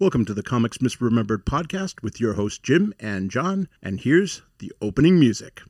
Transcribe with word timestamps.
Welcome 0.00 0.24
to 0.24 0.34
the 0.34 0.42
Comics 0.42 0.78
Misremembered 0.78 1.44
podcast 1.44 2.02
with 2.02 2.20
your 2.20 2.32
host 2.32 2.62
Jim 2.62 2.92
and 2.98 3.30
John, 3.30 3.68
and 3.82 4.00
here's 4.00 4.42
the 4.58 4.72
opening 4.80 5.20
music. 5.20 5.60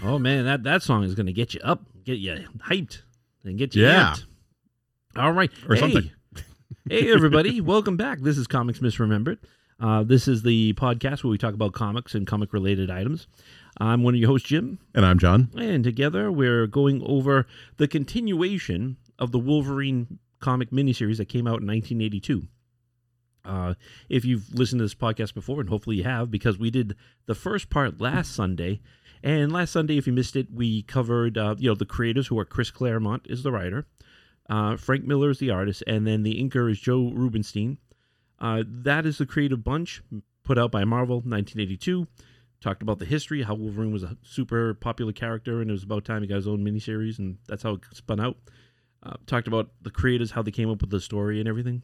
Oh 0.00 0.18
man, 0.18 0.44
that, 0.44 0.62
that 0.62 0.82
song 0.82 1.02
is 1.02 1.14
gonna 1.14 1.32
get 1.32 1.54
you 1.54 1.60
up, 1.62 1.82
get 2.04 2.18
you 2.18 2.32
hyped, 2.58 3.02
and 3.44 3.58
get 3.58 3.74
you 3.74 3.82
Yeah. 3.84 4.14
amped. 4.14 4.24
All 5.16 5.32
right, 5.32 5.50
Or 5.68 5.74
hey. 5.74 5.80
something. 5.80 6.10
hey 6.88 7.12
everybody, 7.12 7.60
welcome 7.60 7.96
back. 7.96 8.20
This 8.20 8.38
is 8.38 8.46
Comics 8.46 8.78
Misremembered. 8.78 9.38
Uh, 9.80 10.02
this 10.02 10.26
is 10.26 10.42
the 10.42 10.72
podcast 10.74 11.22
where 11.22 11.30
we 11.30 11.38
talk 11.38 11.54
about 11.54 11.72
comics 11.72 12.14
and 12.14 12.26
comic 12.26 12.52
related 12.52 12.90
items. 12.90 13.28
I'm 13.80 14.02
one 14.02 14.14
of 14.14 14.20
your 14.20 14.28
hosts, 14.30 14.48
Jim, 14.48 14.80
And 14.94 15.06
I'm 15.06 15.18
John. 15.20 15.50
and 15.56 15.84
together 15.84 16.32
we're 16.32 16.66
going 16.66 17.00
over 17.06 17.46
the 17.76 17.86
continuation 17.86 18.96
of 19.20 19.30
the 19.30 19.38
Wolverine 19.38 20.18
comic 20.40 20.70
miniseries 20.70 21.18
that 21.18 21.28
came 21.28 21.46
out 21.46 21.60
in 21.60 21.66
1982. 21.68 22.48
Uh, 23.44 23.74
if 24.08 24.24
you've 24.24 24.52
listened 24.52 24.80
to 24.80 24.84
this 24.84 24.96
podcast 24.96 25.32
before, 25.32 25.60
and 25.60 25.68
hopefully 25.68 25.96
you 25.96 26.04
have, 26.04 26.28
because 26.30 26.58
we 26.58 26.70
did 26.70 26.96
the 27.26 27.34
first 27.34 27.70
part 27.70 28.00
last 28.00 28.34
Sunday, 28.34 28.80
and 29.22 29.52
last 29.52 29.70
Sunday, 29.72 29.96
if 29.96 30.06
you 30.06 30.12
missed 30.12 30.36
it, 30.36 30.48
we 30.52 30.82
covered 30.82 31.38
uh, 31.38 31.54
you 31.56 31.68
know 31.70 31.74
the 31.74 31.86
creators 31.86 32.26
who 32.26 32.38
are 32.38 32.44
Chris 32.44 32.70
Claremont 32.70 33.26
is 33.28 33.42
the 33.44 33.52
writer, 33.52 33.86
uh, 34.50 34.76
Frank 34.76 35.04
Miller 35.04 35.30
is 35.30 35.38
the 35.38 35.50
artist, 35.50 35.82
and 35.86 36.06
then 36.06 36.24
the 36.24 36.34
inker 36.42 36.70
is 36.70 36.78
Joe 36.80 37.10
Rubinstein. 37.14 37.78
Uh, 38.40 38.62
that 38.66 39.04
is 39.06 39.18
the 39.18 39.26
creative 39.26 39.64
bunch 39.64 40.02
put 40.44 40.58
out 40.58 40.70
by 40.70 40.84
Marvel, 40.84 41.16
1982. 41.16 42.06
Talked 42.60 42.82
about 42.82 42.98
the 42.98 43.04
history, 43.04 43.42
how 43.42 43.54
Wolverine 43.54 43.92
was 43.92 44.02
a 44.02 44.16
super 44.22 44.74
popular 44.74 45.12
character, 45.12 45.60
and 45.60 45.70
it 45.70 45.72
was 45.72 45.84
about 45.84 46.04
time 46.04 46.22
he 46.22 46.28
got 46.28 46.36
his 46.36 46.48
own 46.48 46.64
miniseries, 46.64 47.18
and 47.18 47.38
that's 47.46 47.62
how 47.62 47.74
it 47.74 47.80
spun 47.92 48.18
out. 48.20 48.36
Uh, 49.02 49.14
talked 49.26 49.46
about 49.46 49.70
the 49.82 49.90
creators, 49.90 50.32
how 50.32 50.42
they 50.42 50.50
came 50.50 50.68
up 50.68 50.80
with 50.80 50.90
the 50.90 51.00
story 51.00 51.38
and 51.38 51.48
everything. 51.48 51.82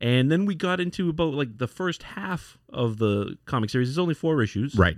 And 0.00 0.32
then 0.32 0.46
we 0.46 0.56
got 0.56 0.80
into 0.80 1.08
about 1.08 1.34
like 1.34 1.58
the 1.58 1.68
first 1.68 2.02
half 2.02 2.58
of 2.68 2.98
the 2.98 3.38
comic 3.46 3.70
series. 3.70 3.88
It's 3.88 3.98
only 3.98 4.14
four 4.14 4.42
issues, 4.42 4.74
Right. 4.74 4.96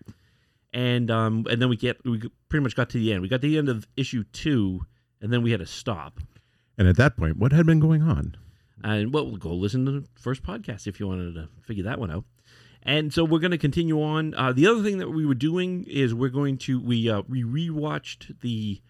and 0.73 1.11
um, 1.11 1.47
and 1.51 1.61
then 1.61 1.69
we 1.69 1.77
get 1.77 2.03
we 2.05 2.19
pretty 2.49 2.63
much 2.63 2.75
got 2.75 2.89
to 2.91 2.99
the 2.99 3.13
end. 3.13 3.21
We 3.21 3.29
got 3.29 3.43
to 3.43 3.49
the 3.49 3.59
end 3.59 3.69
of 3.69 3.87
issue 3.99 4.25
two, 4.33 4.87
and 5.21 5.31
then 5.31 5.43
we 5.43 5.51
had 5.51 5.61
to 5.61 5.67
stop. 5.67 6.21
And 6.79 6.89
at 6.89 6.97
that 6.97 7.17
point, 7.19 7.37
what 7.37 7.53
had 7.53 7.67
been 7.67 7.81
going 7.81 8.03
on? 8.03 8.37
And 8.85 9.13
well, 9.13 9.31
go 9.37 9.53
listen 9.55 9.87
to 9.87 9.93
the 9.93 10.07
first 10.21 10.43
podcast 10.43 10.87
if 10.87 11.01
you 11.01 11.07
wanted 11.09 11.35
to 11.35 11.49
figure 11.63 11.85
that 11.85 11.99
one 11.99 12.11
out. 12.11 12.25
And 12.83 13.13
so 13.13 13.25
we're 13.25 13.41
going 13.41 13.51
to 13.53 13.59
continue 13.59 14.01
on. 14.03 14.35
Uh, 14.35 14.53
the 14.53 14.67
other 14.67 14.83
thing 14.83 14.99
that 14.99 15.11
we 15.11 15.27
were 15.27 15.35
doing 15.35 15.85
is 15.89 16.15
we're 16.15 16.29
going 16.29 16.57
to 16.59 16.79
we 16.81 17.09
uh, 17.11 17.23
we 17.29 17.43
rewatched 17.43 18.41
the 18.43 18.81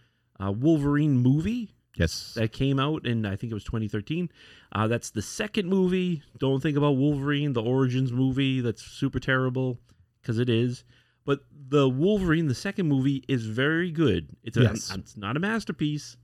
uh, 0.42 0.50
Wolverine 0.52 1.16
movie 1.18 1.70
Yes. 1.96 2.34
that 2.34 2.52
came 2.52 2.78
out 2.78 3.06
in 3.06 3.24
I 3.24 3.36
think 3.36 3.50
it 3.50 3.54
was 3.54 3.64
2013. 3.64 4.28
Uh, 4.72 4.86
that's 4.88 5.10
the 5.10 5.22
second 5.22 5.68
movie. 5.70 6.22
Don't 6.36 6.62
think 6.62 6.76
about 6.76 6.96
Wolverine, 6.96 7.54
the 7.54 7.62
Origins 7.62 8.12
movie. 8.12 8.60
That's 8.60 8.82
super 8.82 9.18
terrible 9.18 9.78
because 10.20 10.38
it 10.38 10.50
is. 10.50 10.84
But 11.24 11.40
the 11.68 11.88
Wolverine, 11.88 12.48
the 12.48 12.54
second 12.54 12.86
movie, 12.88 13.24
is 13.28 13.46
very 13.46 13.90
good. 13.90 14.28
It's 14.44 14.56
a, 14.58 14.62
Yes. 14.62 14.92
it's 14.94 15.16
not 15.16 15.36
a 15.36 15.40
masterpiece. 15.40 16.16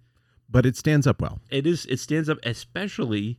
but 0.50 0.66
it 0.66 0.76
stands 0.76 1.06
up 1.06 1.22
well. 1.22 1.40
It 1.50 1.66
is. 1.66 1.86
It 1.86 2.00
stands 2.00 2.28
up, 2.28 2.38
especially 2.42 3.38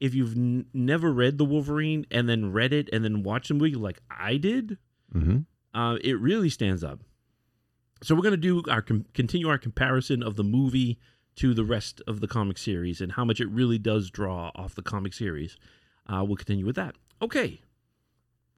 if 0.00 0.14
you've 0.14 0.36
n- 0.36 0.66
never 0.72 1.12
read 1.12 1.38
the 1.38 1.44
Wolverine 1.44 2.06
and 2.10 2.28
then 2.28 2.52
read 2.52 2.72
it 2.72 2.88
and 2.92 3.04
then 3.04 3.22
watched 3.22 3.48
the 3.48 3.54
movie 3.54 3.74
like 3.74 4.00
I 4.10 4.36
did. 4.36 4.78
hmm 5.12 5.38
Uh, 5.74 5.96
it 6.02 6.18
really 6.20 6.48
stands 6.50 6.84
up. 6.84 7.00
So 8.02 8.14
we're 8.14 8.22
going 8.22 8.32
to 8.32 8.36
do 8.36 8.62
our 8.70 8.82
com- 8.82 9.06
continue 9.14 9.48
our 9.48 9.58
comparison 9.58 10.22
of 10.22 10.36
the 10.36 10.44
movie 10.44 10.98
to 11.36 11.54
the 11.54 11.64
rest 11.64 12.00
of 12.06 12.20
the 12.20 12.28
comic 12.28 12.58
series 12.58 13.00
and 13.00 13.12
how 13.12 13.24
much 13.24 13.40
it 13.40 13.48
really 13.48 13.78
does 13.78 14.10
draw 14.10 14.50
off 14.54 14.74
the 14.74 14.82
comic 14.82 15.12
series. 15.14 15.56
Uh, 16.06 16.22
we'll 16.24 16.36
continue 16.36 16.66
with 16.66 16.76
that. 16.76 16.94
Okay, 17.22 17.60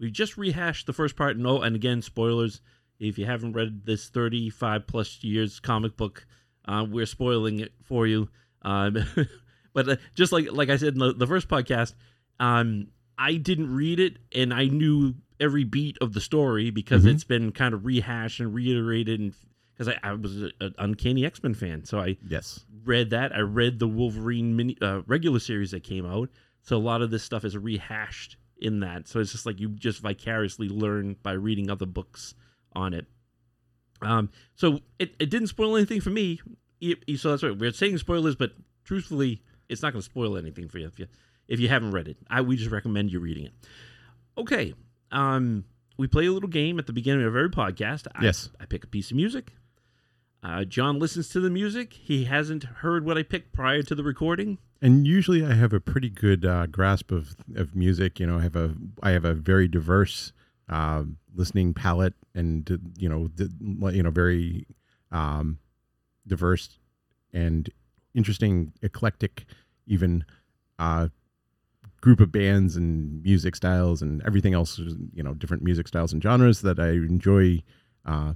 we 0.01 0.11
just 0.11 0.37
rehashed 0.37 0.87
the 0.87 0.93
first 0.93 1.17
part. 1.17 1.37
No, 1.39 1.63
and 1.63 1.77
again, 1.77 2.03
spoilers. 2.03 2.61
If 2.99 3.19
you 3.19 3.27
haven't 3.27 3.53
read 3.53 3.85
this 3.85 4.09
thirty-five 4.09 4.87
plus 4.87 5.23
years 5.23 5.61
comic 5.61 5.97
book, 5.97 6.27
uh, 6.67 6.85
we're 6.89 7.07
spoiling 7.07 7.61
it 7.61 7.73
for 7.83 8.07
you. 8.07 8.29
Um, 8.63 8.97
but 9.77 9.89
uh, 9.89 9.97
just 10.15 10.33
like 10.33 10.51
like 10.51 10.71
I 10.71 10.77
said 10.77 10.95
in 10.95 10.99
the, 10.99 11.13
the 11.13 11.27
first 11.27 11.47
podcast, 11.49 11.93
um, 12.41 12.89
I 13.19 13.37
didn't 13.37 13.73
read 13.75 14.01
it, 14.01 14.17
and 14.35 14.53
I 14.53 14.65
knew 14.67 15.15
every 15.39 15.65
beat 15.65 15.99
of 16.01 16.15
the 16.15 16.21
story 16.21 16.71
because 16.71 17.05
Mhm. 17.05 17.13
it's 17.13 17.25
been 17.25 17.53
kind 17.53 17.75
of 17.75 17.85
rehashed 17.85 18.41
and 18.41 18.53
reiterated, 18.55 19.21
and 19.21 19.35
because 19.75 19.89
I, 19.89 19.99
I 20.03 20.15
was 20.15 20.41
an 20.61 20.75
uncanny 20.79 21.27
X 21.27 21.43
Men 21.43 21.53
fan, 21.55 21.85
so 21.85 22.01
I 22.01 22.17
Yes. 22.27 22.65
read 22.85 23.11
that. 23.11 23.37
I 23.37 23.41
read 23.41 23.79
the 23.79 23.87
Wolverine 23.87 24.57
mini 24.57 24.77
uh, 24.81 25.03
regular 25.07 25.39
series 25.39 25.73
that 25.73 25.85
came 25.85 26.07
out, 26.07 26.31
so 26.63 26.77
a 26.77 26.79
lot 26.79 27.03
of 27.03 27.11
this 27.11 27.23
stuff 27.23 27.45
is 27.45 27.55
rehashed 27.57 28.39
in 28.59 28.81
that. 28.81 29.07
So 29.07 29.21
it's 29.21 29.33
just 29.33 29.45
like 29.45 29.61
you 29.61 29.69
just 29.69 30.01
vicariously 30.01 30.69
learn 30.71 31.17
by 31.23 31.33
reading 31.33 31.69
other 31.71 31.85
books 31.85 32.35
on 32.73 32.95
it. 32.95 33.07
Um, 34.03 34.31
so 34.55 34.81
it, 34.99 35.15
it 35.19 35.29
didn't 35.31 35.49
spoil 35.49 35.77
anything 35.77 36.01
for 36.01 36.11
me. 36.11 36.41
It- 36.81 37.19
so 37.19 37.31
that's 37.31 37.43
right. 37.43 37.57
We're 37.57 37.73
saying 37.73 37.99
spoilers, 37.99 38.35
but 38.37 38.53
truthfully, 38.85 39.43
it's 39.69 39.83
not 39.83 39.93
going 39.93 40.01
to 40.01 40.05
spoil 40.05 40.37
anything 40.37 40.69
for 40.69 40.79
you 40.79 40.87
if 40.87 40.99
you 40.99 41.07
if 41.49 41.61
you 41.61 41.69
haven't 41.69 41.93
read 41.93 42.09
it. 42.09 42.17
I 42.29 42.41
we 42.41 42.57
just 42.57 42.71
recommend 42.71 43.13
you 43.13 43.21
reading 43.21 43.47
it. 43.47 43.53
Okay. 44.39 44.75
Um, 45.11 45.65
we 45.97 46.07
play 46.07 46.27
a 46.27 46.33
little 46.33 46.49
game 46.49 46.79
at 46.79 46.87
the 46.87 46.93
beginning 46.93 47.25
of 47.25 47.35
every 47.37 47.51
podcast. 47.51 48.07
I, 48.15 48.25
Yes. 48.25 48.51
I 48.61 48.67
pick 48.67 48.85
a 48.85 48.87
piece 48.87 49.11
of 49.11 49.17
music. 49.17 49.53
Uh, 50.43 50.65
John 50.65 50.99
listens 50.99 51.29
to 51.31 51.41
the 51.41 51.51
music. 51.51 51.95
He 51.95 52.25
hasn't 52.25 52.65
heard 52.65 53.05
what 53.05 53.17
I 53.19 53.23
picked 53.23 53.53
prior 53.53 53.83
to 53.83 53.95
the 53.95 54.05
recording. 54.05 54.59
And 54.83 55.07
usually, 55.07 55.45
I 55.45 55.55
have 55.55 55.73
a 55.73 55.81
pretty 55.81 56.11
good 56.11 56.45
uh, 56.45 56.67
grasp 56.67 57.11
of, 57.11 57.35
of 57.57 57.75
music. 57.75 58.21
You 58.21 58.27
know, 58.27 58.39
I 58.39 58.43
have 58.43 58.57
a 58.57 58.75
I 59.03 59.11
have 59.11 59.25
a 59.25 59.33
very 59.33 59.67
diverse 59.67 60.33
uh, 60.69 61.05
listening 61.35 61.73
palette, 61.73 62.15
and 62.35 62.93
you 62.99 63.09
know, 63.09 63.29
the, 63.35 63.51
you 63.93 64.03
know, 64.03 64.11
very 64.11 64.67
um, 65.11 65.59
diverse 66.27 66.79
and 67.33 67.71
interesting, 68.17 68.73
eclectic, 68.83 69.45
even 69.87 70.25
uh, 70.79 71.09
group 72.01 72.21
of 72.21 72.33
bands 72.33 72.77
and 72.77 73.23
music 73.23 73.55
styles 73.57 74.03
and 74.03 74.23
everything 74.27 74.55
else. 74.55 74.79
You 74.79 75.23
know, 75.23 75.35
different 75.35 75.63
music 75.63 75.87
styles 75.89 76.13
and 76.13 76.23
genres 76.23 76.63
that 76.63 76.81
I 76.81 76.91
enjoy. 76.91 77.63
Uh, 78.05 78.35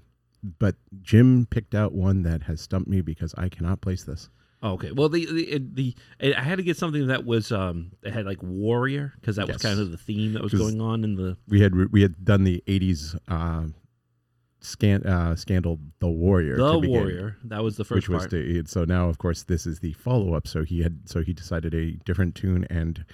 but 0.59 0.77
Jim 1.03 1.47
picked 1.51 1.75
out 1.75 1.93
one 1.93 2.23
that 2.23 2.45
has 2.45 2.61
stumped 2.61 2.89
me 2.89 3.01
because 3.01 3.35
I 3.37 3.49
cannot 3.49 3.81
place 3.81 4.05
this. 4.05 4.31
Oh, 4.63 4.73
okay. 4.73 4.93
Well, 4.93 5.09
the 5.09 5.27
the, 5.27 5.95
the 6.21 6.37
I 6.37 6.43
had 6.43 6.59
to 6.59 6.62
get 6.62 6.77
something 6.77 7.07
that 7.07 7.25
was 7.25 7.51
um 7.51 7.93
that 8.03 8.12
had 8.12 8.27
like 8.27 8.43
warrior 8.43 9.15
because 9.21 9.37
that 9.37 9.49
was 9.49 9.57
kind 9.57 9.81
of 9.81 9.91
the 9.91 9.97
theme 9.97 10.35
that 10.35 10.43
was 10.43 10.53
going 10.53 10.81
on 10.81 11.03
in 11.03 11.17
the 11.17 11.37
we 11.49 11.61
had 11.61 11.75
we 11.93 12.03
had 12.03 12.25
done 12.25 12.45
the 12.45 12.62
80s 12.67 13.17
uh 13.29 13.69
scan 14.62 15.03
uh 15.06 15.34
scandal 15.34 15.78
the 16.00 16.09
warrior 16.09 16.56
the 16.56 16.78
begin, 16.78 16.91
warrior. 16.91 17.37
That 17.44 17.62
was 17.62 17.76
the 17.76 17.84
first 17.84 17.97
which 17.97 18.09
was 18.10 18.22
part. 18.22 18.31
the, 18.32 18.62
so 18.66 18.84
now 18.84 19.09
of 19.09 19.19
course 19.19 19.44
this 19.44 19.66
is 19.66 19.81
the 19.81 19.93
follow-up 19.94 20.47
so 20.47 20.65
he 20.65 20.82
had 20.82 21.09
so 21.09 21.22
he 21.22 21.32
decided 21.32 21.75
a 21.75 21.93
different 22.04 22.34
tune 22.34 22.66
and 22.69 23.04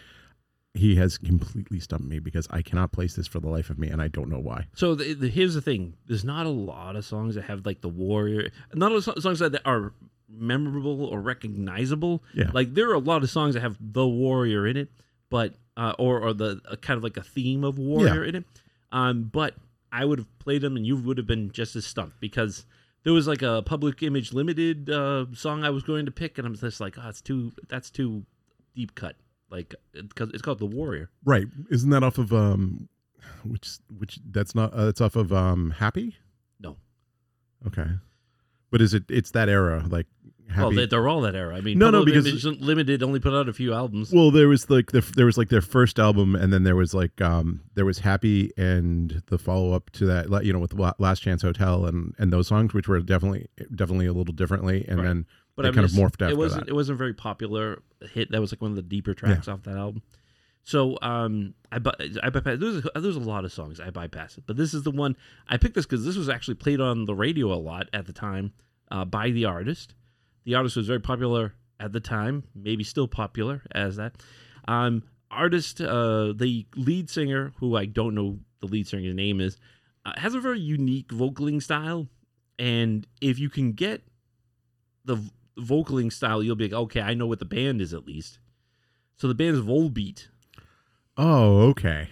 he 0.74 0.96
has 0.96 1.16
completely 1.18 1.78
stumped 1.80 2.06
me 2.06 2.18
because 2.18 2.46
i 2.50 2.60
cannot 2.62 2.90
place 2.92 3.14
this 3.14 3.26
for 3.28 3.38
the 3.40 3.48
life 3.48 3.70
of 3.70 3.78
me 3.78 3.88
and 3.88 4.02
i 4.02 4.08
don't 4.08 4.28
know 4.28 4.40
why 4.40 4.66
So 4.74 4.94
the, 4.96 5.14
the, 5.14 5.28
here's 5.28 5.54
the 5.54 5.60
thing: 5.62 5.94
there's 6.06 6.24
not 6.24 6.46
a 6.46 6.50
lot 6.50 6.96
of 6.96 7.04
songs 7.04 7.34
that 7.36 7.44
have 7.44 7.64
like 7.64 7.80
the 7.80 7.88
warrior. 7.88 8.50
Not 8.74 8.90
a 8.90 8.94
lot 8.94 8.98
of 8.98 9.04
so- 9.04 9.20
songs 9.20 9.38
that 9.38 9.60
are 9.64 9.92
memorable 10.28 11.04
or 11.06 11.20
recognizable. 11.20 12.22
Yeah. 12.34 12.50
Like 12.52 12.74
there 12.74 12.90
are 12.90 12.94
a 12.94 12.98
lot 12.98 13.22
of 13.22 13.30
songs 13.30 13.54
that 13.54 13.60
have 13.60 13.76
the 13.80 14.06
warrior 14.06 14.66
in 14.66 14.76
it, 14.76 14.90
but 15.30 15.54
uh, 15.76 15.94
or 15.98 16.20
or 16.20 16.34
the 16.34 16.60
uh, 16.68 16.76
kind 16.76 16.98
of 16.98 17.04
like 17.04 17.16
a 17.16 17.22
theme 17.22 17.64
of 17.64 17.78
warrior 17.78 18.24
in 18.24 18.34
it. 18.34 18.44
Um, 18.92 19.30
but 19.32 19.54
I 19.92 20.04
would 20.04 20.18
have 20.18 20.38
played 20.38 20.62
them, 20.62 20.76
and 20.76 20.86
you 20.86 20.96
would 20.96 21.18
have 21.18 21.26
been 21.26 21.50
just 21.52 21.76
as 21.76 21.86
stumped 21.86 22.20
because 22.20 22.66
there 23.04 23.12
was 23.12 23.26
like 23.26 23.42
a 23.42 23.62
Public 23.64 24.02
Image 24.02 24.32
Limited 24.32 24.90
uh, 24.90 25.26
song 25.32 25.64
I 25.64 25.70
was 25.70 25.82
going 25.82 26.06
to 26.06 26.12
pick, 26.12 26.38
and 26.38 26.46
I'm 26.46 26.54
just 26.56 26.80
like, 26.80 26.96
oh, 26.98 27.08
it's 27.08 27.20
too 27.20 27.52
that's 27.68 27.90
too 27.90 28.24
deep 28.74 28.94
cut. 28.94 29.16
Like 29.50 29.74
because 29.92 30.30
it's 30.30 30.42
called 30.42 30.58
the 30.58 30.66
warrior. 30.66 31.08
right 31.24 31.46
isn't 31.70 31.90
that 31.90 32.02
off 32.02 32.18
of 32.18 32.32
um 32.32 32.88
which 33.44 33.78
which 33.96 34.18
that's 34.30 34.54
not 34.56 34.72
uh, 34.74 34.86
that's 34.86 35.00
off 35.00 35.14
of 35.14 35.32
um 35.32 35.70
happy 35.70 36.16
No. 36.60 36.76
okay 37.64 37.86
but 38.72 38.82
is 38.82 38.92
it 38.92 39.04
it's 39.08 39.30
that 39.30 39.48
era 39.48 39.84
like 39.88 40.06
happy 40.48 40.60
Well, 40.60 40.70
they, 40.72 40.86
they're 40.86 41.08
all 41.08 41.20
that 41.22 41.34
era. 41.34 41.56
I 41.56 41.60
mean, 41.60 41.78
No, 41.78 41.90
no, 41.90 41.98
Public 42.00 42.14
because- 42.22 42.44
Image 42.46 42.60
Limited 42.60 43.02
only 43.02 43.20
put 43.20 43.34
out 43.34 43.48
a 43.48 43.52
few 43.52 43.72
albums. 43.74 44.12
Well, 44.12 44.30
there 44.30 44.48
was 44.48 44.68
like 44.70 44.92
the, 44.92 45.00
there 45.00 45.26
was 45.26 45.36
like 45.38 45.48
their 45.48 45.60
first 45.60 45.98
album, 45.98 46.34
and 46.34 46.52
then 46.52 46.62
there 46.64 46.76
was 46.76 46.94
like 46.94 47.20
um 47.20 47.60
there 47.74 47.84
was 47.84 47.98
Happy 48.00 48.52
and 48.56 49.22
the 49.26 49.38
follow 49.38 49.72
up 49.72 49.90
to 49.90 50.06
that, 50.06 50.44
you 50.44 50.52
know, 50.52 50.58
with 50.58 50.74
Last 50.98 51.20
Chance 51.20 51.42
Hotel 51.42 51.86
and 51.86 52.14
and 52.18 52.32
those 52.32 52.48
songs, 52.48 52.72
which 52.74 52.88
were 52.88 53.00
definitely 53.00 53.48
definitely 53.74 54.06
a 54.06 54.12
little 54.12 54.34
differently, 54.34 54.84
and 54.88 54.98
Right. 54.98 55.06
then 55.06 55.26
but 55.56 55.62
they 55.62 55.68
I 55.68 55.72
kind 55.72 55.84
of 55.86 55.90
morphed 55.92 56.20
after 56.22 56.28
it 56.28 56.36
wasn't 56.36 56.66
that. 56.66 56.70
it 56.70 56.74
wasn't 56.74 56.96
a 56.96 56.98
very 56.98 57.14
popular 57.14 57.82
hit. 58.12 58.30
That 58.30 58.40
was 58.40 58.52
like 58.52 58.60
one 58.60 58.70
of 58.72 58.76
the 58.76 58.82
deeper 58.82 59.14
tracks 59.14 59.48
off 59.48 59.62
that 59.62 59.76
album. 59.76 60.02
So 60.64 60.98
um, 61.00 61.54
I 61.70 61.76
I 61.76 62.28
bypass. 62.30 62.58
There's 62.58 62.84
a, 62.94 63.00
there's 63.00 63.16
a 63.16 63.20
lot 63.20 63.44
of 63.44 63.52
songs 63.52 63.78
I 63.80 63.90
bypass 63.90 64.36
it, 64.36 64.44
but 64.46 64.56
this 64.56 64.74
is 64.74 64.82
the 64.82 64.90
one 64.90 65.16
I 65.48 65.56
picked 65.58 65.74
this 65.76 65.86
because 65.86 66.04
this 66.04 66.16
was 66.16 66.28
actually 66.28 66.54
played 66.56 66.80
on 66.80 67.04
the 67.04 67.14
radio 67.14 67.52
a 67.52 67.56
lot 67.56 67.88
at 67.92 68.06
the 68.06 68.12
time 68.12 68.52
uh, 68.90 69.04
by 69.04 69.30
the 69.30 69.44
artist. 69.44 69.94
The 70.46 70.54
artist 70.54 70.76
was 70.76 70.86
very 70.86 71.00
popular 71.00 71.52
at 71.78 71.92
the 71.92 72.00
time, 72.00 72.44
maybe 72.54 72.82
still 72.84 73.06
popular 73.08 73.62
as 73.72 73.96
that. 73.96 74.14
Um, 74.66 75.02
artist, 75.30 75.80
uh, 75.82 76.32
the 76.34 76.66
lead 76.76 77.10
singer, 77.10 77.52
who 77.58 77.76
I 77.76 77.84
don't 77.84 78.14
know 78.14 78.38
the 78.60 78.66
lead 78.66 78.86
singer's 78.88 79.14
name 79.14 79.40
is, 79.40 79.58
uh, 80.06 80.12
has 80.16 80.34
a 80.34 80.40
very 80.40 80.60
unique 80.60 81.08
vocaling 81.08 81.62
style, 81.62 82.08
and 82.58 83.06
if 83.20 83.38
you 83.38 83.50
can 83.50 83.72
get 83.72 84.02
the 85.04 85.16
v- 85.16 85.30
vocaling 85.58 86.12
style, 86.12 86.42
you'll 86.42 86.56
be 86.56 86.64
like, 86.68 86.72
okay, 86.84 87.00
I 87.02 87.12
know 87.14 87.26
what 87.26 87.38
the 87.40 87.44
band 87.44 87.82
is 87.82 87.92
at 87.92 88.06
least. 88.06 88.38
So 89.18 89.28
the 89.28 89.34
band's 89.34 89.60
Volbeat. 89.60 90.28
Oh, 91.16 91.68
okay. 91.70 92.08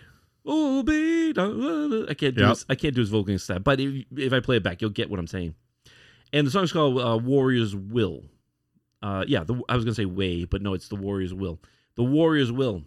Volbeat. 0.46 1.38
uh, 1.38 2.06
I 2.10 2.14
can't 2.14 2.34
do 2.34 2.42
Yep. 2.42 2.48
his, 2.50 2.66
I 2.68 2.74
can't 2.74 2.94
do 2.94 3.00
his 3.00 3.10
vocaling 3.10 3.40
style, 3.40 3.60
but 3.60 3.80
if, 3.80 4.04
if 4.16 4.32
I 4.32 4.40
play 4.40 4.56
it 4.56 4.62
back, 4.62 4.80
you'll 4.82 4.90
get 4.90 5.08
what 5.08 5.18
I'm 5.20 5.26
saying. 5.26 5.54
And 6.34 6.46
the 6.46 6.50
song's 6.50 6.72
called 6.72 7.00
uh, 7.00 7.16
Warrior's 7.16 7.74
Will. 7.76 8.24
Uh, 9.00 9.24
yeah, 9.28 9.44
the, 9.44 9.62
I 9.68 9.76
was 9.76 9.84
gonna 9.84 9.94
say 9.94 10.04
Way, 10.04 10.44
but 10.44 10.60
no, 10.62 10.74
it's 10.74 10.88
the 10.88 10.96
Warrior's 10.96 11.32
Will. 11.32 11.60
The 11.94 12.02
Warrior's 12.02 12.50
Will. 12.50 12.82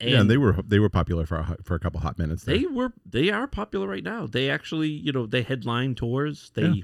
And 0.00 0.10
yeah, 0.10 0.20
and 0.20 0.28
they 0.28 0.36
were 0.36 0.56
they 0.66 0.80
were 0.80 0.88
popular 0.88 1.24
for 1.24 1.36
a, 1.36 1.56
for 1.62 1.76
a 1.76 1.78
couple 1.78 2.00
hot 2.00 2.18
minutes. 2.18 2.42
There. 2.42 2.58
they 2.58 2.66
were 2.66 2.92
they 3.06 3.30
are 3.30 3.46
popular 3.46 3.86
right 3.86 4.02
now. 4.02 4.26
They 4.26 4.50
actually, 4.50 4.88
you 4.88 5.12
know, 5.12 5.26
they 5.26 5.42
headline 5.42 5.94
tours. 5.94 6.50
They 6.54 6.62
Yeah. 6.62 6.82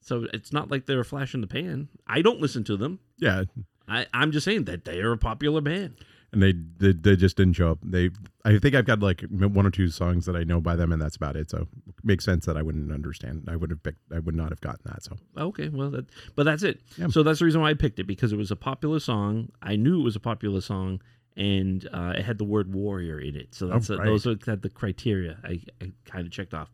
so 0.00 0.26
it's 0.32 0.52
not 0.52 0.68
like 0.68 0.86
they're 0.86 1.00
a 1.00 1.04
flash 1.04 1.32
in 1.32 1.42
the 1.42 1.46
pan. 1.46 1.88
I 2.06 2.20
don't 2.20 2.40
listen 2.40 2.64
to 2.64 2.76
them. 2.76 2.98
yeah, 3.18 3.44
I, 3.86 4.06
I'm 4.12 4.32
just 4.32 4.44
saying 4.44 4.64
that 4.64 4.84
they 4.84 4.98
are 5.00 5.12
a 5.12 5.18
popular 5.18 5.60
band. 5.60 5.94
And 6.32 6.42
they, 6.42 6.52
they 6.78 6.92
they 6.92 7.16
just 7.16 7.36
didn't 7.36 7.54
show 7.54 7.70
up. 7.70 7.78
They 7.82 8.10
I 8.44 8.58
think 8.58 8.74
I've 8.74 8.84
got 8.84 9.00
like 9.00 9.22
one 9.30 9.64
or 9.66 9.70
two 9.70 9.88
songs 9.88 10.26
that 10.26 10.36
I 10.36 10.44
know 10.44 10.60
by 10.60 10.76
them, 10.76 10.92
and 10.92 11.00
that's 11.00 11.16
about 11.16 11.36
it. 11.36 11.50
So 11.50 11.66
it 11.86 11.94
makes 12.04 12.24
sense 12.24 12.44
that 12.46 12.56
I 12.56 12.62
wouldn't 12.62 12.92
understand. 12.92 13.48
I 13.48 13.56
would 13.56 13.70
have 13.70 13.82
picked. 13.82 14.00
I 14.12 14.18
would 14.18 14.34
not 14.34 14.50
have 14.50 14.60
gotten 14.60 14.80
that. 14.84 15.02
So 15.04 15.16
Okay, 15.38 15.68
well, 15.70 15.90
that, 15.90 16.06
but 16.34 16.44
that's 16.44 16.62
it. 16.62 16.80
Yeah. 16.96 17.08
So 17.08 17.22
that's 17.22 17.38
the 17.38 17.44
reason 17.46 17.60
why 17.62 17.70
I 17.70 17.74
picked 17.74 17.98
it 17.98 18.04
because 18.04 18.32
it 18.32 18.36
was 18.36 18.50
a 18.50 18.56
popular 18.56 19.00
song. 19.00 19.48
I 19.62 19.76
knew 19.76 20.00
it 20.00 20.04
was 20.04 20.16
a 20.16 20.20
popular 20.20 20.60
song, 20.60 21.00
and 21.36 21.88
uh, 21.92 22.12
it 22.16 22.24
had 22.24 22.36
the 22.38 22.44
word 22.44 22.74
warrior 22.74 23.18
in 23.20 23.34
it. 23.34 23.54
So 23.54 23.66
that's 23.68 23.88
Oh, 23.90 23.96
right. 23.96 24.04
those 24.06 24.26
are 24.26 24.34
the 24.34 24.70
criteria 24.70 25.38
I, 25.44 25.60
I 25.80 25.92
kind 26.04 26.26
of 26.26 26.32
checked 26.32 26.52
off. 26.54 26.70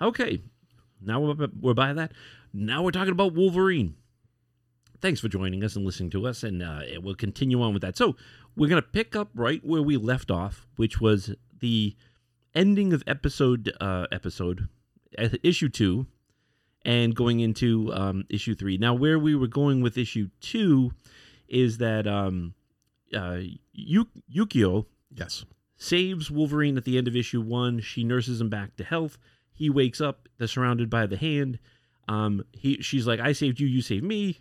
Okay, 0.00 0.40
now 1.02 1.20
we're, 1.20 1.48
we're 1.60 1.74
by 1.74 1.92
that. 1.92 2.12
Now 2.54 2.82
we're 2.82 2.90
talking 2.90 3.12
about 3.12 3.34
Wolverine. 3.34 3.96
Thanks 5.04 5.20
for 5.20 5.28
joining 5.28 5.62
us 5.62 5.76
and 5.76 5.84
listening 5.84 6.08
to 6.12 6.26
us, 6.26 6.42
and 6.42 6.62
uh, 6.62 6.80
we'll 7.02 7.14
continue 7.14 7.60
on 7.60 7.74
with 7.74 7.82
that. 7.82 7.94
So 7.94 8.16
we're 8.56 8.70
gonna 8.70 8.80
pick 8.80 9.14
up 9.14 9.28
right 9.34 9.62
where 9.62 9.82
we 9.82 9.98
left 9.98 10.30
off, 10.30 10.66
which 10.76 10.98
was 10.98 11.34
the 11.60 11.94
ending 12.54 12.94
of 12.94 13.04
episode 13.06 13.70
uh, 13.82 14.06
episode 14.10 14.66
uh, 15.18 15.28
issue 15.42 15.68
two 15.68 16.06
and 16.86 17.14
going 17.14 17.40
into 17.40 17.92
um, 17.92 18.24
issue 18.30 18.54
three. 18.54 18.78
Now, 18.78 18.94
where 18.94 19.18
we 19.18 19.34
were 19.34 19.46
going 19.46 19.82
with 19.82 19.98
issue 19.98 20.30
two 20.40 20.92
is 21.48 21.76
that 21.76 22.06
um, 22.06 22.54
uh, 23.14 23.40
Yu- 23.74 24.08
Yukio 24.34 24.86
yes, 25.14 25.44
saves 25.76 26.30
Wolverine 26.30 26.78
at 26.78 26.86
the 26.86 26.96
end 26.96 27.08
of 27.08 27.14
issue 27.14 27.42
one. 27.42 27.80
She 27.80 28.04
nurses 28.04 28.40
him 28.40 28.48
back 28.48 28.74
to 28.76 28.84
health. 28.84 29.18
He 29.52 29.68
wakes 29.68 30.00
up. 30.00 30.30
They're 30.38 30.48
surrounded 30.48 30.88
by 30.88 31.04
the 31.04 31.18
hand. 31.18 31.58
Um, 32.08 32.46
he, 32.52 32.80
she's 32.80 33.06
like, 33.06 33.20
"I 33.20 33.32
saved 33.32 33.60
you. 33.60 33.66
You 33.66 33.82
saved 33.82 34.02
me." 34.04 34.40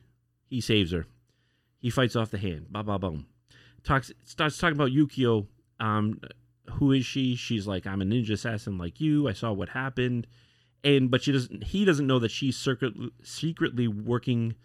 He 0.50 0.62
saves 0.62 0.92
her. 0.92 1.06
He 1.80 1.90
fights 1.90 2.16
off 2.16 2.32
the 2.32 2.38
hand. 2.38 2.68
Ba 2.70 2.84
ba 2.84 2.98
boom. 3.00 3.26
Talks 3.84 4.12
starts 4.24 4.58
talking 4.58 4.76
about 4.78 4.92
Yukio. 4.92 5.48
Um, 5.80 6.22
who 6.72 6.92
is 6.94 7.06
she? 7.06 7.36
She's 7.36 7.68
like, 7.68 7.86
"I'm 7.86 8.02
a 8.02 8.06
ninja 8.06 8.32
assassin 8.32 8.78
like 8.78 9.02
you. 9.02 9.28
I 9.28 9.34
saw 9.34 9.52
what 9.52 9.70
happened." 9.70 10.28
And 10.84 11.12
but 11.12 11.24
she 11.24 11.32
doesn't. 11.32 11.64
He 11.66 11.84
doesn't 11.86 12.08
know 12.08 12.20
that 12.20 12.32
she's 12.32 12.56
secret, 12.58 12.94
secretly 13.24 13.88
working 13.88 14.56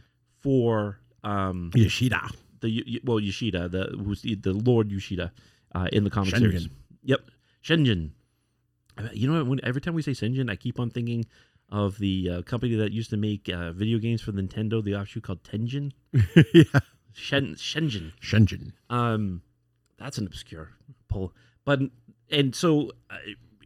for 0.41 0.99
um 1.25 1.71
Yoshida. 1.75 2.29
the 2.61 3.01
well 3.05 3.19
Yoshida, 3.19 3.69
the 3.69 3.97
who's 4.05 4.23
the, 4.23 4.35
the 4.37 4.53
Lord 4.53 4.93
Yoshida 4.93 5.33
uh, 5.75 5.89
in 5.93 6.05
the 6.05 6.11
comic 6.11 6.35
Shingen. 6.35 6.39
series. 6.39 6.69
Yep, 7.03 7.21
Shingen. 7.65 8.11
You 9.13 9.31
know 9.31 9.39
what? 9.39 9.47
When, 9.47 9.61
every 9.65 9.81
time 9.81 9.95
we 9.95 10.03
say 10.03 10.13
Shingen, 10.13 10.51
I 10.51 10.57
keep 10.57 10.79
on 10.81 10.91
thinking 10.91 11.25
of 11.71 11.99
the 11.99 12.31
uh, 12.31 12.43
company 12.43 12.75
that 12.77 12.93
used 12.93 13.11
to 13.11 13.17
make 13.17 13.49
uh, 13.49 13.73
video 13.73 13.99
games 13.99 14.23
for 14.23 14.33
Nintendo, 14.33 14.83
the 14.83 14.95
offshoot 14.95 15.23
called 15.23 15.43
Tengen. 15.43 15.93
yeah, 16.55 16.65
Shen, 17.13 17.55
Shingen. 17.57 18.13
Shingen. 18.23 18.73
Um, 18.91 19.43
that's 19.99 20.19
an 20.19 20.27
obscure 20.27 20.71
pull, 21.09 21.33
but 21.65 21.81
and 22.31 22.55
so 22.55 22.93
uh, 23.11 23.17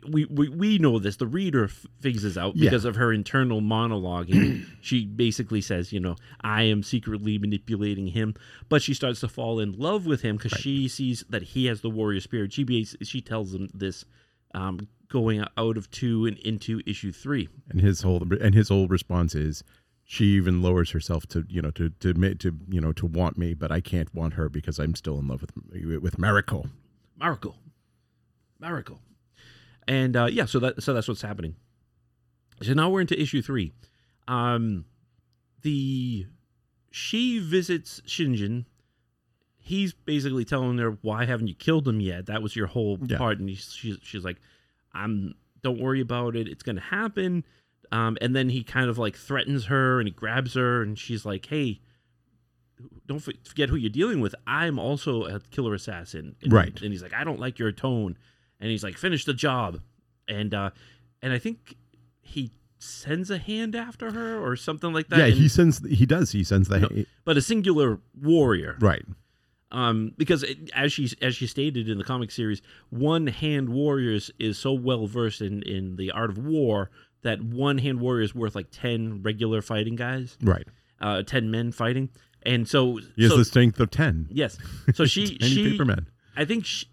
we, 0.09 0.25
we 0.25 0.49
we 0.49 0.79
know 0.79 0.99
this. 0.99 1.17
The 1.17 1.27
reader 1.27 1.65
f- 1.65 1.87
figures 2.01 2.23
this 2.25 2.37
out 2.37 2.57
Yeah. 2.57 2.71
because 2.71 2.85
of 2.85 2.97
her 2.97 3.13
internal 3.13 3.61
monologuing. 3.61 4.65
she 4.81 5.05
basically 5.07 5.61
says, 5.61 5.93
you 5.93 6.01
know, 6.01 6.17
I 6.41 6.63
am 6.63 6.83
secretly 6.83 7.39
manipulating 7.39 8.09
him, 8.09 8.35
but 8.69 8.83
she 8.83 8.95
starts 8.95 9.21
to 9.21 9.29
fall 9.29 9.61
in 9.61 9.73
love 9.79 10.07
with 10.07 10.23
him 10.23 10.37
because 10.39 10.53
she 10.59 10.89
sees 10.89 11.25
that 11.29 11.43
he 11.43 11.67
has 11.67 11.83
the 11.83 11.91
warrior 11.91 12.21
spirit. 12.21 12.53
She 12.53 12.85
she 12.85 13.21
tells 13.21 13.55
him 13.55 13.69
this, 13.75 14.05
um, 14.55 14.89
going 15.12 15.44
out 15.56 15.76
of 15.76 15.88
two 15.91 16.26
and 16.26 16.37
into 16.38 16.81
issue 16.87 17.12
three. 17.12 17.49
And 17.70 17.81
his 17.81 18.03
whole 18.03 18.23
and 18.41 18.55
his 18.55 18.69
whole 18.70 18.88
response 18.88 19.35
is, 19.37 19.62
she 20.05 20.25
even 20.37 20.61
lowers 20.62 20.91
herself 20.91 21.26
to 21.29 21.44
you 21.49 21.62
know 21.62 21.70
to 21.73 21.91
to 22.00 22.12
to 22.35 22.59
you 22.69 22.81
know 22.81 22.93
to 22.94 23.06
want 23.06 23.38
me, 23.38 23.55
but 23.55 23.70
I 23.70 23.81
can't 23.81 24.12
want 24.14 24.35
her 24.35 24.49
because 24.49 24.79
I'm 24.81 24.94
still 24.97 25.19
in 25.19 25.29
love 25.29 25.43
with 25.43 25.53
with 26.03 26.17
Mariko. 26.17 26.69
Mariko, 27.20 27.55
miracle, 28.59 28.99
and 29.87 30.17
uh, 30.17 30.26
yeah, 30.32 30.47
so 30.47 30.59
that 30.59 30.82
so 30.82 30.93
that's 30.93 31.06
what's 31.06 31.23
happening. 31.23 31.55
So 32.62 32.73
now 32.75 32.91
we're 32.91 33.00
into 33.03 33.20
issue 33.20 33.43
three. 33.43 33.73
Um, 34.26 34.87
the 35.62 36.26
she 36.91 37.38
visits 37.38 38.00
Shingen. 38.06 38.65
He's 39.65 39.93
basically 39.93 40.44
telling 40.44 40.79
her, 40.79 40.99
"Why 41.03 41.25
haven't 41.26 41.47
you 41.47 41.55
killed 41.55 41.87
him 41.87 42.00
yet? 42.00 42.26
That 42.26 42.43
was 42.43 42.56
your 42.56 42.67
whole 42.67 42.99
Yeah. 43.06 43.19
part." 43.19 43.38
And 43.38 43.49
she's 43.56 43.99
she's 44.03 44.25
like, 44.25 44.38
"I'm. 44.94 45.35
Don't 45.62 45.81
worry 45.81 46.00
about 46.00 46.35
it. 46.37 46.49
It's 46.49 46.62
gonna 46.62 46.81
happen." 46.81 47.44
Um, 47.91 48.17
and 48.21 48.35
then 48.35 48.49
he 48.49 48.65
kind 48.65 48.89
of 48.89 48.97
like 48.99 49.17
threatens 49.17 49.67
her, 49.67 50.00
and 50.00 50.09
he 50.09 50.12
grabs 50.12 50.55
her, 50.55 50.83
and 50.83 50.99
she's 50.99 51.25
like, 51.25 51.47
"Hey." 51.47 51.81
Don't 53.06 53.21
forget 53.21 53.69
who 53.69 53.77
you're 53.77 53.91
dealing 53.91 54.21
with. 54.21 54.35
I'm 54.47 54.79
also 54.79 55.25
a 55.27 55.39
killer 55.39 55.73
assassin, 55.75 56.35
and, 56.43 56.53
Right. 56.53 56.81
And 56.83 56.91
he's 56.93 57.03
like, 57.03 57.12
I 57.15 57.23
don't 57.23 57.39
like 57.39 57.59
your 57.59 57.71
tone, 57.71 58.17
and 58.61 58.71
he's 58.71 58.83
like, 58.83 58.97
finish 58.97 59.25
the 59.25 59.35
job, 59.35 59.81
and 60.27 60.53
uh, 60.53 60.71
and 61.20 61.32
I 61.32 61.39
think 61.39 61.77
he 62.22 62.51
sends 62.79 63.31
a 63.31 63.39
hand 63.39 63.77
after 63.77 64.11
her 64.13 64.37
or 64.39 64.56
something 64.56 64.93
like 64.93 65.08
that. 65.11 65.19
yeah, 65.20 65.27
and- 65.27 65.34
he 65.34 65.49
sends 65.49 65.79
he 65.87 66.06
does 66.06 66.32
he 66.32 66.43
sends 66.43 66.69
the 66.69 66.81
No. 66.81 67.05
but 67.25 67.37
a 67.37 67.41
singular 67.43 68.01
warrior, 68.20 68.77
right. 68.81 69.05
Um, 69.72 70.12
because 70.19 70.43
it, 70.43 70.70
as 70.74 70.93
she 70.93 71.10
as 71.22 71.34
she 71.34 71.46
stated 71.46 71.88
in 71.88 71.96
the 71.98 72.05
comic 72.05 72.31
series, 72.31 72.60
one 72.91 73.26
hand 73.26 73.70
warriors 73.70 74.31
is 74.38 74.58
so 74.58 74.72
well 74.72 75.06
versed 75.06 75.41
in 75.41 75.62
in 75.62 75.96
the 75.96 76.10
art 76.12 76.31
of 76.31 76.38
war 76.38 76.91
that 77.22 77.43
one 77.43 77.79
hand 77.79 77.98
warrior 78.00 78.22
is 78.22 78.34
worth 78.34 78.55
like 78.55 78.67
ten 78.70 79.22
regular 79.22 79.62
fighting 79.62 79.96
guys, 79.96 80.36
Right. 80.43 80.67
uh, 81.00 81.22
ten 81.22 81.50
men 81.50 81.72
fighting, 81.72 82.10
and 82.43 82.69
so 82.69 82.98
He 83.17 83.22
has 83.22 83.32
so 83.32 83.38
the 83.38 83.44
strength 83.46 83.81
of 83.81 83.91
ten. 83.91 84.26
yes, 84.31 84.58
so 84.94 85.06
she 85.06 85.38
she. 85.38 85.81
I 86.36 86.44
think 86.44 86.67
she, 86.67 86.86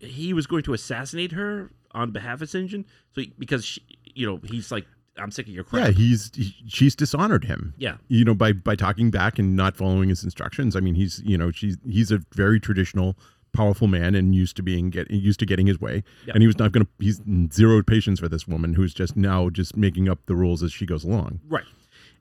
he 0.00 0.32
was 0.34 0.46
going 0.46 0.62
to 0.64 0.74
assassinate 0.74 1.32
her 1.32 1.70
on 1.92 2.10
behalf 2.10 2.42
of 2.42 2.48
Shingen, 2.48 2.84
so 3.14 3.22
he, 3.22 3.32
because 3.38 3.64
she, 3.64 3.80
you 4.14 4.26
know 4.26 4.40
he's 4.44 4.70
like, 4.70 4.86
I'm 5.18 5.30
sick 5.30 5.46
of 5.48 5.52
your 5.54 5.64
crap. 5.64 5.86
Yeah, 5.86 5.90
he's 5.92 6.30
he, 6.34 6.54
she's 6.66 6.94
dishonored 6.96 7.44
him. 7.44 7.74
yeah, 7.78 7.96
You 8.08 8.24
know, 8.24 8.34
by 8.34 8.52
by 8.52 8.76
talking 8.76 9.10
back 9.10 9.38
and 9.38 9.56
not 9.56 9.76
following 9.76 10.08
his 10.08 10.24
instructions. 10.24 10.76
I 10.76 10.80
mean, 10.80 10.94
he's 10.94 11.20
you 11.24 11.36
know 11.38 11.50
she's 11.50 11.76
he's 11.88 12.10
a 12.12 12.20
very 12.34 12.60
traditional, 12.60 13.16
powerful 13.52 13.88
man 13.88 14.14
and 14.14 14.34
used 14.34 14.56
to 14.56 14.62
being 14.62 14.90
get 14.90 15.10
used 15.10 15.40
to 15.40 15.46
getting 15.46 15.66
his 15.66 15.80
way. 15.80 16.02
And 16.32 16.42
he 16.42 16.46
was 16.46 16.58
not 16.58 16.72
going 16.72 16.86
to. 16.86 16.90
He's 16.98 17.20
zero 17.52 17.82
patience 17.82 18.20
for 18.20 18.28
this 18.28 18.46
woman 18.48 18.74
who's 18.74 18.94
just 18.94 19.16
now 19.16 19.48
just 19.50 19.76
making 19.76 20.08
up 20.08 20.20
the 20.26 20.34
rules 20.36 20.62
as 20.62 20.72
she 20.72 20.86
goes 20.86 21.04
along. 21.04 21.40
right. 21.48 21.64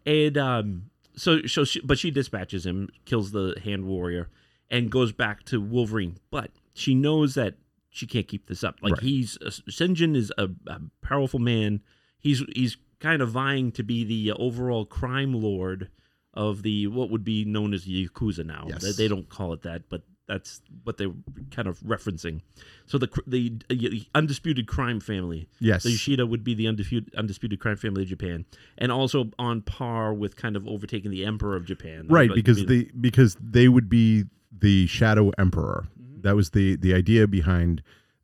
And 0.06 0.38
um, 0.38 0.90
so 1.16 1.42
so 1.48 1.64
she, 1.66 1.82
but 1.82 2.00
she 2.00 2.12
dispatches 2.12 2.66
him, 2.66 2.90
kills 3.06 3.32
the 3.32 3.56
hand 3.64 3.86
warrior, 3.86 4.30
and 4.70 4.90
goes 4.90 5.12
back 5.12 5.44
to 5.46 5.60
Wolverine. 5.60 6.18
But 6.32 6.52
she 6.74 6.96
knows 6.96 7.34
that 7.36 7.56
she 7.90 8.06
can't 8.08 8.28
keep 8.28 8.48
this 8.48 8.64
up. 8.64 8.76
Like 8.82 8.94
Right. 8.94 9.02
he's 9.02 9.38
uh, 9.46 9.50
Shingen 9.70 10.16
is 10.16 10.32
a, 10.38 10.48
a 10.68 10.80
powerful 11.02 11.40
man. 11.40 11.82
He's 12.20 12.42
he's 12.56 12.78
kind 13.00 13.22
of 13.22 13.30
vying 13.30 13.72
to 13.74 13.84
be 13.84 14.04
the 14.04 14.32
overall 14.34 14.86
crime 14.86 15.34
lord 15.34 15.90
of 16.34 16.62
the 16.62 16.88
what 16.88 17.10
would 17.10 17.24
be 17.24 17.46
known 17.46 17.74
as 17.74 17.86
the 17.86 18.08
yakuza 18.08 18.46
now. 18.46 18.66
Yes. 18.68 18.84
They, 18.84 18.92
they 18.92 19.08
don't 19.08 19.28
call 19.28 19.54
it 19.54 19.64
that, 19.64 19.90
but 19.90 20.04
that's 20.28 20.62
what 20.84 20.98
they're 20.98 21.14
kind 21.52 21.68
of 21.68 21.80
referencing. 21.80 22.42
So 22.86 22.98
the 22.98 23.10
the, 23.26 23.54
uh, 23.72 24.04
undisputed 24.14 24.68
crime 24.68 25.00
family. 25.00 25.48
Yes. 25.60 25.84
The 25.84 25.92
Yoshida 25.92 26.28
would 26.28 26.44
be 26.44 26.54
the 26.54 26.68
undisputed 26.68 27.16
undisputed 27.16 27.60
crime 27.60 27.78
family 27.78 28.04
of 28.04 28.10
Japan, 28.10 28.46
and 28.78 28.92
also 28.92 29.32
on 29.40 29.62
par 29.62 30.14
with 30.14 30.36
kind 30.36 30.56
of 30.56 30.68
overtaking 30.68 31.12
the 31.12 31.26
emperor 31.26 31.56
of 31.56 31.66
Japan. 31.66 32.06
right 32.08 32.30
because 32.34 32.64
be- 32.64 32.84
they 32.84 32.92
because 33.00 33.36
they 33.42 33.68
would 33.68 33.90
be 33.90 34.26
the 34.52 34.88
shadow 34.88 35.32
emperor 35.38 35.88
Mm-hmm. 36.18 36.28
That 36.28 36.36
was 36.36 36.52
the 36.52 36.76
the 36.76 36.94
idea 36.94 37.28
behind 37.28 37.84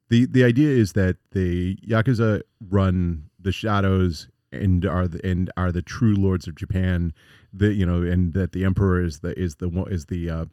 the 0.09 0.25
the 0.25 0.43
idea 0.43 0.69
is 0.69 0.93
that 0.93 1.17
the 1.31 1.75
yakuza 1.87 2.41
run 2.69 3.29
the 3.39 3.51
shadows 3.51 4.27
and 4.53 4.85
are 4.85 5.07
the 5.07 5.25
and 5.25 5.51
are 5.57 5.71
the 5.71 5.81
true 5.81 6.15
lords 6.15 6.47
of 6.47 6.55
Japan. 6.55 7.13
The 7.53 7.73
you 7.73 7.85
know, 7.85 8.01
and 8.03 8.33
that 8.33 8.51
the 8.51 8.63
emperor 8.65 9.03
is 9.03 9.19
the 9.19 9.37
is 9.39 9.55
the 9.55 9.69
one- 9.69 9.91
is 9.91 10.05
the 10.07 10.29
uh, 10.29 10.45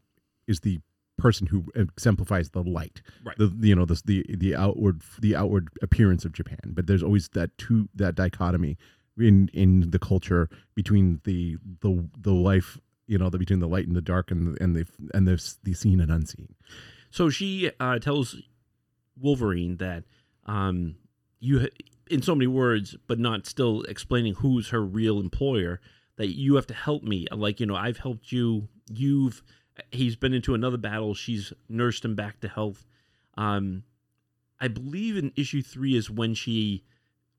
is 0.46 0.60
the 0.60 0.80
person 1.18 1.46
who 1.48 1.64
exemplifies 1.74 2.50
the 2.50 2.62
light 2.62 3.02
Right. 3.22 3.36
the 3.36 3.52
you 3.60 3.74
know 3.74 3.84
the 3.84 4.00
the 4.04 4.24
the 4.28 4.56
outward 4.56 5.02
the 5.20 5.36
outward 5.36 5.68
appearance 5.82 6.24
of 6.24 6.32
Japan 6.32 6.58
but 6.66 6.86
there's 6.86 7.02
always 7.02 7.28
that 7.30 7.56
two 7.58 7.90
that 7.94 8.14
dichotomy 8.14 8.78
in 9.18 9.50
in 9.52 9.90
the 9.90 9.98
culture 9.98 10.48
between 10.74 11.20
the 11.24 11.58
the 11.82 12.08
the 12.18 12.32
life 12.32 12.78
you 13.06 13.18
know 13.18 13.28
the 13.28 13.38
between 13.38 13.60
the 13.60 13.68
light 13.68 13.86
and 13.86 13.94
the 13.94 14.00
dark 14.00 14.30
and 14.30 14.56
the 14.56 14.62
and 14.64 14.74
the 14.74 14.86
and 15.12 15.28
the, 15.28 15.54
the 15.62 15.74
seen 15.74 16.00
and 16.00 16.10
unseen 16.10 16.54
So 17.10 17.28
she 17.28 17.70
uh, 17.78 17.98
tells 17.98 18.36
Wolverine 19.20 19.76
that 19.76 20.04
um, 20.46 20.94
you, 21.38 21.68
in 22.10 22.22
so 22.22 22.34
many 22.34 22.46
words, 22.46 22.96
but 23.06 23.18
not 23.18 23.46
still 23.46 23.82
explaining 23.82 24.34
who's 24.34 24.70
her 24.70 24.82
real 24.82 25.20
employer, 25.20 25.80
that 26.16 26.36
you 26.36 26.56
have 26.56 26.66
to 26.66 26.74
help 26.74 27.02
me. 27.02 27.26
Like, 27.30 27.60
you 27.60 27.66
know, 27.66 27.76
I've 27.76 27.98
helped 27.98 28.32
you. 28.32 28.68
You've, 28.92 29.42
he's 29.90 30.16
been 30.16 30.34
into 30.34 30.54
another 30.54 30.76
battle. 30.76 31.14
She's 31.14 31.52
nursed 31.68 32.04
him 32.04 32.14
back 32.14 32.40
to 32.40 32.48
health. 32.48 32.86
Um, 33.36 33.84
I 34.60 34.68
believe 34.68 35.16
in 35.16 35.32
issue 35.36 35.62
three 35.62 35.96
is 35.96 36.10
when 36.10 36.34
she, 36.34 36.84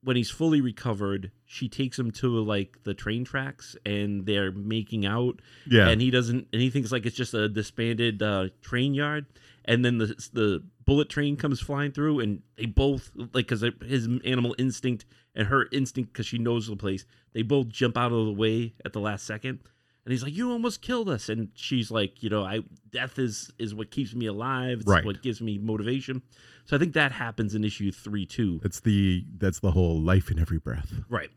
when 0.02 0.16
he's 0.16 0.30
fully 0.30 0.60
recovered, 0.60 1.30
she 1.44 1.68
takes 1.68 1.98
him 1.98 2.10
to 2.10 2.42
like 2.42 2.78
the 2.84 2.94
train 2.94 3.24
tracks 3.24 3.76
and 3.86 4.26
they're 4.26 4.52
making 4.52 5.06
out. 5.06 5.40
Yeah. 5.68 5.88
And 5.88 6.00
he 6.00 6.10
doesn't 6.10 6.48
and 6.52 6.62
he 6.62 6.70
thinks 6.70 6.92
like 6.92 7.06
it's 7.06 7.16
just 7.16 7.34
a 7.34 7.48
disbanded 7.48 8.22
uh, 8.22 8.48
train 8.60 8.94
yard. 8.94 9.26
And 9.64 9.84
then 9.84 9.98
the 9.98 10.06
the 10.32 10.64
bullet 10.84 11.08
train 11.08 11.36
comes 11.36 11.60
flying 11.60 11.92
through 11.92 12.20
and 12.20 12.42
they 12.56 12.66
both 12.66 13.10
like 13.14 13.48
because 13.48 13.64
his 13.84 14.08
animal 14.24 14.54
instinct 14.58 15.04
and 15.34 15.48
her 15.48 15.68
instinct 15.72 16.12
because 16.12 16.26
she 16.26 16.38
knows 16.38 16.66
the 16.66 16.76
place 16.76 17.06
they 17.32 17.42
both 17.42 17.68
jump 17.68 17.96
out 17.96 18.12
of 18.12 18.26
the 18.26 18.32
way 18.32 18.74
at 18.84 18.92
the 18.92 19.00
last 19.00 19.24
second 19.24 19.60
and 20.04 20.12
he's 20.12 20.22
like 20.22 20.34
you 20.34 20.50
almost 20.50 20.82
killed 20.82 21.08
us. 21.08 21.28
And 21.28 21.48
she's 21.54 21.90
like 21.90 22.22
you 22.22 22.30
know 22.30 22.42
i 22.44 22.60
death 22.90 23.18
is 23.18 23.50
is 23.58 23.74
what 23.74 23.90
keeps 23.90 24.14
me 24.14 24.26
alive. 24.26 24.78
It's 24.80 24.86
Right. 24.86 25.04
what 25.04 25.22
gives 25.22 25.40
me 25.40 25.58
motivation. 25.58 26.22
So 26.64 26.76
i 26.76 26.78
think 26.78 26.92
that 26.94 27.12
happens 27.12 27.54
in 27.54 27.64
issue 27.64 27.90
three 27.92 28.26
too. 28.26 28.60
That's 28.62 28.80
the 28.80 29.24
that's 29.38 29.60
the 29.60 29.72
whole 29.72 30.00
life 30.00 30.30
in 30.30 30.38
every 30.38 30.58
breath. 30.58 30.92
Right. 31.08 31.30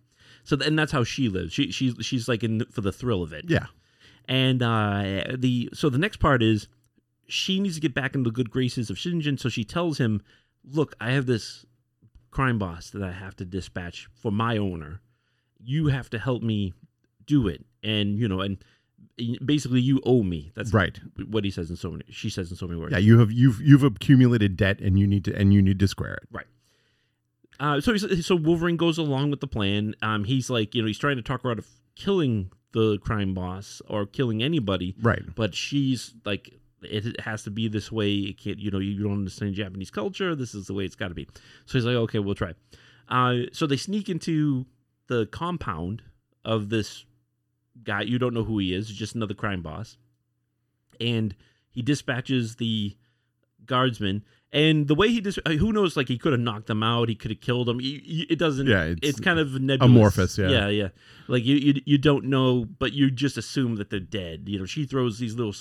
So 0.43 0.57
and 0.63 0.77
that's 0.77 0.91
how 0.91 1.03
she 1.03 1.29
lives. 1.29 1.53
She 1.53 1.71
she's 1.71 1.95
she's 2.01 2.27
like 2.27 2.43
in 2.43 2.65
for 2.71 2.81
the 2.81 2.91
thrill 2.91 3.23
of 3.23 3.33
it. 3.33 3.45
Yeah. 3.47 3.67
And 4.27 4.61
uh, 4.63 5.35
the 5.37 5.69
so 5.73 5.89
the 5.89 5.97
next 5.99 6.17
part 6.17 6.41
is 6.41 6.67
she 7.27 7.59
needs 7.59 7.75
to 7.75 7.81
get 7.81 7.93
back 7.93 8.15
into 8.15 8.29
the 8.29 8.33
good 8.33 8.49
graces 8.49 8.89
of 8.89 8.97
Shingen. 8.97 9.39
So 9.39 9.49
she 9.49 9.63
tells 9.63 9.97
him, 9.99 10.21
"Look, 10.63 10.95
I 10.99 11.11
have 11.11 11.25
this 11.27 11.65
crime 12.31 12.57
boss 12.59 12.89
that 12.89 13.01
I 13.03 13.11
have 13.11 13.35
to 13.37 13.45
dispatch 13.45 14.07
for 14.13 14.31
my 14.31 14.57
owner. 14.57 15.01
You 15.63 15.87
have 15.87 16.09
to 16.11 16.19
help 16.19 16.43
me 16.43 16.73
do 17.25 17.47
it, 17.47 17.65
and 17.85 18.19
you 18.19 18.27
know, 18.27 18.41
and 18.41 18.57
basically 19.45 19.79
you 19.81 20.01
owe 20.05 20.23
me. 20.23 20.51
That's 20.55 20.73
right 20.73 20.99
what 21.29 21.43
he 21.45 21.51
says 21.51 21.69
in 21.69 21.75
so 21.75 21.91
many. 21.91 22.03
She 22.09 22.29
says 22.29 22.51
in 22.51 22.57
so 22.57 22.67
many 22.67 22.79
words. 22.79 22.91
yeah 22.91 22.97
you 22.97 23.19
have 23.19 23.31
you've 23.31 23.61
you've 23.61 23.83
accumulated 23.83 24.57
debt 24.57 24.79
and 24.81 24.99
you 24.99 25.07
need 25.07 25.23
to 25.25 25.35
and 25.35 25.53
you 25.53 25.61
need 25.61 25.79
to 25.79 25.87
square 25.87 26.15
it 26.15 26.27
Right. 26.31 26.47
Uh, 27.57 27.79
so 27.79 27.93
he's, 27.93 28.25
so 28.25 28.35
Wolverine 28.35 28.75
goes 28.75 28.97
along 28.97 29.31
with 29.31 29.39
the 29.39 29.47
plan. 29.47 29.95
Um, 30.01 30.25
he's 30.25 30.49
like, 30.49 30.75
you 30.75 30.81
know, 30.81 30.87
he's 30.87 30.97
trying 30.97 31.15
to 31.15 31.21
talk 31.21 31.43
her 31.43 31.51
out 31.51 31.57
of 31.57 31.65
killing 31.95 32.51
the 32.73 32.97
crime 32.97 33.33
boss 33.33 33.81
or 33.87 34.05
killing 34.05 34.43
anybody. 34.43 34.93
right 35.01 35.23
but 35.35 35.55
she's 35.55 36.13
like 36.25 36.53
it 36.81 37.19
has 37.21 37.41
to 37.43 37.49
be 37.49 37.69
this 37.69 37.89
way 37.91 38.11
it 38.15 38.37
can't 38.37 38.59
you 38.59 38.69
know 38.69 38.79
you 38.79 39.01
don't 39.01 39.13
understand 39.13 39.55
japanese 39.55 39.89
culture 39.89 40.35
this 40.35 40.53
is 40.53 40.67
the 40.67 40.73
way 40.73 40.83
it's 40.83 40.93
got 40.95 41.07
to 41.07 41.13
be 41.15 41.25
so 41.65 41.77
he's 41.77 41.85
like 41.85 41.95
okay 41.95 42.19
we'll 42.19 42.35
try 42.35 42.53
uh, 43.07 43.35
so 43.53 43.65
they 43.65 43.77
sneak 43.77 44.09
into 44.09 44.65
the 45.07 45.25
compound 45.27 46.01
of 46.43 46.67
this 46.69 47.05
guy 47.85 48.01
you 48.01 48.17
don't 48.19 48.33
know 48.33 48.43
who 48.43 48.57
he 48.59 48.73
is 48.73 48.89
just 48.89 49.15
another 49.15 49.33
crime 49.33 49.61
boss. 49.61 49.97
And 50.99 51.35
he 51.71 51.81
dispatches 51.81 52.55
the 52.55 52.95
guardsman 53.65 54.23
and 54.53 54.87
the 54.87 54.95
way 54.95 55.09
he 55.09 55.19
dis- 55.19 55.39
uh, 55.45 55.51
who 55.51 55.73
knows 55.73 55.97
like 55.97 56.07
he 56.07 56.17
could 56.17 56.31
have 56.31 56.39
knocked 56.39 56.67
them 56.67 56.83
out 56.83 57.09
he 57.09 57.15
could 57.15 57.31
have 57.31 57.41
killed 57.41 57.67
them 57.67 57.79
it 57.81 58.37
doesn't 58.37 58.67
Yeah, 58.67 58.83
it's, 58.83 58.99
it's 59.09 59.19
kind 59.19 59.39
of 59.39 59.59
nebulous. 59.59 59.89
amorphous, 59.89 60.37
yeah. 60.37 60.49
yeah 60.49 60.67
yeah. 60.69 60.87
Like 61.27 61.43
you, 61.43 61.55
you 61.55 61.81
you 61.85 61.97
don't 61.97 62.25
know 62.25 62.65
but 62.65 62.93
you 62.93 63.09
just 63.11 63.37
assume 63.37 63.75
that 63.77 63.89
they're 63.89 63.99
dead. 63.99 64.43
You 64.47 64.59
know 64.59 64.65
she 64.65 64.85
throws 64.85 65.17
these 65.19 65.35
little 65.35 65.55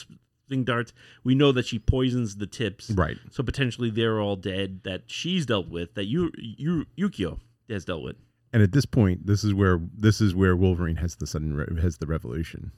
thing 0.49 0.65
darts. 0.65 0.93
We 1.25 1.35
know 1.35 1.51
that 1.53 1.67
she 1.67 1.79
poisons 1.79 2.37
the 2.37 2.47
tips. 2.47 2.91
Right. 2.91 3.17
So 3.31 3.43
potentially 3.43 3.91
they're 3.91 4.21
all 4.21 4.37
dead 4.37 4.81
that 4.85 5.05
she's 5.07 5.47
dealt 5.47 5.69
with 5.69 5.95
that 5.95 6.05
you 6.05 6.31
you 6.37 6.85
yukio 6.99 7.41
has 7.71 7.87
dealt 7.87 8.03
with 8.03 8.17
and 8.55 8.63
at 8.63 8.73
this 8.73 8.87
point 8.87 9.27
this 9.27 9.45
is 9.45 9.53
where 9.53 9.79
this 9.95 10.23
is 10.23 10.35
where 10.35 10.57
wolverine 10.57 10.97
has 10.97 11.17
the 11.17 11.27
sudden 11.27 11.55
re- 11.55 11.83
has 11.83 11.99
the 11.99 12.07
revolution 12.07 12.73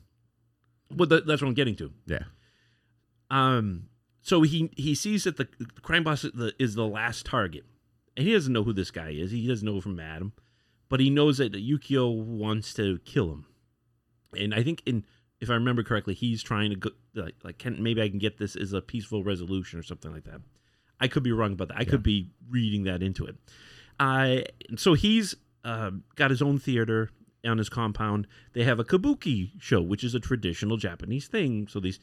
well 0.95 1.06
that, 1.09 1.26
that's 1.26 1.42
what 1.42 1.49
i'm 1.49 1.54
getting 1.54 1.76
to. 1.76 1.92
Yeah. 2.06 2.25
Um 3.30 3.88
so 4.23 4.42
he 4.42 4.71
he 4.76 4.95
sees 4.95 5.25
that 5.25 5.37
the, 5.37 5.49
the 5.59 5.66
crime 5.83 6.04
boss 6.04 6.25
is 6.25 6.33
the, 6.33 6.52
is 6.59 6.75
the 6.75 6.87
last 6.87 7.26
target. 7.26 7.64
And 8.16 8.26
he 8.26 8.33
doesn't 8.33 8.52
know 8.52 8.62
who 8.62 8.73
this 8.73 8.90
guy 8.90 9.11
is. 9.11 9.30
He 9.30 9.47
doesn't 9.47 9.66
know 9.66 9.80
from 9.80 10.00
adam. 10.00 10.33
But 10.88 11.00
he 11.00 11.11
knows 11.11 11.38
that 11.38 11.52
yukio 11.52 12.14
wants 12.14 12.73
to 12.75 12.99
kill 13.04 13.33
him. 13.33 13.47
And 14.38 14.54
i 14.54 14.62
think 14.62 14.83
in 14.87 15.04
if 15.40 15.50
i 15.50 15.54
remember 15.54 15.83
correctly 15.83 16.14
he's 16.14 16.42
trying 16.42 16.71
to 16.71 16.76
go 16.76 16.90
like, 17.14 17.35
like 17.42 17.59
can 17.59 17.83
maybe 17.83 18.00
i 18.00 18.09
can 18.09 18.18
get 18.18 18.38
this 18.38 18.56
as 18.56 18.73
a 18.73 18.80
peaceful 18.80 19.23
resolution 19.23 19.78
or 19.78 19.83
something 19.83 20.12
like 20.12 20.25
that. 20.25 20.40
I 20.99 21.09
could 21.09 21.23
be 21.23 21.33
wrong 21.33 21.52
about 21.52 21.68
that. 21.68 21.76
I 21.76 21.85
could 21.85 22.02
be 22.02 22.30
reading 22.49 22.85
that 22.85 23.02
into 23.02 23.26
it. 23.26 23.37
Uh, 24.00 24.38
so 24.76 24.95
he's 24.95 25.35
uh, 25.66 25.90
got 26.14 26.30
his 26.30 26.40
own 26.40 26.58
theater 26.58 27.11
on 27.44 27.58
his 27.58 27.68
compound. 27.68 28.26
They 28.52 28.62
have 28.62 28.78
a 28.78 28.85
kabuki 28.85 29.50
show, 29.61 29.82
which 29.82 30.04
is 30.04 30.14
a 30.14 30.20
traditional 30.20 30.76
Japanese 30.76 31.26
thing. 31.26 31.66
So 31.68 31.80
these 31.80 31.99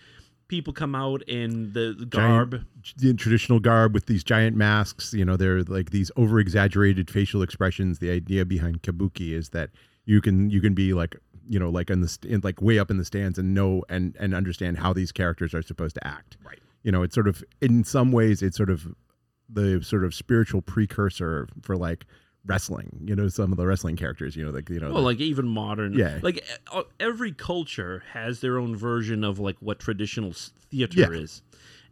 people 0.50 0.74
come 0.74 0.94
out 0.94 1.22
in 1.24 1.72
the, 1.72 1.96
the 1.98 2.06
garb. 2.06 2.66
the 2.98 3.14
traditional 3.14 3.60
garb 3.62 3.94
with 3.94 4.08
these 4.08 4.24
giant 4.24 4.58
masks. 4.58 5.14
You 5.14 5.24
know, 5.24 5.38
they're 5.38 5.64
like 5.64 5.92
these 5.92 6.12
over 6.18 6.40
exaggerated 6.40 7.10
facial 7.10 7.42
expressions. 7.42 8.00
The 8.00 8.12
idea 8.12 8.44
behind 8.46 8.84
kabuki 8.84 9.32
is 9.32 9.50
that 9.50 9.70
you 10.06 10.20
can 10.20 10.50
you 10.50 10.60
can 10.60 10.74
be 10.74 10.94
like 10.94 11.16
you 11.48 11.58
know 11.58 11.70
like 11.70 11.90
in 11.90 12.02
the 12.02 12.10
st- 12.10 12.32
in, 12.32 12.42
like 12.44 12.62
way 12.62 12.80
up 12.80 12.92
in 12.92 12.98
the 12.98 13.06
stands 13.06 13.40
and 13.40 13.54
know 13.54 13.84
and 13.88 14.16
and 14.20 14.36
understand 14.36 14.78
how 14.78 14.92
these 14.92 15.14
characters 15.14 15.54
are 15.54 15.62
supposed 15.62 15.96
to 15.96 16.06
act. 16.06 16.36
Right. 16.46 16.60
You 16.84 16.92
know, 16.92 17.02
it's 17.02 17.16
sort 17.16 17.30
of 17.30 17.44
in 17.62 17.86
some 17.86 18.12
ways 18.12 18.42
it's 18.42 18.58
sort 18.58 18.70
of 18.70 18.88
the 19.48 19.82
sort 19.82 20.04
of 20.04 20.14
spiritual 20.14 20.62
precursor 20.62 21.48
for 21.62 21.78
like 21.78 22.06
wrestling. 22.46 23.00
You 23.06 23.16
know, 23.16 23.28
some 23.30 23.52
of 23.52 23.58
the 23.58 23.66
wrestling 23.66 23.96
characters. 23.96 24.36
You 24.36 24.46
know, 24.46 24.52
like 24.52 24.70
you 24.70 24.80
know, 24.80 24.88
Well, 24.88 24.98
the- 24.98 25.02
like 25.02 25.20
even 25.20 25.48
modern, 25.48 25.94
Yeah. 25.94 26.20
Like 26.22 26.44
uh, 26.72 26.84
every 27.00 27.32
culture 27.32 28.04
has 28.12 28.42
their 28.42 28.58
own 28.60 28.76
version 28.76 29.24
of 29.24 29.40
like 29.40 29.58
what 29.60 29.80
traditional 29.80 30.34
theater 30.72 31.00
Yeah. 31.00 31.10
is, 31.12 31.42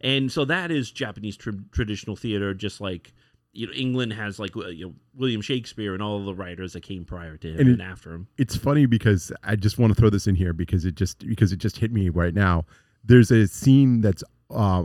and 0.00 0.30
so 0.30 0.44
that 0.44 0.70
is 0.70 0.90
Japanese 0.90 1.36
tr- 1.36 1.50
traditional 1.72 2.16
theater. 2.16 2.54
Just 2.54 2.80
like 2.80 3.12
you 3.54 3.66
know, 3.66 3.72
England 3.74 4.14
has 4.14 4.38
like 4.38 4.54
you 4.56 4.86
know 4.86 4.94
William 5.14 5.40
Shakespeare 5.42 5.92
and 5.94 6.02
all 6.02 6.24
the 6.24 6.34
writers 6.34 6.72
that 6.72 6.82
came 6.82 7.04
prior 7.04 7.36
to 7.36 7.48
him 7.48 7.60
And 7.60 7.68
and, 7.68 7.80
it- 7.80 7.84
after 7.84 8.12
him. 8.12 8.26
it's 8.38 8.56
funny 8.56 8.86
because 8.86 9.30
I 9.44 9.56
just 9.56 9.78
want 9.78 9.94
to 9.94 10.00
throw 10.00 10.08
this 10.10 10.26
in 10.26 10.34
here 10.34 10.52
because 10.54 10.84
it 10.86 10.94
just 10.94 11.26
because 11.26 11.52
it 11.52 11.58
just 11.58 11.76
hit 11.78 11.92
me 11.92 12.08
right 12.08 12.34
now. 12.34 12.64
There's 13.04 13.30
a 13.30 13.46
scene 13.48 14.00
that's 14.00 14.22
uh, 14.50 14.84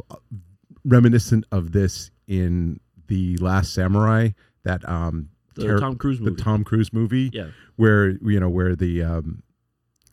reminiscent 0.86 1.46
of 1.52 1.72
this 1.72 2.12
in 2.28 2.80
the 3.08 3.38
Last 3.38 3.74
Samurai, 3.74 4.30
that 4.64 4.88
um, 4.88 5.30
The 5.58 5.68
char- 5.68 5.80
Tom 5.80 5.96
Cruise 5.98 6.20
the 6.20 6.32
movie. 6.32 6.42
Tom 6.42 6.64
Cruise 6.64 6.94
movie, 6.94 7.30
yeah, 7.34 7.48
where 7.76 8.10
you 8.10 8.40
know 8.40 8.50
where 8.50 8.76
the 8.76 9.04
um, 9.04 9.44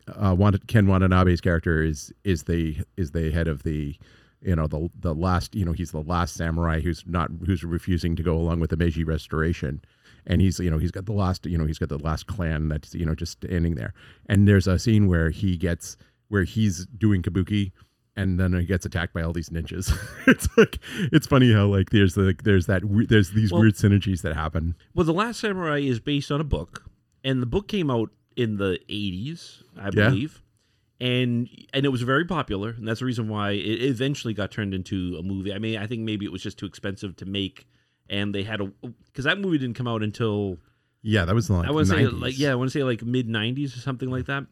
uh, 0.08 0.36
Ken 0.66 0.86
Watanabe's 0.86 1.40
character 1.40 1.82
is 1.82 2.12
is 2.24 2.44
the 2.44 2.78
is 2.96 3.12
the 3.12 3.30
head 3.30 3.48
of 3.48 3.62
the 3.62 3.96
you 4.42 4.56
know 4.56 4.66
the 4.66 4.90
the 4.98 5.14
last 5.14 5.54
you 5.54 5.64
know 5.64 5.72
he's 5.72 5.90
the 5.90 6.02
last 6.02 6.34
samurai 6.34 6.80
who's 6.80 7.04
not 7.06 7.30
who's 7.46 7.64
refusing 7.64 8.14
to 8.16 8.22
go 8.22 8.36
along 8.36 8.60
with 8.60 8.70
the 8.70 8.76
Meiji 8.76 9.04
Restoration, 9.04 9.80
and 10.26 10.40
he's 10.40 10.58
you 10.58 10.70
know 10.70 10.78
he's 10.78 10.90
got 10.90 11.06
the 11.06 11.12
last 11.12 11.46
you 11.46 11.56
know 11.56 11.66
he's 11.66 11.78
got 11.78 11.88
the 11.88 11.98
last 11.98 12.26
clan 12.26 12.68
that's 12.68 12.94
you 12.94 13.06
know 13.06 13.14
just 13.14 13.32
standing 13.32 13.74
there, 13.74 13.94
and 14.26 14.46
there's 14.46 14.66
a 14.66 14.78
scene 14.78 15.06
where 15.06 15.30
he 15.30 15.56
gets 15.56 15.96
where 16.28 16.44
he's 16.44 16.86
doing 16.86 17.22
kabuki. 17.22 17.72
And 18.16 18.38
then 18.38 18.52
he 18.52 18.64
gets 18.64 18.86
attacked 18.86 19.12
by 19.12 19.22
all 19.22 19.32
these 19.32 19.48
ninjas. 19.48 19.92
it's 20.28 20.48
like 20.56 20.78
it's 21.12 21.26
funny 21.26 21.52
how 21.52 21.66
like 21.66 21.90
there's 21.90 22.16
like 22.16 22.44
there's 22.44 22.66
that 22.66 22.82
there's 23.08 23.30
these 23.32 23.50
Well- 23.52 23.62
weird 23.62 23.74
synergies 23.74 24.22
that 24.22 24.34
happen. 24.34 24.76
Well, 24.94 25.04
The 25.04 25.12
Last 25.12 25.40
Samurai 25.40 25.78
is 25.80 25.98
based 26.00 26.30
on 26.30 26.40
a 26.40 26.44
book, 26.44 26.84
and 27.24 27.42
the 27.42 27.46
book 27.46 27.66
came 27.66 27.90
out 27.90 28.10
in 28.36 28.56
the 28.58 28.78
80s, 28.88 29.62
I 29.76 29.86
Yeah. 29.86 30.10
believe. 30.10 30.42
And 31.00 31.48
and 31.72 31.84
it 31.84 31.88
was 31.88 32.02
very 32.02 32.24
popular, 32.24 32.70
and 32.70 32.86
that's 32.86 33.00
the 33.00 33.06
reason 33.06 33.28
why 33.28 33.50
it 33.50 33.82
eventually 33.82 34.32
got 34.32 34.52
turned 34.52 34.72
into 34.74 35.16
a 35.18 35.22
movie. 35.22 35.52
I 35.52 35.58
mean, 35.58 35.76
I 35.76 35.88
think 35.88 36.02
maybe 36.02 36.24
it 36.24 36.30
was 36.30 36.42
just 36.42 36.56
too 36.56 36.66
expensive 36.66 37.16
to 37.16 37.24
make, 37.26 37.66
and 38.08 38.32
they 38.32 38.44
had 38.44 38.60
a 38.60 38.70
because 39.06 39.24
that 39.24 39.40
movie 39.40 39.58
didn't 39.58 39.74
come 39.74 39.88
out 39.88 40.04
until 40.04 40.58
Yeah, 41.02 41.24
that 41.24 41.34
was 41.34 41.50
like 41.50 41.66
I 41.66 41.72
want 41.72 41.88
to 41.88 41.92
say 41.92 42.06
like 42.06 42.38
yeah, 42.38 42.52
I 42.52 42.54
want 42.54 42.70
to 42.70 42.78
say 42.78 42.84
like 42.84 43.02
mid 43.02 43.28
'90s 43.28 43.76
or 43.76 43.80
something 43.80 44.08
like 44.08 44.26
that. 44.26 44.46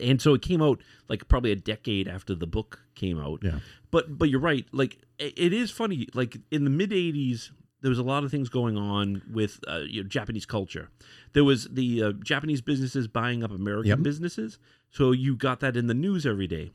And 0.00 0.20
so 0.20 0.34
it 0.34 0.42
came 0.42 0.62
out 0.62 0.80
like 1.08 1.26
probably 1.28 1.52
a 1.52 1.56
decade 1.56 2.08
after 2.08 2.34
the 2.34 2.46
book 2.46 2.80
came 2.94 3.18
out. 3.20 3.40
Yeah. 3.42 3.60
But 3.90 4.18
but 4.18 4.28
you're 4.30 4.40
right. 4.40 4.66
Like 4.72 4.98
it 5.18 5.52
is 5.52 5.70
funny. 5.70 6.08
Like 6.14 6.36
in 6.50 6.64
the 6.64 6.70
mid 6.70 6.90
'80s, 6.90 7.50
there 7.82 7.88
was 7.88 7.98
a 7.98 8.02
lot 8.02 8.24
of 8.24 8.30
things 8.30 8.48
going 8.48 8.76
on 8.76 9.22
with 9.32 9.58
uh, 9.68 9.78
you 9.86 10.02
know, 10.02 10.08
Japanese 10.08 10.46
culture. 10.46 10.90
There 11.32 11.44
was 11.44 11.64
the 11.70 12.02
uh, 12.02 12.12
Japanese 12.22 12.60
businesses 12.60 13.08
buying 13.08 13.42
up 13.42 13.50
American 13.50 13.88
Yep. 13.88 14.02
businesses, 14.02 14.58
so 14.90 15.12
you 15.12 15.36
got 15.36 15.60
that 15.60 15.76
in 15.76 15.86
the 15.86 15.94
news 15.94 16.24
every 16.26 16.46
day. 16.46 16.72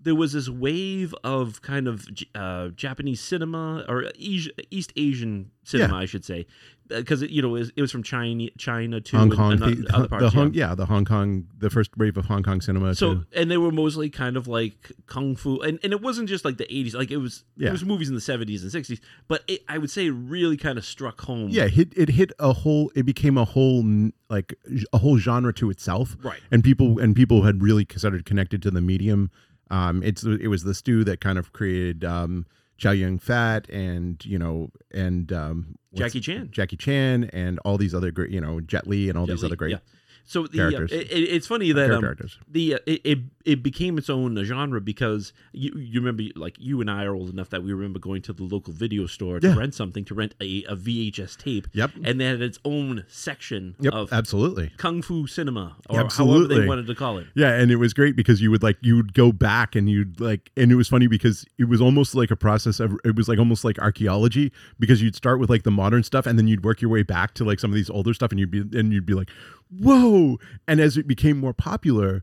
There 0.00 0.16
was 0.16 0.32
this 0.32 0.48
wave 0.48 1.14
of 1.22 1.62
kind 1.62 1.86
of 1.86 2.06
uh, 2.34 2.68
Japanese 2.70 3.20
cinema 3.20 3.84
or 3.88 4.06
East 4.16 4.92
Asian 4.96 5.52
cinema, 5.62 5.94
I 5.94 6.06
should 6.06 6.24
say, 6.24 6.46
because 6.96 7.22
you 7.22 7.42
know 7.42 7.48
it 7.56 7.60
was, 7.60 7.72
it 7.76 7.80
was 7.80 7.90
from 7.92 8.02
China, 8.02 8.48
China 8.58 9.00
to 9.00 9.16
Hong 9.16 9.30
Kong, 9.30 9.52
and 9.52 9.60
the, 9.60 9.94
other 9.94 10.02
the 10.04 10.08
parts, 10.08 10.22
yeah. 10.24 10.30
Hong, 10.30 10.54
yeah, 10.54 10.74
the 10.74 10.86
Hong 10.86 11.04
Kong, 11.04 11.46
the 11.58 11.70
first 11.70 11.96
wave 11.96 12.16
of 12.16 12.26
Hong 12.26 12.42
Kong 12.42 12.60
cinema. 12.60 12.94
So 12.94 13.14
too. 13.14 13.26
and 13.34 13.50
they 13.50 13.56
were 13.56 13.70
mostly 13.72 14.10
kind 14.10 14.36
of 14.36 14.48
like 14.48 14.92
kung 15.06 15.36
fu, 15.36 15.60
and, 15.60 15.78
and 15.82 15.92
it 15.92 16.00
wasn't 16.00 16.28
just 16.28 16.44
like 16.44 16.56
the 16.58 16.64
eighties. 16.72 16.94
Like 16.94 17.10
it 17.10 17.16
was, 17.18 17.44
Yeah. 17.56 17.68
it 17.68 17.72
was 17.72 17.84
movies 17.84 18.08
in 18.08 18.14
the 18.14 18.20
seventies 18.20 18.62
and 18.62 18.70
sixties. 18.72 19.00
But 19.28 19.42
it, 19.48 19.62
I 19.68 19.78
would 19.78 19.90
say 19.90 20.06
it 20.06 20.10
really 20.10 20.56
kind 20.56 20.78
of 20.78 20.84
struck 20.84 21.20
home. 21.22 21.48
yeah, 21.50 21.64
it 21.64 21.70
hit 21.72 21.92
it 21.96 22.08
hit 22.10 22.32
a 22.38 22.52
whole. 22.52 22.90
It 22.94 23.04
became 23.04 23.36
a 23.38 23.44
whole 23.44 23.84
like 24.28 24.54
a 24.92 24.98
whole 24.98 25.18
genre 25.18 25.52
to 25.54 25.70
itself. 25.70 26.16
Right. 26.22 26.40
and 26.50 26.62
people 26.64 26.98
and 26.98 27.14
people 27.16 27.42
had 27.42 27.62
really 27.62 27.86
started 27.96 28.24
connected 28.24 28.62
to 28.62 28.70
the 28.70 28.80
medium. 28.80 29.30
Um, 29.70 30.02
it's 30.02 30.22
it 30.24 30.48
was 30.48 30.64
the 30.64 30.74
stew 30.74 31.02
that 31.04 31.20
kind 31.20 31.38
of 31.38 31.52
created 31.52 32.04
um, 32.04 32.44
Chow 32.82 32.90
Yun 32.90 33.20
Fat 33.20 33.70
and 33.70 34.24
you 34.24 34.36
know 34.36 34.70
and 34.90 35.32
um, 35.32 35.78
Jackie 35.94 36.18
Chan. 36.18 36.48
Jackie 36.50 36.76
Chan, 36.76 37.30
and 37.32 37.60
all 37.60 37.78
these 37.78 37.94
other 37.94 38.10
great 38.10 38.30
you 38.30 38.40
know 38.40 38.60
Jet 38.60 38.88
Li 38.88 39.08
and 39.08 39.16
all 39.16 39.24
Jet 39.24 39.34
these 39.34 39.42
Li, 39.42 39.46
other 39.46 39.56
great 39.56 39.70
yeah. 39.70 39.78
So 40.24 40.46
the 40.46 40.62
uh, 40.62 40.80
it, 40.84 40.92
it- 40.92 41.08
it's 41.32 41.46
funny 41.46 41.72
that 41.72 41.90
um, 41.90 42.16
the 42.48 42.74
uh, 42.74 42.78
it, 42.86 43.18
it 43.44 43.62
became 43.62 43.98
its 43.98 44.08
own 44.08 44.36
genre 44.44 44.80
because 44.80 45.32
you 45.52 45.72
you 45.76 46.00
remember 46.00 46.22
like 46.36 46.56
you 46.58 46.80
and 46.80 46.90
I 46.90 47.04
are 47.04 47.14
old 47.14 47.28
enough 47.30 47.50
that 47.50 47.62
we 47.62 47.72
remember 47.72 47.98
going 47.98 48.22
to 48.22 48.32
the 48.32 48.44
local 48.44 48.72
video 48.72 49.06
store 49.06 49.40
to 49.40 49.48
Yeah. 49.48 49.56
rent 49.56 49.74
something 49.74 50.04
to 50.06 50.14
rent 50.14 50.34
a, 50.40 50.64
a 50.68 50.76
VHS 50.76 51.36
tape. 51.36 51.66
Yep. 51.72 51.90
And 52.04 52.20
they 52.20 52.26
had 52.26 52.40
its 52.40 52.58
own 52.64 53.04
section 53.08 53.74
Yep, 53.80 53.92
of 53.92 54.12
absolutely. 54.12 54.70
kung 54.76 55.02
fu 55.02 55.26
cinema 55.26 55.76
or 55.88 55.96
however 55.96 56.06
Absolutely. 56.06 56.60
they 56.60 56.66
wanted 56.66 56.86
to 56.86 56.94
call 56.94 57.18
it. 57.18 57.26
Yeah, 57.34 57.52
and 57.54 57.70
it 57.72 57.76
was 57.76 57.92
great 57.92 58.14
because 58.16 58.40
you 58.40 58.50
would 58.50 58.62
like 58.62 58.78
you 58.80 58.96
would 58.96 59.14
go 59.14 59.32
back 59.32 59.74
and 59.74 59.90
you'd 59.90 60.20
like 60.20 60.50
and 60.56 60.70
it 60.70 60.76
was 60.76 60.88
funny 60.88 61.08
because 61.08 61.44
it 61.58 61.64
was 61.68 61.80
almost 61.80 62.14
like 62.14 62.30
a 62.30 62.36
process 62.36 62.78
of 62.80 62.96
it 63.04 63.16
was 63.16 63.28
like 63.28 63.38
almost 63.38 63.64
like 63.64 63.78
archaeology 63.80 64.52
because 64.78 65.02
you'd 65.02 65.16
start 65.16 65.40
with 65.40 65.50
like 65.50 65.64
the 65.64 65.70
modern 65.70 66.02
stuff 66.02 66.26
and 66.26 66.38
then 66.38 66.46
you'd 66.46 66.64
work 66.64 66.80
your 66.80 66.90
way 66.90 67.02
back 67.02 67.34
to 67.34 67.44
like 67.44 67.58
some 67.60 67.70
of 67.70 67.74
these 67.74 67.90
older 67.90 68.14
stuff 68.14 68.30
and 68.30 68.38
you'd 68.40 68.50
be 68.50 68.60
and 68.78 68.92
you'd 68.92 69.06
be 69.06 69.14
like, 69.14 69.30
"Whoa." 69.78 70.38
And 70.68 70.80
as 70.80 70.96
it 70.96 71.06
became 71.06 71.38
more 71.38 71.52
popular, 71.54 72.22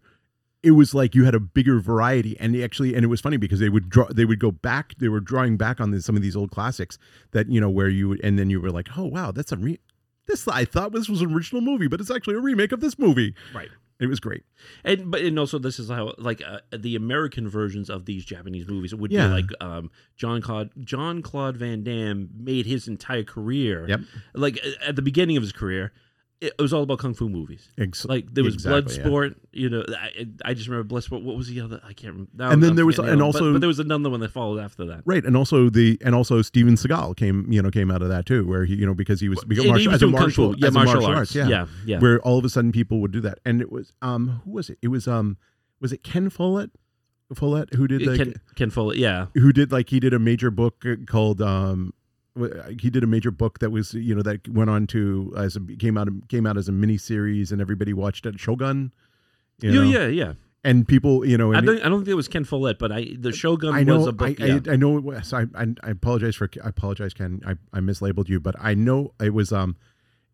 it 0.62 0.72
was 0.72 0.94
like 0.94 1.15
you 1.15 1.24
had 1.25 1.36
a 1.36 1.39
bigger 1.39 1.79
variety 1.79 2.38
and 2.39 2.56
actually 2.62 2.94
and 2.94 3.03
it 3.03 3.08
was 3.08 3.22
funny 3.22 3.38
because 3.38 3.60
they 3.60 3.70
would 3.70 3.89
draw 3.89 4.08
they 4.08 4.25
would 4.25 4.39
go 4.39 4.51
back 4.51 4.94
they 5.00 5.08
were 5.08 5.22
drawing 5.22 5.56
back 5.58 5.79
on 5.79 5.91
this, 5.91 6.06
some 6.06 6.15
of 6.18 6.22
these 6.22 6.36
old 6.36 6.51
classics 6.51 6.98
that 7.32 7.48
you 7.50 7.62
know 7.62 7.70
where 7.70 7.88
you 7.88 8.10
would 8.10 8.22
and 8.25 8.38
then 8.38 8.50
you 8.50 8.60
were 8.60 8.70
like 8.72 8.89
oh 8.98 9.06
wow 9.06 9.32
that's 9.32 9.53
a 9.53 9.58
re 9.58 9.79
this 10.27 10.46
I 10.50 10.65
thought 10.65 10.91
this 10.91 11.08
was 11.08 11.22
an 11.22 11.34
original 11.34 11.62
movie 11.62 11.88
but 11.88 12.01
it's 12.01 12.12
actually 12.12 12.36
a 12.36 12.39
remake 12.41 12.74
of 12.74 12.82
this 12.82 13.00
movie 13.00 13.34
Right. 13.56 13.70
it 14.01 14.08
was 14.08 14.20
great 14.20 14.44
And 14.84 15.10
but 15.10 15.22
and 15.22 15.39
also 15.39 15.60
this 15.60 15.79
is 15.79 15.89
how 15.89 16.13
like 16.18 16.41
uh, 16.46 16.60
the 16.77 16.98
American 16.98 17.48
versions 17.48 17.89
of 17.89 18.03
these 18.06 18.25
Japanese 18.25 18.68
movies 18.68 18.94
would 18.94 19.13
Yeah. 19.13 19.27
be 19.27 19.34
like 19.36 19.50
um, 19.62 19.89
Jean-Claude 20.18 20.72
John 20.84 21.22
Claude 21.22 21.56
Van 21.56 21.84
Damme 21.84 22.27
made 22.38 22.65
his 22.65 22.86
entire 22.89 23.24
career. 23.24 23.88
Yep. 23.88 24.01
Like 24.34 24.60
uh, 24.62 24.89
at 24.89 24.98
the 24.98 25.01
beginning 25.01 25.38
of 25.38 25.44
his 25.44 25.53
career, 25.53 25.94
it 26.41 26.53
was 26.58 26.72
all 26.72 26.84
about 26.84 27.00
kung 27.00 27.13
fu 27.13 27.27
movies. 27.27 27.69
Ex- 27.77 28.05
Like 28.05 28.34
there 28.34 28.43
was 28.46 28.53
exactly, 28.53 28.96
yeah. 28.98 29.29
You 29.51 29.69
know, 29.69 29.84
I, 29.89 30.25
I 30.46 30.53
just 30.53 30.69
remember 30.69 30.88
Bloodsport. 30.96 31.22
What 31.24 31.36
was 31.36 31.48
the 31.50 31.60
other? 31.60 31.81
I 31.84 31.91
can't 31.93 32.13
remember. 32.13 32.31
Now 32.36 32.51
And 32.51 32.63
then 32.63 32.75
there 32.75 32.86
was- 32.86 32.98
and 32.98 33.08
now, 33.08 33.15
but- 33.17 33.24
also- 33.25 33.51
but, 33.53 33.60
there 33.60 33.67
was 33.67 33.79
another 33.79 34.10
one 34.10 34.22
that 34.22 34.31
followed 34.31 34.60
after 34.60 34.86
that. 34.86 35.01
Right, 35.05 35.25
and 35.25 35.36
also 35.36 35.69
the 35.69 35.98
and 36.03 36.15
also 36.15 36.41
Steven 36.41 36.75
Seagal 36.75 37.17
came 37.17 37.51
you 37.51 37.62
know 37.62 37.69
came 37.69 37.91
out 37.91 38.01
of 38.01 38.08
that 38.10 38.25
too, 38.25 38.48
where 38.48 38.63
he 38.65 38.75
you 38.75 38.86
know 38.86 38.93
because 38.93 39.19
he 39.19 39.27
was 39.27 39.43
because 39.43 39.65
And 39.65 39.77
he 39.77 39.88
martial, 39.88 39.91
was 39.91 39.96
as 39.96 40.01
a 40.01 40.08
martial. 40.08 40.55
Yeah, 40.58 40.67
as 40.67 40.74
martial 40.74 40.93
martial 41.01 41.15
arts. 41.17 41.36
yeah. 41.36 41.48
Yeah, 41.50 41.65
yeah. 41.86 42.00
where 42.00 42.19
all 42.22 42.38
of 42.38 42.46
a 42.46 42.50
sudden 42.50 42.72
people 42.72 43.01
would 43.01 43.12
do 43.12 43.22
that, 43.22 43.39
and 43.43 43.60
it 43.62 43.71
was 43.71 43.91
um 44.02 44.41
who 44.45 44.52
was 44.52 44.69
it? 44.69 44.78
It 44.82 44.88
was 44.88 45.08
um 45.08 45.38
was 45.82 45.91
it 45.91 46.04
Ken 46.04 46.30
Follett 46.30 46.71
Follett 47.34 47.73
who 47.75 47.88
did 47.88 48.06
like 48.08 48.17
Ken, 48.17 48.34
Ken 48.56 48.69
Follett. 48.69 48.97
Yeah. 48.97 49.28
who 49.36 49.52
did 49.52 49.71
like 49.71 49.89
he 49.89 49.99
did 49.99 50.13
a 50.13 50.19
major 50.19 50.49
book 50.52 50.84
called 51.06 51.41
um 51.41 51.93
he 52.80 52.89
did 52.89 53.04
a 53.04 53.08
major 53.08 53.32
book 53.32 53.60
that 53.60 53.71
was 53.71 53.93
you 53.93 54.15
know 54.15 54.21
that 54.21 54.47
went 54.47 54.69
on 54.69 54.88
to 54.88 55.34
as 55.38 55.56
a, 55.56 55.60
came 55.78 55.97
out 55.97 56.08
came 56.28 56.45
out 56.45 56.58
as 56.58 56.67
a 56.67 56.71
mini 56.71 56.97
series 56.97 57.52
and 57.52 57.62
everybody 57.62 57.93
watched 57.93 58.25
it 58.25 58.39
Shogun 58.39 58.91
you 59.62 59.71
know? 59.71 59.84
yeah, 59.84 59.99
yeah, 59.99 60.08
yeah. 60.08 60.34
and 60.63 60.88
people 60.88 61.25
you 61.25 61.38
know 61.38 61.54
I 61.54 61.62
don't, 61.62 61.82
I 61.82 61.89
don't 61.89 61.99
think 61.99 62.10
it 62.10 62.15
was 62.15 62.28
Ken 62.28 62.45
Follett, 62.45 62.80
but 62.80 62.91
I 62.91 63.08
the 63.17 63.32
Shogun 63.32 63.73
I 63.73 63.84
know. 63.84 63.97
was 63.97 64.08
a 64.08 64.13
book. 64.13 64.39
I, 64.39 64.45
yeah. 64.45 64.60
I, 64.67 64.73
I 64.73 64.75
know 64.75 64.97
it 64.97 65.04
was. 65.04 65.34
I, 65.34 65.41
I, 65.56 65.67
I 65.84 65.91
apologize 65.91 66.36
for. 66.36 66.49
I 66.63 66.69
apologize, 66.69 67.13
Ken. 67.13 67.41
I, 67.45 67.52
I 67.73 67.82
mislabeled 67.82 68.30
you, 68.30 68.39
but 68.39 68.56
I 68.60 68.73
know 68.73 69.13
it 69.21 69.34
was. 69.34 69.52
Um, 69.52 69.75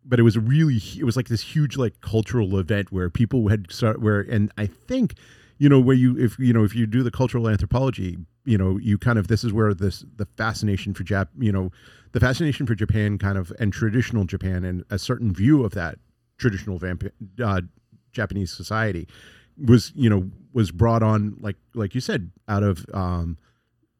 but 0.03 0.19
it 0.19 0.23
was 0.23 0.37
really. 0.37 0.79
It 0.97 1.03
was 1.03 1.15
like 1.15 1.27
this 1.27 1.41
huge 1.41 1.77
like 1.77 2.01
cultural 2.01 2.57
event 2.59 2.91
where 2.91 3.09
people 3.09 3.47
had 3.47 3.71
start 3.71 4.01
where, 4.01 4.21
and 4.21 4.51
I 4.57 4.67
think, 4.67 5.15
you 5.57 5.69
know, 5.69 5.79
where 5.79 5.95
you 5.95 6.17
if 6.17 6.37
you 6.39 6.53
know 6.53 6.63
if 6.63 6.75
you 6.75 6.85
do 6.85 7.03
the 7.03 7.11
cultural 7.11 7.47
anthropology, 7.47 8.17
you 8.45 8.57
know, 8.57 8.77
you 8.77 8.97
kind 8.97 9.17
of 9.17 9.27
this 9.27 9.43
is 9.43 9.53
where 9.53 9.73
this 9.73 10.05
the 10.17 10.25
fascination 10.37 10.93
for 10.93 11.03
Jap, 11.03 11.27
you 11.37 11.51
know, 11.51 11.71
the 12.11 12.19
fascination 12.19 12.65
for 12.65 12.75
Japan 12.75 13.17
kind 13.17 13.37
of 13.37 13.51
and 13.59 13.71
traditional 13.71 14.25
Japan 14.25 14.63
and 14.63 14.83
a 14.89 14.99
certain 14.99 15.33
view 15.33 15.63
of 15.63 15.73
that 15.73 15.97
traditional 16.37 16.77
vamp, 16.77 17.03
uh, 17.43 17.61
Japanese 18.11 18.51
society 18.51 19.07
was 19.63 19.93
you 19.95 20.09
know 20.09 20.29
was 20.53 20.71
brought 20.71 21.01
on 21.01 21.37
like 21.39 21.55
like 21.73 21.95
you 21.95 22.01
said 22.01 22.31
out 22.47 22.63
of 22.63 22.85
um 22.93 23.37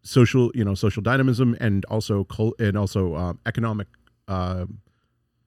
social 0.03 0.51
you 0.53 0.63
know 0.63 0.75
social 0.75 1.01
dynamism 1.01 1.55
and 1.59 1.85
also 1.85 2.23
cul- 2.25 2.55
and 2.59 2.77
also 2.77 3.15
um, 3.15 3.39
economic 3.45 3.87
uh, 4.27 4.65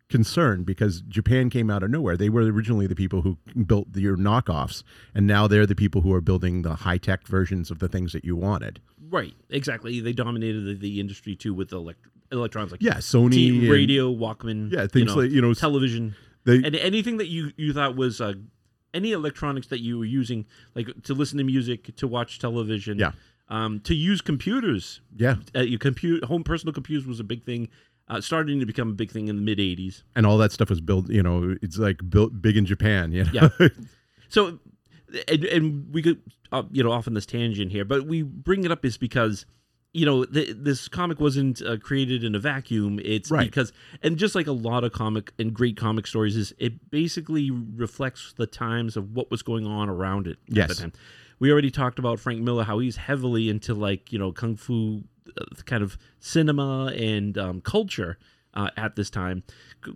concern 0.09 0.65
because 0.65 1.03
Japan 1.03 1.51
came 1.51 1.71
out 1.71 1.83
of 1.83 1.91
nowhere. 1.91 2.17
They 2.17 2.29
were 2.29 2.43
originally 2.43 2.87
the 2.87 2.95
people 2.95 3.23
who 3.23 3.37
built 3.67 3.89
your 3.95 4.17
knockoffs, 4.17 4.83
and 5.15 5.27
now 5.27 5.47
they're 5.47 5.67
the 5.67 5.75
people 5.75 6.01
who 6.01 6.13
are 6.13 6.21
building 6.21 6.63
the 6.63 6.75
high 6.75 6.99
tech 6.99 7.27
versions 7.27 7.71
of 7.71 7.79
the 7.79 7.89
things 7.89 8.13
that 8.13 8.25
you 8.25 8.35
wanted. 8.37 8.81
Right, 9.11 9.35
exactly. 9.51 10.01
They 10.01 10.13
dominated 10.13 10.65
the, 10.65 10.75
the 10.75 11.01
industry 11.01 11.37
too 11.37 11.55
with 11.55 11.73
elect- 11.73 12.07
electronics 12.33 12.73
like 12.73 12.83
Yeah, 12.83 12.95
Sony, 12.97 13.33
T- 13.33 13.59
and- 13.61 13.69
radio, 13.71 14.13
Walkman, 14.13 14.73
yeah, 14.73 14.83
you 14.83 14.89
things 14.89 15.15
know, 15.15 15.23
like 15.23 15.31
you 15.31 15.41
know 15.41 15.55
television, 15.55 16.15
they 16.45 16.57
and 16.57 16.75
anything 16.75 17.19
that 17.19 17.29
you 17.29 17.53
you 17.57 17.73
thought 17.73 17.97
was 17.97 18.21
uh, 18.21 18.35
any 18.95 19.13
electronics 19.13 19.67
that 19.69 19.81
you 19.81 19.99
were 19.99 20.05
using, 20.05 20.47
like 20.75 20.89
to 21.05 21.15
listen 21.15 21.39
to 21.39 21.45
music, 21.45 21.95
to 21.97 22.07
watch 22.09 22.39
television, 22.39 22.99
Yeah. 22.99 23.13
um, 23.51 23.81
to 23.81 23.95
use 23.95 24.21
computers. 24.23 25.01
yeah, 25.17 25.37
Uh, 25.55 25.61
your 25.61 25.79
compute 25.79 26.25
home 26.25 26.43
personal 26.45 26.73
computers 26.73 27.07
was 27.07 27.21
a 27.21 27.25
big 27.25 27.45
thing, 27.45 27.69
uh, 28.09 28.21
starting 28.21 28.59
to 28.61 28.67
become 28.67 28.89
a 28.91 28.93
big 28.95 29.11
thing 29.11 29.29
in 29.29 29.37
the 29.37 29.43
mid 29.43 29.59
'80s. 29.59 30.03
and 30.17 30.27
all 30.27 30.39
that 30.39 30.53
stuff 30.53 30.71
was 30.71 30.81
built. 30.81 31.09
You 31.11 31.23
know, 31.23 31.57
it's 31.63 31.79
like 31.79 32.01
built 32.09 32.41
big 32.43 32.57
in 32.57 32.67
Japan. 32.67 33.13
You 33.13 33.25
know? 33.25 33.51
Yeah. 33.61 33.69
So, 34.31 34.59
and, 35.27 35.45
and 35.47 35.91
we 35.95 36.03
could, 36.03 36.21
uh, 36.53 36.65
you 36.71 36.83
know, 36.85 36.93
off 36.93 37.07
on 37.09 37.15
this 37.15 37.25
tangent 37.25 37.73
here, 37.73 37.85
but 37.87 38.07
we 38.07 38.21
bring 38.23 38.65
it 38.65 38.71
up 38.71 38.85
is 38.85 38.99
because, 38.99 39.47
you 39.95 40.05
know, 40.05 40.27
th- 40.27 40.55
this 40.59 40.87
comic 40.87 41.19
wasn't 41.19 41.63
uh, 41.63 41.79
created 41.79 42.23
in 42.25 42.35
a 42.35 42.39
vacuum. 42.39 43.01
It's 43.03 43.31
Right. 43.31 43.47
because, 43.47 43.73
and 44.03 44.19
just 44.19 44.35
like 44.35 44.47
a 44.47 44.53
lot 44.53 44.85
of 44.85 44.93
comic 44.93 45.33
and 45.39 45.55
great 45.55 45.79
comic 45.79 46.07
stories, 46.07 46.37
is 46.37 46.53
it 46.59 46.91
basically 46.91 47.51
reflects 47.51 48.35
the 48.37 48.47
times 48.47 48.99
of 48.99 49.13
what 49.17 49.31
was 49.31 49.41
going 49.43 49.67
on 49.67 49.89
around 49.89 50.27
it 50.27 50.37
at 50.51 50.57
Yes. 50.57 50.69
the 50.69 50.75
time. 50.75 50.93
We 51.39 51.51
already 51.51 51.71
talked 51.71 51.99
about 51.99 52.21
Frank 52.21 52.43
Miller, 52.43 52.65
how 52.65 52.79
he's 52.81 52.97
heavily 52.97 53.49
into 53.49 53.73
like 53.73 54.13
you 54.13 54.19
know 54.19 54.31
kung 54.31 54.57
fu 54.57 55.05
kind 55.67 55.83
of 55.83 55.97
cinema 56.21 56.93
and 56.97 57.37
um, 57.39 57.61
culture 57.61 58.19
uh, 58.55 58.71
at 58.77 58.97
this 58.97 59.11
time. 59.11 59.43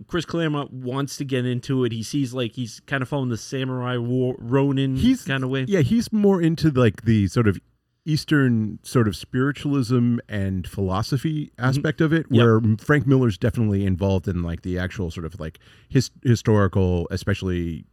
Chris 0.07 0.25
Claremont 0.25 0.71
wants 0.71 1.17
to 1.17 1.25
get 1.25 1.45
into 1.45 1.83
it. 1.83 1.91
He 1.91 2.03
sees 2.03 2.33
like 2.33 2.53
he's 2.53 2.79
kind 2.81 3.01
of 3.01 3.09
following 3.09 3.29
the 3.29 3.37
samurai 3.37 3.97
war 3.97 4.35
Ronin 4.39 4.95
He's- 4.95 5.25
kind 5.25 5.43
of 5.43 5.49
way. 5.49 5.65
yeah, 5.67 5.81
he's 5.81 6.11
more 6.13 6.41
into 6.41 6.69
like 6.71 7.03
the 7.03 7.27
sort 7.27 7.47
of 7.47 7.59
Eastern 8.05 8.79
sort 8.83 9.07
of 9.07 9.15
spiritualism 9.15 10.17
and 10.27 10.67
philosophy 10.67 11.51
aspect 11.57 12.01
of 12.01 12.11
it, 12.11 12.25
Mm-hmm. 12.29 12.35
Yep. 12.35 12.45
where 12.45 12.77
Frank 12.77 13.07
Miller's 13.07 13.37
definitely 13.37 13.85
involved 13.85 14.27
in 14.27 14.43
like 14.43 14.61
the 14.61 14.77
actual 14.77 15.09
sort 15.09 15.25
of 15.25 15.39
like 15.39 15.57
his 15.89 16.11
historical, 16.21 17.07
especially 17.11 17.85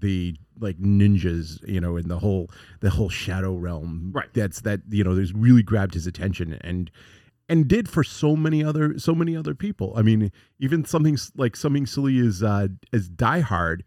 the 0.00 0.36
like 0.58 0.78
ninjas, 0.78 1.66
you 1.68 1.80
know, 1.80 1.96
in 1.96 2.08
the 2.08 2.18
whole 2.18 2.50
the 2.80 2.90
whole 2.90 3.08
shadow 3.08 3.54
realm. 3.54 4.12
Right. 4.14 4.32
That's 4.32 4.60
that 4.62 4.80
you 4.88 5.04
know, 5.04 5.14
there's 5.14 5.32
really 5.32 5.62
grabbed 5.62 5.94
his 5.94 6.06
attention 6.06 6.58
and 6.62 6.90
and 7.48 7.68
did 7.68 7.88
for 7.88 8.02
so 8.02 8.36
many 8.36 8.64
other 8.64 8.98
so 8.98 9.14
many 9.14 9.36
other 9.36 9.54
people. 9.54 9.92
I 9.96 10.02
mean, 10.02 10.32
even 10.58 10.84
something 10.84 11.18
like 11.36 11.56
something 11.56 11.86
silly 11.86 12.18
as 12.18 12.42
uh 12.42 12.68
as 12.92 13.08
Die 13.08 13.40
Hard. 13.40 13.84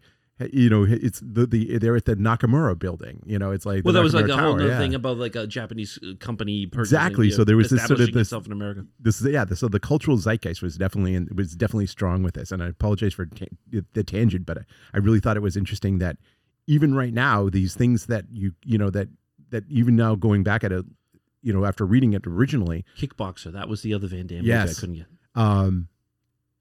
You 0.52 0.70
know, 0.70 0.84
it's 0.88 1.20
the, 1.20 1.46
the 1.46 1.78
they're 1.78 1.96
at 1.96 2.06
the 2.06 2.16
Nakamura 2.16 2.78
building. 2.78 3.22
You 3.26 3.38
know, 3.38 3.50
it's 3.50 3.66
like 3.66 3.84
Well, 3.84 3.92
that 3.94 4.02
was 4.02 4.14
like 4.14 4.24
Nakamura 4.24 4.38
a 4.38 4.42
whole 4.42 4.54
other 4.54 4.68
yeah. 4.68 4.78
thing 4.78 4.94
about 4.94 5.18
like 5.18 5.36
a 5.36 5.46
Japanese 5.46 5.98
uh, 6.02 6.14
company 6.18 6.62
Exactly. 6.72 7.30
So 7.30 7.44
there 7.44 7.56
was 7.56 7.70
this 7.70 7.84
sort 7.86 8.00
of 8.00 8.12
this- 8.12 8.32
in 8.32 8.52
America. 8.52 8.86
this 8.98 9.20
is 9.20 9.26
yeah 9.30 9.44
the, 9.44 9.54
so 9.56 9.68
the 9.68 9.80
cultural 9.80 10.16
zeitgeist 10.16 10.62
was 10.62 10.76
definitely 10.76 11.14
in, 11.14 11.28
was 11.34 11.54
definitely 11.54 11.86
strong 11.86 12.22
with 12.22 12.34
this 12.34 12.50
and 12.52 12.62
i 12.62 12.68
apologize 12.68 13.12
for 13.14 13.26
ta- 13.26 13.44
the 13.92 14.02
tangent 14.02 14.46
but 14.46 14.58
I, 14.58 14.62
I 14.94 14.98
really 14.98 15.20
thought 15.20 15.36
it 15.36 15.40
was 15.42 15.56
interesting 15.56 15.98
that 15.98 16.16
even 16.66 16.94
right 16.94 17.12
now, 17.12 17.48
these 17.48 17.74
things 17.74 18.06
that 18.06 18.24
you 18.30 18.52
you 18.64 18.78
know 18.78 18.90
that 18.90 19.08
that 19.50 19.64
even 19.68 19.96
now 19.96 20.14
going 20.14 20.42
back 20.44 20.62
at 20.62 20.70
it, 20.70 20.84
you 21.42 21.52
know, 21.52 21.64
after 21.64 21.84
reading 21.84 22.12
it 22.12 22.26
originally, 22.26 22.84
Kickboxer. 22.98 23.52
That 23.52 23.68
was 23.68 23.82
the 23.82 23.92
other 23.94 24.06
Van 24.06 24.26
Damme 24.28 24.44
Yes. 24.44 24.78
I 24.78 24.80
couldn't 24.80 24.94
get. 24.96 25.06
um, 25.34 25.88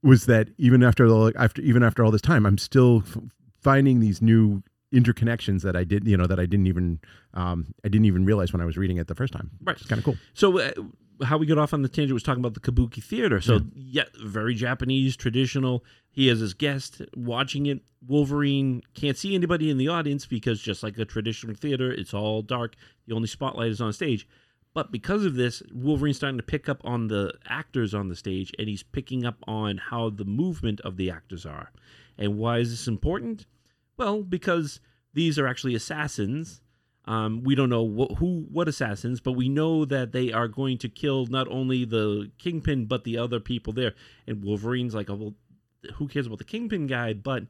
was 0.02 0.26
that 0.26 0.48
even 0.58 0.82
after 0.82 1.08
the 1.08 1.34
after 1.38 1.62
even 1.62 1.84
after 1.84 2.04
all 2.04 2.10
this 2.12 2.22
time, 2.22 2.46
I'm 2.46 2.58
still 2.58 3.04
f- 3.06 3.18
finding 3.62 4.00
these 4.00 4.22
new 4.22 4.64
interconnections 4.94 5.62
that 5.62 5.76
I 5.76 5.84
did 5.84 6.08
you 6.08 6.18
know 6.18 6.26
that 6.26 6.40
I 6.40 6.46
didn't 6.46 6.68
even 6.68 7.00
um, 7.34 7.74
I 7.86 7.90
didn't 7.90 8.06
even 8.06 8.26
realize 8.26 8.52
when 8.52 8.62
I 8.62 8.66
was 8.66 8.78
reading 8.78 8.98
it 8.98 9.08
the 9.08 9.16
first 9.16 9.34
time. 9.34 9.52
Right. 9.64 9.78
It's 9.78 9.86
kind 9.86 10.00
of 10.00 10.06
cool. 10.06 10.18
So 10.34 10.60
uh, 10.60 10.72
how 11.24 11.38
we 11.38 11.46
got 11.46 11.58
off 11.58 11.74
on 11.74 11.82
the 11.82 11.90
tangent 11.90 12.14
was 12.14 12.24
talking 12.24 12.44
about 12.44 12.54
the 12.54 12.60
Kabuki 12.60 13.04
theater. 13.04 13.42
So 13.42 13.60
yeah, 13.76 14.06
very 14.24 14.56
Japanese, 14.56 15.16
traditional. 15.16 15.84
He 16.10 16.28
has 16.28 16.40
his 16.40 16.54
guest 16.54 17.02
watching 17.16 17.66
it. 17.68 17.82
Wolverine 18.08 18.82
can't 18.94 19.18
see 19.18 19.36
anybody 19.36 19.70
in 19.70 19.78
the 19.78 19.90
audience 19.90 20.26
because 20.26 20.62
just 20.62 20.82
like 20.82 20.98
a 20.98 21.06
traditional 21.06 21.56
theater, 21.56 21.92
it's 21.92 22.14
all 22.14 22.42
dark. 22.42 22.76
The 23.08 23.16
only 23.16 23.28
spotlight 23.28 23.70
is 23.72 23.82
on 23.82 23.94
stage. 23.94 24.28
But 24.74 24.92
because 24.92 25.26
of 25.26 25.36
this, 25.36 25.64
Wolverine's 25.74 26.18
starting 26.18 26.38
to 26.38 26.44
pick 26.44 26.70
up 26.70 26.80
on 26.86 27.08
the 27.08 27.34
actors 27.48 27.94
on 27.94 28.08
the 28.08 28.16
stage, 28.16 28.54
and 28.60 28.70
he's 28.70 28.84
picking 28.84 29.26
up 29.26 29.38
on 29.48 29.78
how 29.78 30.10
the 30.10 30.26
movement 30.26 30.80
of 30.82 30.96
the 30.96 31.10
actors 31.10 31.46
are. 31.46 31.72
And 32.20 32.38
why 32.38 32.60
is 32.60 32.70
this 32.70 32.88
important? 32.88 33.48
Well, 33.98 34.22
because 34.24 34.80
these 35.14 35.40
are 35.40 35.48
actually 35.48 35.74
assassins. 35.74 36.62
Um, 37.06 37.42
we 37.44 37.56
don't 37.56 37.70
know 37.70 37.88
wh- 37.88 38.18
who, 38.20 38.46
what 38.52 38.68
assassins, 38.68 39.20
but 39.20 39.32
we 39.32 39.50
know 39.50 39.84
that 39.86 40.12
they 40.12 40.32
are 40.32 40.48
going 40.48 40.78
to 40.80 40.90
kill 40.90 41.26
not 41.26 41.48
only 41.50 41.84
the 41.86 42.30
kingpin 42.38 42.86
but 42.86 43.04
the 43.04 43.18
other 43.18 43.40
people 43.40 43.74
there. 43.74 43.94
And 44.28 44.44
Wolverine's 44.44 44.94
like, 44.94 45.10
oh, 45.10 45.16
well, 45.16 45.34
who 45.96 46.08
cares 46.08 46.28
about 46.28 46.38
the 46.38 46.44
kingpin 46.44 46.86
guy? 46.86 47.14
But 47.14 47.46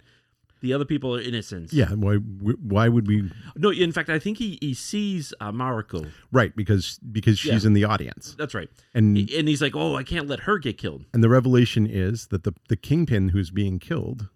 the 0.62 0.72
other 0.74 0.86
people 0.86 1.16
are 1.16 1.20
innocents. 1.22 1.74
Yeah. 1.74 1.90
Why 1.90 2.16
why 2.16 2.88
would 2.90 3.08
we? 3.08 3.30
No, 3.56 3.70
in 3.72 3.92
fact, 3.92 4.10
I 4.10 4.20
think 4.20 4.38
he 4.38 4.58
he 4.62 4.74
sees 4.74 5.34
uh, 5.42 5.52
Mariko. 5.52 6.10
Right. 6.32 6.56
Because 6.56 7.00
because 7.12 7.40
she's 7.40 7.64
Yeah. 7.64 7.68
in 7.68 7.74
the 7.74 7.86
audience, 7.86 8.36
That's 8.38 8.54
right. 8.54 8.70
and 8.94 9.18
And 9.18 9.48
he's 9.48 9.62
like, 9.62 9.76
oh, 9.76 9.96
I 9.96 10.04
can't 10.04 10.28
let 10.28 10.42
her 10.42 10.58
get 10.60 10.78
killed. 10.78 11.06
and 11.14 11.24
the 11.24 11.30
revelation 11.30 11.86
is 11.88 12.28
that 12.28 12.44
the 12.44 12.54
the 12.70 12.76
kingpin 12.78 13.30
who's 13.30 13.52
being 13.52 13.80
killed 13.80 14.30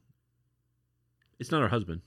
It's 1.44 1.52
not 1.52 1.62
her 1.62 1.74
husband. 1.78 2.02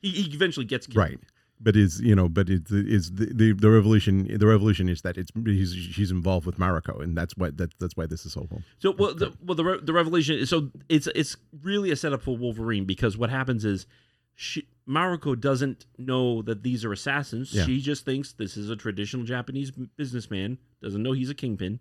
He, 0.00 0.10
he 0.10 0.34
eventually 0.34 0.66
gets 0.66 0.86
killed. 0.86 1.04
right 1.06 1.20
but 1.62 1.76
is 1.76 2.00
you 2.00 2.16
know 2.18 2.28
but 2.28 2.50
it's 2.50 2.70
is 2.72 3.12
the, 3.12 3.26
the 3.26 3.52
the 3.52 3.70
revolution 3.70 4.14
the 4.44 4.46
revolution 4.46 4.88
is 4.88 5.02
that 5.02 5.16
it's 5.16 5.30
he's, 5.44 5.72
she's 5.74 6.10
involved 6.10 6.44
with 6.44 6.58
Mariko 6.58 6.94
and 7.02 7.16
that's 7.16 7.34
why 7.36 7.50
that, 7.50 7.70
that's 7.78 7.96
why 7.96 8.06
this 8.12 8.26
is 8.26 8.32
so 8.32 8.46
cool 8.50 8.62
So 8.80 8.90
well, 8.98 9.14
the, 9.14 9.32
well, 9.46 9.54
the 9.54 9.64
re- 9.64 9.80
the 9.80 9.92
revelation 9.92 10.34
is 10.42 10.50
so 10.50 10.70
it's 10.88 11.06
it's 11.14 11.36
really 11.62 11.90
a 11.92 11.96
setup 11.96 12.22
for 12.22 12.36
Wolverine 12.36 12.84
because 12.84 13.16
what 13.16 13.30
happens 13.30 13.64
is 13.64 13.86
she 14.34 14.66
Mariko 14.88 15.38
doesn't 15.38 15.86
know 15.98 16.42
that 16.42 16.64
these 16.64 16.84
are 16.84 16.92
assassins. 16.92 17.54
Yeah. 17.54 17.64
She 17.64 17.80
just 17.80 18.04
thinks 18.04 18.32
this 18.32 18.56
is 18.56 18.68
a 18.68 18.74
traditional 18.74 19.24
Japanese 19.24 19.70
businessman. 19.70 20.58
Doesn't 20.82 21.02
know 21.02 21.12
he's 21.12 21.30
a 21.30 21.34
kingpin. 21.34 21.78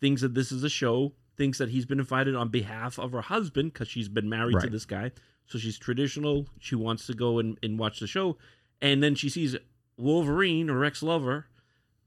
Thinks 0.00 0.22
that 0.22 0.34
this 0.34 0.52
is 0.52 0.62
a 0.62 0.68
show. 0.68 1.14
Thinks 1.36 1.58
that 1.58 1.70
he's 1.70 1.86
been 1.86 1.98
invited 1.98 2.36
on 2.36 2.50
behalf 2.50 2.98
of 3.00 3.10
her 3.10 3.22
husband 3.22 3.72
because 3.72 3.88
she's 3.88 4.08
been 4.08 4.28
married 4.28 4.60
to 4.60 4.70
this 4.70 4.84
guy. 4.84 5.10
So 5.46 5.58
she's 5.58 5.78
traditional. 5.78 6.46
She 6.58 6.74
wants 6.74 7.06
to 7.06 7.14
go 7.14 7.38
and, 7.38 7.58
and 7.62 7.78
watch 7.78 8.00
the 8.00 8.06
show, 8.06 8.36
and 8.80 9.02
then 9.02 9.14
she 9.14 9.28
sees 9.28 9.56
Wolverine 9.96 10.70
or 10.70 10.84
ex 10.84 11.02
lover 11.02 11.46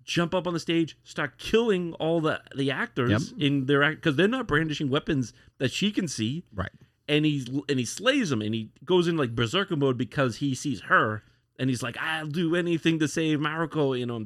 jump 0.04 0.34
up 0.34 0.47
on 0.47 0.54
the 0.54 0.60
stage, 0.60 0.97
start 1.04 1.38
killing 1.38 1.93
all 1.95 2.21
the 2.21 2.41
the 2.56 2.71
actors 2.71 3.34
in 3.38 3.65
their 3.65 3.84
act 3.84 3.97
because 3.97 4.15
they're 4.15 4.28
not 4.28 4.47
brandishing 4.47 4.89
weapons 4.89 5.34
that 5.60 5.71
she 5.71 5.91
can 5.91 6.08
see, 6.08 6.45
right 6.54 6.71
and 7.08 7.26
he's 7.26 7.47
and 7.69 7.80
he 7.80 7.86
slays 7.86 8.30
them, 8.30 8.41
and 8.41 8.56
he 8.56 8.69
goes 8.84 9.08
in 9.08 9.17
like 9.17 9.36
berserker 9.36 9.76
mode 9.76 9.97
because 9.97 10.38
he 10.38 10.56
sees 10.56 10.82
her, 10.82 11.23
and 11.60 11.69
he's 11.69 11.84
like, 11.84 11.97
"I'll 11.97 12.28
do 12.28 12.56
anything 12.56 13.00
to 13.00 13.08
save 13.08 13.39
Mariko," 13.39 13.97
you 13.97 14.06
know. 14.06 14.26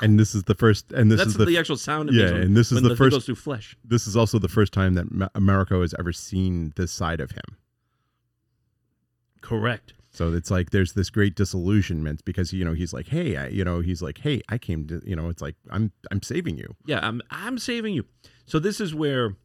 and 0.00 0.18
this 0.18 0.34
is 0.34 0.44
the 0.44 0.54
first 0.54 0.92
and 0.92 1.10
this 1.10 1.18
That's 1.18 1.30
is 1.30 1.36
the, 1.36 1.44
the, 1.46 1.58
actual 1.58 1.76
sound. 1.76 2.10
Yeah, 2.12 2.26
and 2.26 2.56
this 2.56 2.72
is 2.72 2.82
the 2.82 2.88
thing 2.90 2.96
first- 2.96 3.14
goes 3.14 3.26
through 3.26 3.36
flesh. 3.36 3.76
this 3.84 4.06
is 4.06 4.16
also 4.16 4.38
the 4.38 4.48
first 4.48 4.72
time 4.72 4.94
that 4.94 5.10
Ma- 5.10 5.28
Mariko 5.36 5.80
has 5.82 5.94
ever 5.98 6.12
seen 6.12 6.72
this 6.76 6.92
side 6.92 7.20
of 7.20 7.30
him 7.30 7.56
Correct. 9.52 9.92
so 10.10 10.32
it's 10.32 10.50
like 10.50 10.70
there's 10.70 10.92
this 10.94 11.10
great 11.10 11.34
disillusionment 11.36 12.24
because 12.24 12.52
you 12.52 12.64
know 12.64 12.72
he's 12.74 12.92
like 12.92 13.08
hey 13.08 13.36
I, 13.36 13.46
you 13.48 13.64
know 13.64 13.80
he's 13.80 14.02
like 14.02 14.18
hey 14.18 14.42
I 14.48 14.58
came 14.58 14.86
to 14.88 15.00
you 15.04 15.16
know 15.16 15.28
it's 15.28 15.42
like 15.42 15.56
I'm 15.70 15.92
I'm 16.10 16.22
saving 16.22 16.56
you 16.58 16.74
Yeah, 16.86 17.00
I'm 17.06 17.20
I'm 17.30 17.58
saving 17.58 17.94
you. 17.94 18.04
So 18.46 18.58
this 18.58 18.80
is 18.80 18.94
where 18.94 19.36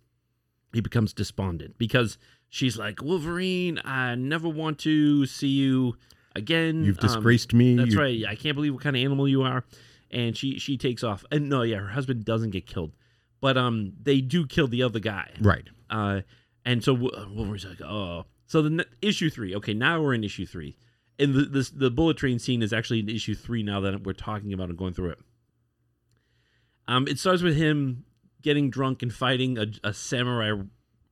he 0.74 0.82
becomes 0.82 1.14
despondent 1.14 1.78
because 1.78 2.18
she's 2.50 2.78
like, 2.78 3.02
Wolverine, 3.02 3.80
I 3.86 4.16
never 4.16 4.50
want 4.50 4.80
to 4.80 5.26
see 5.26 5.48
you 5.48 5.96
again. 6.36 6.84
you've 6.84 7.00
Um, 7.00 7.08
disgraced 7.08 7.54
me 7.54 7.76
That's 7.76 7.92
you- 7.94 8.00
right. 8.00 8.24
I 8.28 8.36
can't 8.36 8.56
believe 8.56 8.74
what 8.74 8.84
kind 8.84 8.96
of 8.96 9.02
animal 9.02 9.28
you 9.28 9.44
are. 9.44 9.64
And 10.12 10.36
she 10.38 10.58
she 10.60 10.78
takes 10.78 11.04
off. 11.04 11.24
And 11.32 11.50
no, 11.50 11.62
yeah, 11.64 11.78
her 11.80 11.90
husband 11.90 12.26
doesn't 12.26 12.52
get 12.52 12.66
killed, 12.66 12.92
but 13.42 13.58
um, 13.58 13.94
they 14.02 14.20
do 14.22 14.46
kill 14.48 14.68
the 14.68 14.84
other 14.84 15.00
guy. 15.00 15.32
right 15.42 15.68
Uh, 15.90 16.22
and 16.66 16.84
so 16.84 16.94
Wolverine's 16.94 17.66
like, 17.66 17.82
oh. 17.82 18.26
So 18.48 18.62
the 18.62 18.88
issue 19.02 19.30
three. 19.30 19.54
Okay, 19.56 19.74
now 19.74 20.02
we're 20.02 20.14
in 20.14 20.24
issue 20.24 20.46
three, 20.46 20.78
and 21.20 21.34
the 21.34 21.42
this 21.44 21.70
the 21.70 21.92
bullet 21.92 22.18
train 22.18 22.40
scene 22.40 22.64
is 22.64 22.74
actually 22.74 23.02
in 23.02 23.10
issue 23.10 23.36
three 23.36 23.62
now 23.62 23.82
that 23.82 24.04
we're 24.04 24.14
talking 24.14 24.54
about 24.54 24.70
and 24.70 24.78
going 24.78 24.94
through 24.94 25.12
it. 25.12 25.20
Um, 26.88 27.08
it 27.08 27.20
starts 27.20 27.42
with 27.42 27.58
him 27.58 28.06
getting 28.42 28.70
drunk 28.70 29.04
and 29.04 29.14
fighting 29.14 29.58
a, 29.58 29.66
a 29.84 29.94
samurai, 29.94 30.52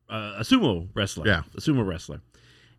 uh, 0.10 0.36
a 0.38 0.44
sumo 0.44 0.88
wrestler. 0.94 1.28
Yeah. 1.28 1.44
a 1.54 1.60
sumo 1.60 1.86
wrestler, 1.86 2.22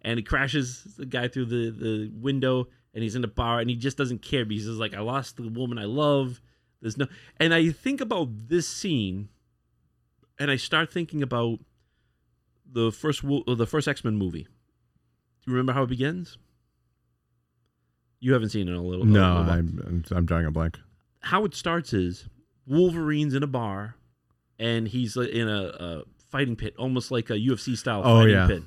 and 0.01 0.19
he 0.19 0.23
crashes 0.23 0.85
the 0.97 1.05
guy 1.05 1.29
through 1.29 1.45
the 1.47 1.71
the 1.71 2.11
window, 2.15 2.69
and 2.95 3.03
he's 3.03 3.15
in 3.15 3.21
the 3.21 3.29
bar, 3.29 3.61
and 3.61 3.69
he 3.69 3.77
just 3.77 3.99
doesn't 3.99 4.23
care 4.23 4.47
because 4.47 4.65
he's 4.65 4.77
like, 4.77 4.95
I 4.95 5.01
lost 5.01 5.37
the 5.37 5.49
woman 5.51 5.79
I 5.79 5.85
love. 5.85 6.41
There's 6.81 6.97
no, 6.97 7.07
and 7.39 7.53
I 7.53 7.71
think 7.71 8.01
about 8.01 8.49
this 8.49 8.67
scene, 8.67 9.29
and 10.39 10.51
I 10.51 10.57
start 10.57 10.91
thinking 10.91 11.23
about 11.23 11.59
the 12.71 12.91
first 12.93 13.25
uh, 13.25 13.55
the 13.55 13.67
first 13.67 13.89
X 13.89 14.05
Men 14.05 14.17
movie. 14.17 14.43
Do 14.45 15.51
you 15.51 15.53
remember 15.53 15.73
how 15.73 15.85
it 15.85 15.89
begins? 15.89 16.39
You 18.21 18.33
haven't 18.33 18.49
seen 18.51 18.69
it 18.69 18.73
in 18.73 18.77
a 18.77 18.83
little. 18.83 19.05
a 19.05 19.07
no 19.09 19.21
little 19.41 19.51
I'm, 19.53 19.83
I'm 19.87 20.05
I'm 20.17 20.27
drawing 20.27 20.47
a 20.47 20.51
blank 20.51 20.79
how 21.21 21.45
it 21.45 21.55
starts 21.55 21.93
is 21.93 22.29
Wolverine's 22.69 23.35
in 23.35 23.43
a 23.43 23.47
bar, 23.49 23.97
and 24.61 24.87
he's 24.87 25.17
in 25.17 25.49
a, 25.49 25.63
a 25.81 26.03
fighting 26.31 26.55
pit, 26.55 26.75
almost 26.79 27.11
like 27.11 27.31
a 27.31 27.33
UFC 27.35 27.77
style 27.77 28.03
Oh, 28.05 28.21
fighting 28.21 28.35
yeah. 28.35 28.47
pit. 28.47 28.63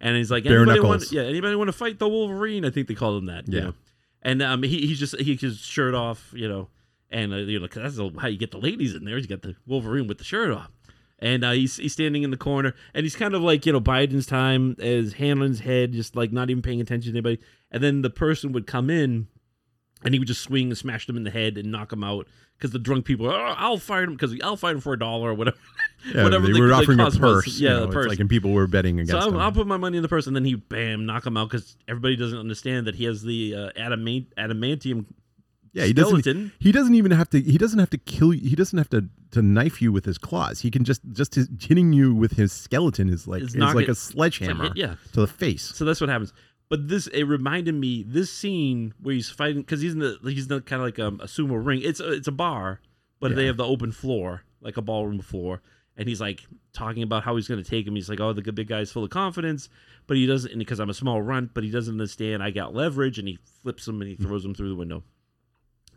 And 0.00 0.16
he's 0.16 0.30
like, 0.30 0.46
anybody 0.46 0.80
want, 0.80 1.10
yeah, 1.12 1.22
anybody 1.22 1.54
want 1.56 1.68
to 1.68 1.72
fight 1.72 1.98
the 1.98 2.08
Wolverine? 2.08 2.64
I 2.64 2.70
think 2.70 2.88
they 2.88 2.94
call 2.94 3.18
him 3.18 3.26
that. 3.26 3.46
you 3.48 3.58
Yeah. 3.58 3.64
know? 3.64 3.74
And 4.22 4.40
um, 4.42 4.62
he, 4.62 4.86
he's 4.86 4.98
just 4.98 5.18
he 5.20 5.36
his 5.36 5.58
shirt 5.58 5.94
off, 5.94 6.30
you 6.34 6.48
know, 6.48 6.68
and 7.10 7.32
uh, 7.32 7.36
you 7.36 7.60
know 7.60 7.68
'cause 7.68 7.96
that's 7.96 8.20
how 8.20 8.28
you 8.28 8.38
get 8.38 8.52
the 8.52 8.58
ladies 8.58 8.94
in 8.94 9.04
there. 9.04 9.18
You 9.18 9.26
got 9.26 9.42
the 9.42 9.54
Wolverine 9.66 10.06
with 10.06 10.16
the 10.18 10.24
shirt 10.24 10.50
off. 10.50 10.70
And 11.20 11.44
uh, 11.44 11.50
he's 11.50 11.76
he's 11.78 11.92
standing 11.92 12.22
in 12.22 12.30
the 12.30 12.36
corner, 12.36 12.74
and 12.94 13.04
he's 13.04 13.16
kind 13.16 13.34
of 13.34 13.42
like 13.42 13.66
you 13.66 13.72
know 13.72 13.80
Biden's 13.80 14.26
time, 14.26 14.76
on 14.80 15.40
his 15.48 15.60
head, 15.60 15.92
just 15.92 16.14
like 16.14 16.32
not 16.32 16.48
even 16.48 16.62
paying 16.62 16.80
attention 16.80 17.12
to 17.12 17.18
anybody. 17.18 17.40
And 17.72 17.82
then 17.82 18.02
the 18.02 18.10
person 18.10 18.52
would 18.52 18.66
come 18.68 18.88
in, 18.88 19.26
and 20.04 20.14
he 20.14 20.20
would 20.20 20.28
just 20.28 20.42
swing 20.42 20.68
and 20.68 20.78
smash 20.78 21.06
them 21.08 21.16
in 21.16 21.24
the 21.24 21.30
head 21.30 21.58
and 21.58 21.72
knock 21.72 21.90
them 21.90 22.04
out 22.04 22.28
because 22.56 22.70
the 22.70 22.78
drunk 22.78 23.04
people, 23.04 23.28
are, 23.28 23.48
oh, 23.48 23.54
I'll 23.56 23.78
fight 23.78 24.04
him 24.04 24.12
because 24.12 24.36
I'll 24.44 24.56
fight 24.56 24.74
him 24.76 24.80
for 24.80 24.92
a 24.92 24.98
dollar 24.98 25.30
or 25.30 25.34
whatever. 25.34 25.56
yeah, 26.14 26.22
whatever 26.22 26.46
they 26.46 26.52
the- 26.52 26.60
were 26.60 26.72
offering 26.72 27.00
a 27.00 27.04
cost 27.04 27.20
was. 27.20 27.44
purse 27.44 27.60
Yeah, 27.60 27.68
you 27.70 27.74
know, 27.74 27.80
the 27.80 27.86
it's 27.86 27.94
purse. 27.94 28.08
like 28.08 28.20
and 28.20 28.30
people 28.30 28.52
were 28.52 28.66
betting 28.68 28.96
So 28.98 29.02
against 29.02 29.14
I'll, 29.26 29.28
him 29.34 29.40
I'll 29.40 29.52
put 29.52 29.66
my 29.66 29.76
money 29.76 29.96
in 29.96 30.02
the 30.04 30.08
purse, 30.08 30.28
and 30.28 30.36
then 30.36 30.44
he 30.44 30.54
bam 30.54 31.04
knock 31.04 31.26
him 31.26 31.36
out 31.36 31.50
because 31.50 31.76
everybody 31.88 32.14
doesn't 32.14 32.38
understand 32.38 32.86
that 32.86 32.94
he 32.94 33.04
has 33.04 33.22
the 33.24 33.54
uh, 33.56 33.70
adamant, 33.76 34.32
adamantium 34.38 35.04
yeah 35.78 35.84
he 35.86 35.92
doesn't 35.92 36.20
skeleton. 36.22 36.52
he 36.58 36.72
doesn't 36.72 36.94
even 36.94 37.10
have 37.12 37.28
to 37.30 37.40
he 37.40 37.56
doesn't 37.58 37.78
have 37.78 37.90
to 37.90 37.98
kill 37.98 38.32
you 38.34 38.48
he 38.48 38.56
doesn't 38.56 38.78
have 38.78 38.88
to 38.90 39.04
to 39.30 39.40
knife 39.42 39.80
you 39.82 39.90
with 39.92 40.04
his 40.04 40.18
claws 40.18 40.60
he 40.60 40.70
can 40.70 40.84
just 40.84 41.00
just 41.12 41.34
his, 41.34 41.48
hitting 41.60 41.92
you 41.92 42.14
with 42.14 42.32
his 42.32 42.52
skeleton 42.52 43.08
is 43.08 43.26
like 43.28 43.42
Is 43.42 43.54
is 43.54 43.74
like 43.74 43.88
a 43.88 43.90
It's 43.92 44.14
like, 44.14 44.32
sledgehammer 44.34 44.70
yeah, 44.74 44.94
to 45.12 45.20
the 45.20 45.26
face 45.26 45.62
so 45.74 45.84
that's 45.84 46.00
what 46.00 46.10
happens. 46.10 46.32
But 46.70 46.86
this 46.88 47.06
it 47.06 47.22
reminded 47.24 47.74
me 47.74 48.04
this 48.06 48.30
scene 48.30 48.92
where 49.00 49.14
he's 49.14 49.30
fighting 49.30 49.62
because 49.62 49.80
he's 49.80 49.94
in 49.94 50.00
the 50.00 50.18
he's 50.22 50.42
in 50.44 50.48
the 50.56 50.60
kind 50.60 50.82
of 50.82 50.86
like 50.88 50.98
um, 50.98 51.18
a 51.22 51.24
sumo 51.26 51.56
ring. 51.64 51.80
It's 51.82 51.98
a, 51.98 52.12
it's 52.12 52.28
a 52.28 52.32
bar, 52.32 52.80
but 53.20 53.34
they 53.34 53.42
Yeah. 53.42 53.46
have 53.48 53.56
the 53.56 53.64
open 53.64 53.90
floor 53.90 54.42
like 54.60 54.76
a 54.76 54.82
ballroom 54.82 55.20
floor, 55.22 55.62
and 55.96 56.06
he's 56.10 56.20
like 56.20 56.42
talking 56.74 57.02
about 57.02 57.22
how 57.24 57.36
he's 57.36 57.48
going 57.48 57.62
to 57.62 57.68
take 57.70 57.86
him. 57.86 57.94
He's 57.94 58.10
like, 58.10 58.20
oh, 58.20 58.34
the 58.34 58.42
good 58.42 58.54
big 58.54 58.68
guy's 58.68 58.92
full 58.92 59.02
of 59.02 59.08
confidence, 59.08 59.70
but 60.06 60.18
he 60.18 60.26
doesn't 60.26 60.58
because 60.58 60.78
I'm 60.78 60.90
a 60.90 60.94
small 60.94 61.22
runt, 61.22 61.54
but 61.54 61.64
he 61.64 61.70
doesn't 61.70 61.94
understand 61.94 62.42
I 62.42 62.50
got 62.50 62.74
leverage, 62.74 63.18
and 63.18 63.26
he 63.28 63.38
flips 63.62 63.88
him 63.88 64.02
and 64.02 64.10
he 64.10 64.16
throws 64.16 64.44
him 64.44 64.54
through 64.54 64.68
the 64.68 64.76
window. 64.76 65.04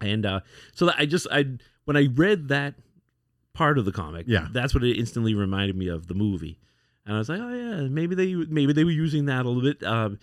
And 0.01 0.25
uh, 0.25 0.39
so 0.73 0.89
I 0.97 1.05
just 1.05 1.27
I 1.31 1.45
when 1.85 1.97
I 1.97 2.07
read 2.13 2.47
that 2.49 2.75
part 3.53 3.77
of 3.77 3.85
the 3.85 3.91
comic, 3.91 4.25
Yeah. 4.27 4.47
that's 4.51 4.73
what 4.73 4.83
it 4.83 4.97
instantly 4.97 5.33
reminded 5.33 5.75
me 5.75 5.87
of 5.87 6.07
the 6.07 6.13
movie. 6.13 6.57
And 7.05 7.15
I 7.15 7.17
was 7.17 7.29
like, 7.29 7.39
oh 7.41 7.53
yeah, 7.53 7.87
maybe 7.89 8.13
they 8.15 8.33
maybe 8.35 8.73
they 8.73 8.83
were 8.83 8.91
using 8.91 9.25
that 9.25 9.45
a 9.45 9.49
little 9.49 9.63
bit 9.63 9.83
um, 9.83 10.19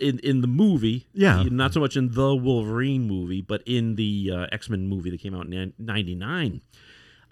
in 0.00 0.18
in 0.20 0.40
the 0.40 0.46
movie. 0.46 1.06
Yeah. 1.12 1.42
not 1.50 1.74
so 1.74 1.80
much 1.80 1.96
in 1.96 2.12
the 2.12 2.34
Wolverine 2.34 3.06
movie, 3.06 3.42
but 3.42 3.62
in 3.66 3.96
the 3.96 4.30
uh, 4.32 4.46
X 4.50 4.70
Men 4.70 4.86
movie 4.88 5.10
that 5.10 5.20
came 5.20 5.34
out 5.34 5.46
in 5.46 5.72
'99. 5.78 6.62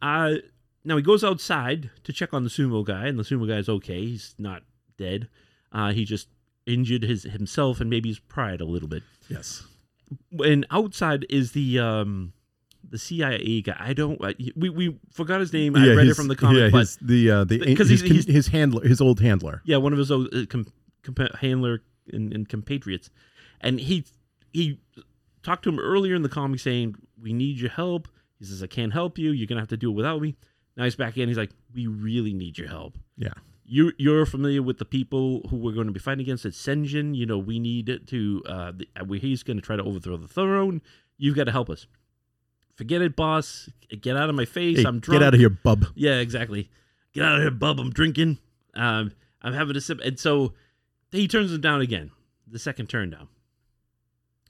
Uh, 0.01 0.35
now 0.85 0.97
he 0.97 1.03
goes 1.03 1.25
outside 1.25 1.91
to 2.05 2.13
check 2.13 2.35
on 2.35 2.45
the 2.45 2.51
sumo 2.51 2.85
guy, 2.85 3.07
and 3.07 3.19
the 3.19 3.23
sumo 3.23 3.49
guy's 3.49 3.69
okay. 3.69 4.01
He's 4.05 4.35
not 4.39 4.63
dead. 4.99 5.29
Uh, 5.73 5.93
he 5.93 6.05
just 6.05 6.29
injured 6.67 7.03
his 7.03 7.23
himself 7.25 7.81
and 7.81 7.89
maybe 7.89 8.09
his 8.11 8.19
pride 8.19 8.61
a 8.61 8.65
little 8.67 8.89
bit. 8.89 9.03
Yes. 9.29 9.65
And 10.45 10.67
outside 10.71 11.27
is 11.31 11.53
the 11.53 11.79
um 11.79 12.33
the 12.89 12.99
CIA 12.99 13.63
guy. 13.63 13.77
I 13.79 13.93
don't. 13.93 14.23
I, 14.25 14.35
we 14.57 14.69
we 14.71 14.99
forgot 15.13 15.41
his 15.41 15.53
name. 15.53 15.77
I 15.77 15.95
read 15.95 16.09
it 16.09 16.15
from 16.15 16.29
the 16.29 16.37
comic, 16.37 16.59
Yeah, 16.61 16.69
but 16.71 16.79
his, 16.81 16.99
the 17.01 17.31
uh, 17.31 17.45
the 17.45 17.75
'cause 17.77 17.89
his, 17.89 18.03
he's- 18.03 18.27
his 18.27 18.49
handler, 18.49 18.87
his 18.87 19.01
old 19.01 19.21
handler. 19.21 19.63
yeah, 19.65 19.77
one 19.79 19.93
of 19.93 19.99
his 19.99 20.11
old 20.11 20.29
uh, 20.35 20.45
com, 20.49 20.67
compa- 21.03 21.37
handler 21.39 21.83
and, 22.13 22.33
and 22.33 22.49
compatriots, 22.49 23.09
and 23.61 23.81
he 23.81 24.05
he 24.53 24.79
talked 25.43 25.63
to 25.65 25.71
him 25.71 25.79
earlier 25.79 26.15
in 26.15 26.23
the 26.23 26.29
comic 26.29 26.61
saying, 26.61 26.97
"We 27.21 27.33
need 27.33 27.59
your 27.59 27.71
help." 27.71 28.09
He 28.39 28.45
says, 28.45 28.63
"I 28.63 28.67
can't 28.67 28.93
help 28.93 29.17
you. 29.19 29.31
You're 29.31 29.47
gonna 29.47 29.61
have 29.61 29.69
to 29.69 29.77
do 29.77 29.91
it 29.91 29.95
without 29.95 30.21
me." 30.21 30.37
Now 30.77 30.85
he's 30.85 30.97
back 30.97 31.17
in. 31.19 31.29
He's 31.29 31.39
like, 31.39 31.51
"We 31.73 31.87
really 31.87 32.33
need 32.35 32.59
your 32.59 32.69
help." 32.69 32.99
Yeah. 33.17 33.33
You 33.65 33.93
you're 33.97 34.27
familiar 34.27 34.63
with 34.63 34.79
the 34.79 34.85
people 34.85 35.47
who 35.49 35.57
we're 35.57 35.73
going 35.73 35.87
to 35.87 35.93
be 35.93 36.01
fighting 36.01 36.23
against 36.23 36.45
at 36.45 36.53
Senjin. 36.53 37.15
You 37.15 37.27
know 37.27 37.39
we 37.39 37.59
need 37.59 38.01
to. 38.07 38.43
Uh, 38.47 38.73
the, 38.75 38.89
uh, 38.97 39.05
he's 39.05 39.43
going 39.43 39.57
to 39.57 39.63
try 39.63 39.77
to 39.77 39.83
overthrow 39.83 40.17
the 40.17 40.29
throne. 40.29 40.83
You've 41.17 41.37
got 41.37 41.45
to 41.45 41.53
help 41.53 41.71
us. 41.71 41.87
Forget 42.75 43.03
it, 43.03 43.15
boss. 43.15 43.69
Get 44.01 44.17
out 44.17 44.29
of 44.29 44.35
my 44.35 44.45
face. 44.45 44.79
Hey, 44.79 44.85
I'm 44.85 44.99
drunk. 44.99 45.21
get 45.21 45.27
out 45.27 45.35
of 45.35 45.41
here, 45.41 45.51
bub. 45.51 45.87
Yeah, 45.95 46.19
exactly. 46.19 46.71
Get 47.13 47.25
out 47.25 47.37
of 47.37 47.43
here, 47.43 47.51
bub. 47.51 47.79
I'm 47.79 47.91
drinking. 47.91 48.39
Um, 48.75 49.13
I'm 49.43 49.53
having 49.53 49.77
a 49.77 49.81
sip. 49.81 50.01
And 50.03 50.19
so 50.19 50.55
he 51.11 51.29
turns 51.29 51.53
him 51.53 51.61
down 51.61 51.81
again, 51.81 52.11
the 52.47 52.59
second 52.59 52.89
turn 52.89 53.11
down. 53.11 53.29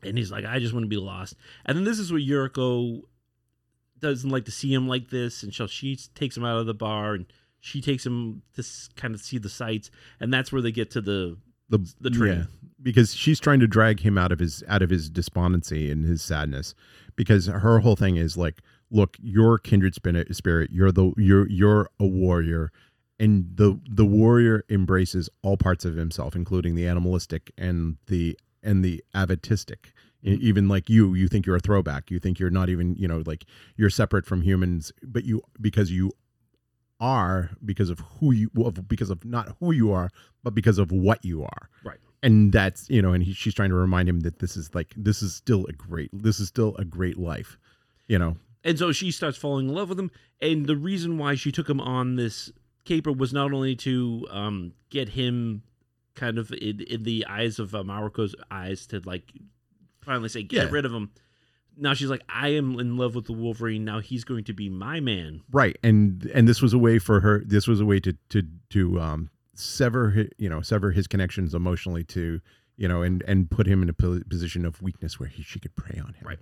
And 0.02 0.16
he's 0.16 0.30
like, 0.30 0.44
I 0.44 0.58
just 0.58 0.72
want 0.72 0.84
to 0.84 0.88
be 0.88 0.96
lost. 0.96 1.34
And 1.64 1.76
then 1.76 1.84
this 1.84 1.98
is 1.98 2.12
where 2.12 2.20
Yuriko 2.20 3.02
doesn't 3.98 4.30
like 4.30 4.44
to 4.46 4.50
see 4.50 4.72
him 4.72 4.88
like 4.88 5.10
this. 5.10 5.42
And 5.42 5.54
so 5.54 5.66
she 5.66 5.96
takes 6.14 6.36
him 6.36 6.44
out 6.44 6.58
of 6.58 6.66
the 6.66 6.74
bar 6.74 7.14
and 7.14 7.26
she 7.62 7.80
takes 7.80 8.04
him 8.04 8.42
to 8.56 8.64
kind 8.96 9.14
of 9.14 9.20
see 9.20 9.38
the 9.38 9.48
sights. 9.48 9.88
And 10.20 10.34
that's 10.34 10.52
where 10.52 10.60
they 10.60 10.72
get 10.72 10.90
to 10.90 11.00
the. 11.00 11.38
The 11.68 11.78
The 12.00 12.10
train. 12.10 12.38
yeah, 12.38 12.44
because 12.82 13.14
she's 13.14 13.40
trying 13.40 13.60
to 13.60 13.66
drag 13.66 14.00
him 14.00 14.18
out 14.18 14.30
of 14.30 14.40
his 14.40 14.62
out 14.68 14.82
of 14.82 14.90
his 14.90 15.08
despondency 15.08 15.90
and 15.90 16.04
his 16.04 16.20
sadness, 16.20 16.74
because 17.16 17.46
her 17.46 17.78
whole 17.78 17.96
thing 17.96 18.16
is 18.16 18.36
like, 18.36 18.60
look, 18.90 19.16
you're 19.22 19.56
kindred 19.56 19.94
spirit. 19.94 20.34
Spirit. 20.36 20.70
You're 20.70 20.92
the 20.92 21.14
you're 21.16 21.48
you're 21.48 21.88
a 21.98 22.04
warrior, 22.06 22.72
and 23.18 23.46
the 23.54 23.80
the 23.88 24.04
warrior 24.04 24.64
embraces 24.68 25.30
all 25.42 25.56
parts 25.56 25.86
of 25.86 25.94
himself, 25.94 26.36
including 26.36 26.74
the 26.74 26.86
animalistic 26.86 27.52
and 27.56 27.96
the 28.06 28.38
and 28.62 28.84
the 28.84 29.02
avatistic. 29.14 29.92
Even 30.24 30.68
like 30.68 30.88
you, 30.90 31.14
you 31.14 31.26
think 31.26 31.46
you're 31.46 31.56
a 31.56 31.60
throwback. 31.60 32.08
You 32.08 32.20
think 32.20 32.38
you're 32.38 32.48
not 32.48 32.68
even, 32.68 32.94
you 32.94 33.08
know, 33.08 33.24
like 33.26 33.44
you're 33.76 33.90
separate 33.90 34.24
from 34.24 34.42
humans, 34.42 34.92
but 35.02 35.24
you 35.24 35.42
because 35.60 35.90
you 35.90 36.12
are 37.02 37.50
because 37.64 37.90
of 37.90 37.98
who 38.20 38.32
you 38.32 38.50
of, 38.64 38.88
because 38.88 39.10
of 39.10 39.24
not 39.24 39.56
who 39.60 39.72
you 39.72 39.92
are, 39.92 40.08
but 40.44 40.54
because 40.54 40.78
of 40.78 40.92
what 40.92 41.22
you 41.24 41.42
are. 41.42 41.68
Right. 41.84 41.98
And 42.22 42.52
that's 42.52 42.88
you 42.88 43.02
know, 43.02 43.12
and 43.12 43.22
he, 43.24 43.32
she's 43.32 43.52
trying 43.54 43.70
to 43.70 43.74
remind 43.74 44.08
him 44.08 44.20
that 44.20 44.38
this 44.38 44.56
is 44.56 44.72
like 44.74 44.94
this 44.96 45.20
is 45.22 45.34
still 45.34 45.66
a 45.68 45.72
great 45.72 46.10
this 46.12 46.38
is 46.38 46.46
still 46.48 46.76
a 46.76 46.84
great 46.84 47.18
life. 47.18 47.58
You 48.06 48.18
know. 48.18 48.36
And 48.64 48.78
so 48.78 48.92
she 48.92 49.10
starts 49.10 49.36
falling 49.36 49.68
in 49.68 49.74
love 49.74 49.88
with 49.88 49.98
him. 49.98 50.12
And 50.40 50.66
the 50.66 50.76
reason 50.76 51.18
why 51.18 51.34
she 51.34 51.50
took 51.50 51.68
him 51.68 51.80
on 51.80 52.14
this 52.14 52.52
caper 52.84 53.10
was 53.12 53.32
not 53.32 53.52
only 53.52 53.74
to 53.76 54.26
um, 54.30 54.72
get 54.88 55.08
him 55.10 55.62
kind 56.14 56.38
of 56.38 56.52
in, 56.52 56.80
in 56.82 57.02
the 57.02 57.26
eyes 57.28 57.58
of 57.58 57.74
uh, 57.74 57.82
Mariko's 57.82 58.36
eyes 58.52 58.86
to 58.88 59.00
like 59.04 59.32
finally 60.02 60.28
say, 60.28 60.42
get 60.44 60.66
Yeah. 60.66 60.70
rid 60.70 60.84
of 60.84 60.92
him. 60.92 61.10
Now 61.76 61.94
she's 61.94 62.10
like, 62.10 62.22
I 62.28 62.48
am 62.48 62.78
in 62.78 62.96
love 62.96 63.14
with 63.14 63.26
the 63.26 63.32
Wolverine. 63.32 63.84
Now 63.84 64.00
he's 64.00 64.24
going 64.24 64.44
to 64.44 64.52
be 64.52 64.68
my 64.68 65.00
man. 65.00 65.42
Right. 65.50 65.76
And 65.82 66.30
and 66.34 66.48
this 66.48 66.60
was 66.60 66.72
a 66.72 66.78
way 66.78 66.98
for 66.98 67.20
her 67.20 67.42
this 67.44 67.66
was 67.66 67.80
a 67.80 67.84
way 67.84 68.00
to 68.00 68.16
to 68.30 68.42
to 68.70 69.00
um 69.00 69.30
sever 69.54 70.10
hi- 70.10 70.28
you 70.38 70.48
know, 70.48 70.60
sever 70.60 70.90
his 70.92 71.06
connections 71.06 71.54
emotionally 71.54 72.04
to 72.04 72.40
you 72.76 72.88
know, 72.88 73.02
and 73.02 73.22
and 73.28 73.50
put 73.50 73.66
him 73.66 73.82
in 73.82 73.88
a 73.88 73.92
position 73.92 74.64
of 74.64 74.80
weakness 74.82 75.20
where 75.20 75.28
he, 75.28 75.42
she 75.42 75.60
could 75.60 75.74
prey 75.76 76.00
on 76.00 76.14
him. 76.14 76.26
Right. 76.26 76.38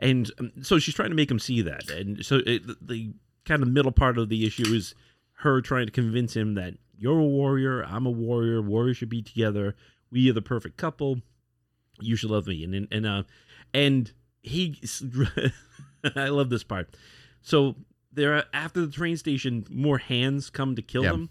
And 0.00 0.30
um, 0.38 0.52
so 0.62 0.78
she's 0.78 0.94
trying 0.94 1.10
to 1.10 1.16
make 1.16 1.30
him 1.30 1.38
see 1.38 1.62
that. 1.62 1.90
And 1.90 2.24
so 2.24 2.40
it, 2.46 2.66
the, 2.66 2.76
the 2.80 3.14
kind 3.44 3.62
of 3.62 3.68
middle 3.68 3.92
part 3.92 4.18
of 4.18 4.28
the 4.28 4.46
issue 4.46 4.74
is 4.74 4.94
her 5.38 5.60
trying 5.60 5.86
to 5.86 5.92
convince 5.92 6.34
him 6.34 6.54
that 6.54 6.74
you're 6.96 7.18
a 7.18 7.24
warrior, 7.24 7.84
I'm 7.84 8.06
a 8.06 8.10
warrior, 8.10 8.62
warriors 8.62 8.96
should 8.96 9.08
be 9.08 9.22
together. 9.22 9.74
We 10.10 10.30
are 10.30 10.32
the 10.32 10.42
perfect 10.42 10.76
couple. 10.76 11.20
You 12.00 12.16
should 12.16 12.30
love 12.30 12.46
me. 12.46 12.64
And 12.64 12.74
and 12.74 12.88
and, 12.90 13.06
uh, 13.06 13.22
and 13.74 14.12
he, 14.42 14.80
I 16.16 16.28
love 16.28 16.50
this 16.50 16.64
part. 16.64 16.96
So 17.42 17.76
there, 18.12 18.34
uh, 18.36 18.42
after 18.52 18.80
the 18.84 18.92
train 18.92 19.16
station, 19.16 19.64
more 19.70 19.98
hands 19.98 20.50
come 20.50 20.76
to 20.76 20.82
kill 20.82 21.04
Yeah. 21.04 21.12
him, 21.12 21.30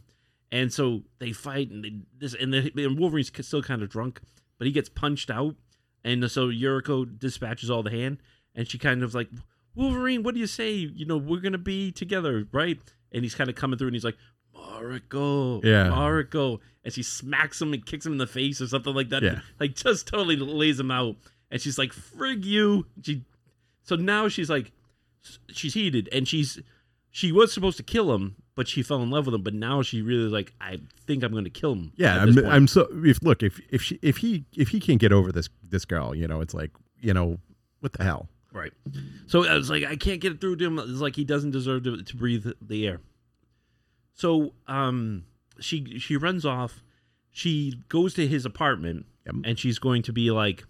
and 0.52 0.72
so 0.74 1.04
they 1.20 1.32
fight, 1.32 1.70
and 1.72 1.84
they, 1.84 1.94
this 2.18 2.34
and, 2.34 2.54
the, 2.54 2.72
and 2.78 2.98
Wolverine's 2.98 3.32
still 3.46 3.62
kind 3.62 3.82
of 3.82 3.90
drunk, 3.90 4.22
but 4.58 4.68
he 4.68 4.74
gets 4.74 4.90
punched 4.90 5.30
out, 5.30 5.56
and 6.04 6.30
so 6.32 6.48
Yuriko 6.48 7.18
dispatches 7.20 7.70
all 7.70 7.84
the 7.84 7.92
hand, 7.92 8.18
and 8.56 8.68
she 8.68 8.78
kind 8.78 9.04
of 9.04 9.14
like, 9.14 9.30
Wolverine, 9.76 10.24
what 10.24 10.34
do 10.34 10.40
you 10.42 10.48
say? 10.48 10.72
You 10.74 11.06
know, 11.06 11.18
we're 11.18 11.40
gonna 11.40 11.58
be 11.58 11.92
together, 11.92 12.46
right? 12.52 12.80
And 13.14 13.24
he's 13.24 13.36
kind 13.36 13.50
of 13.50 13.56
coming 13.56 13.78
through, 13.78 13.88
and 13.90 13.96
he's 13.96 14.04
like, 14.04 14.18
Mariko, 14.56 15.64
Yeah. 15.64 15.90
Mariko, 15.90 16.60
and 16.84 16.94
she 16.94 17.04
smacks 17.04 17.62
him 17.62 17.74
and 17.74 17.86
kicks 17.86 18.06
him 18.06 18.14
in 18.14 18.18
the 18.18 18.28
face 18.28 18.62
or 18.62 18.68
something 18.68 18.94
like 18.94 19.10
that, 19.10 19.24
Yeah. 19.24 19.40
like 19.60 19.76
just 19.76 20.08
totally 20.08 20.36
lays 20.36 20.80
him 20.80 20.92
out, 20.92 21.16
and 21.52 21.62
she's 21.62 21.78
like, 21.78 21.92
frig 21.92 22.44
you. 22.46 22.86
She, 23.04 23.24
so 23.84 23.96
now 23.96 24.28
she's 24.28 24.50
like, 24.50 24.72
she's 25.52 25.74
heated, 25.74 26.10
and 26.12 26.28
she's 26.28 26.60
she 27.12 27.32
was 27.32 27.52
supposed 27.54 27.78
to 27.78 27.84
kill 27.84 28.14
him, 28.16 28.36
but 28.56 28.68
she 28.68 28.82
fell 28.82 29.02
in 29.04 29.10
love 29.12 29.26
with 29.26 29.36
him. 29.36 29.44
But 29.44 29.54
now 29.54 29.82
she 29.82 30.02
really 30.02 30.30
like, 30.30 30.54
I 30.62 30.80
think 31.06 31.24
I'm 31.24 31.32
going 31.34 31.44
to 31.44 31.50
kill 31.50 31.74
him. 31.74 31.92
Yeah, 31.98 32.22
I'm. 32.22 32.38
I'm 32.46 32.68
so 32.68 32.88
if 33.04 33.22
look 33.22 33.44
if 33.44 33.60
if 33.70 33.82
she 33.82 34.00
if 34.02 34.18
he 34.18 34.46
if 34.56 34.70
he 34.70 34.80
can't 34.80 35.00
get 35.00 35.12
over 35.12 35.32
this 35.32 35.50
this 35.62 35.86
girl, 35.86 36.16
you 36.16 36.28
know, 36.28 36.42
it's 36.42 36.54
like 36.54 36.72
you 37.02 37.14
know 37.14 37.38
what 37.82 37.94
the 37.94 38.04
hell. 38.04 38.30
Right. 38.54 38.74
So 39.28 39.46
I 39.48 39.56
was 39.56 39.70
like, 39.70 39.84
I 39.86 39.96
can't 39.96 40.20
get 40.20 40.34
it 40.34 40.42
through 40.42 40.58
to 40.58 40.66
him. 40.66 40.78
It's 40.80 41.00
like 41.00 41.16
he 41.16 41.24
doesn't 41.24 41.52
deserve 41.52 41.84
to, 41.84 42.04
to 42.04 42.16
breathe 42.18 42.46
the 42.62 42.86
air. 42.88 43.00
So 44.14 44.54
um, 44.68 45.24
she 45.60 46.00
she 46.00 46.18
runs 46.18 46.46
off. 46.46 46.84
She 47.32 47.82
goes 47.88 48.14
to 48.16 48.28
his 48.28 48.46
apartment, 48.46 49.06
Yep. 49.26 49.36
and 49.46 49.58
she's 49.60 49.80
going 49.80 50.02
to 50.04 50.12
be 50.14 50.32
like, 50.32 50.66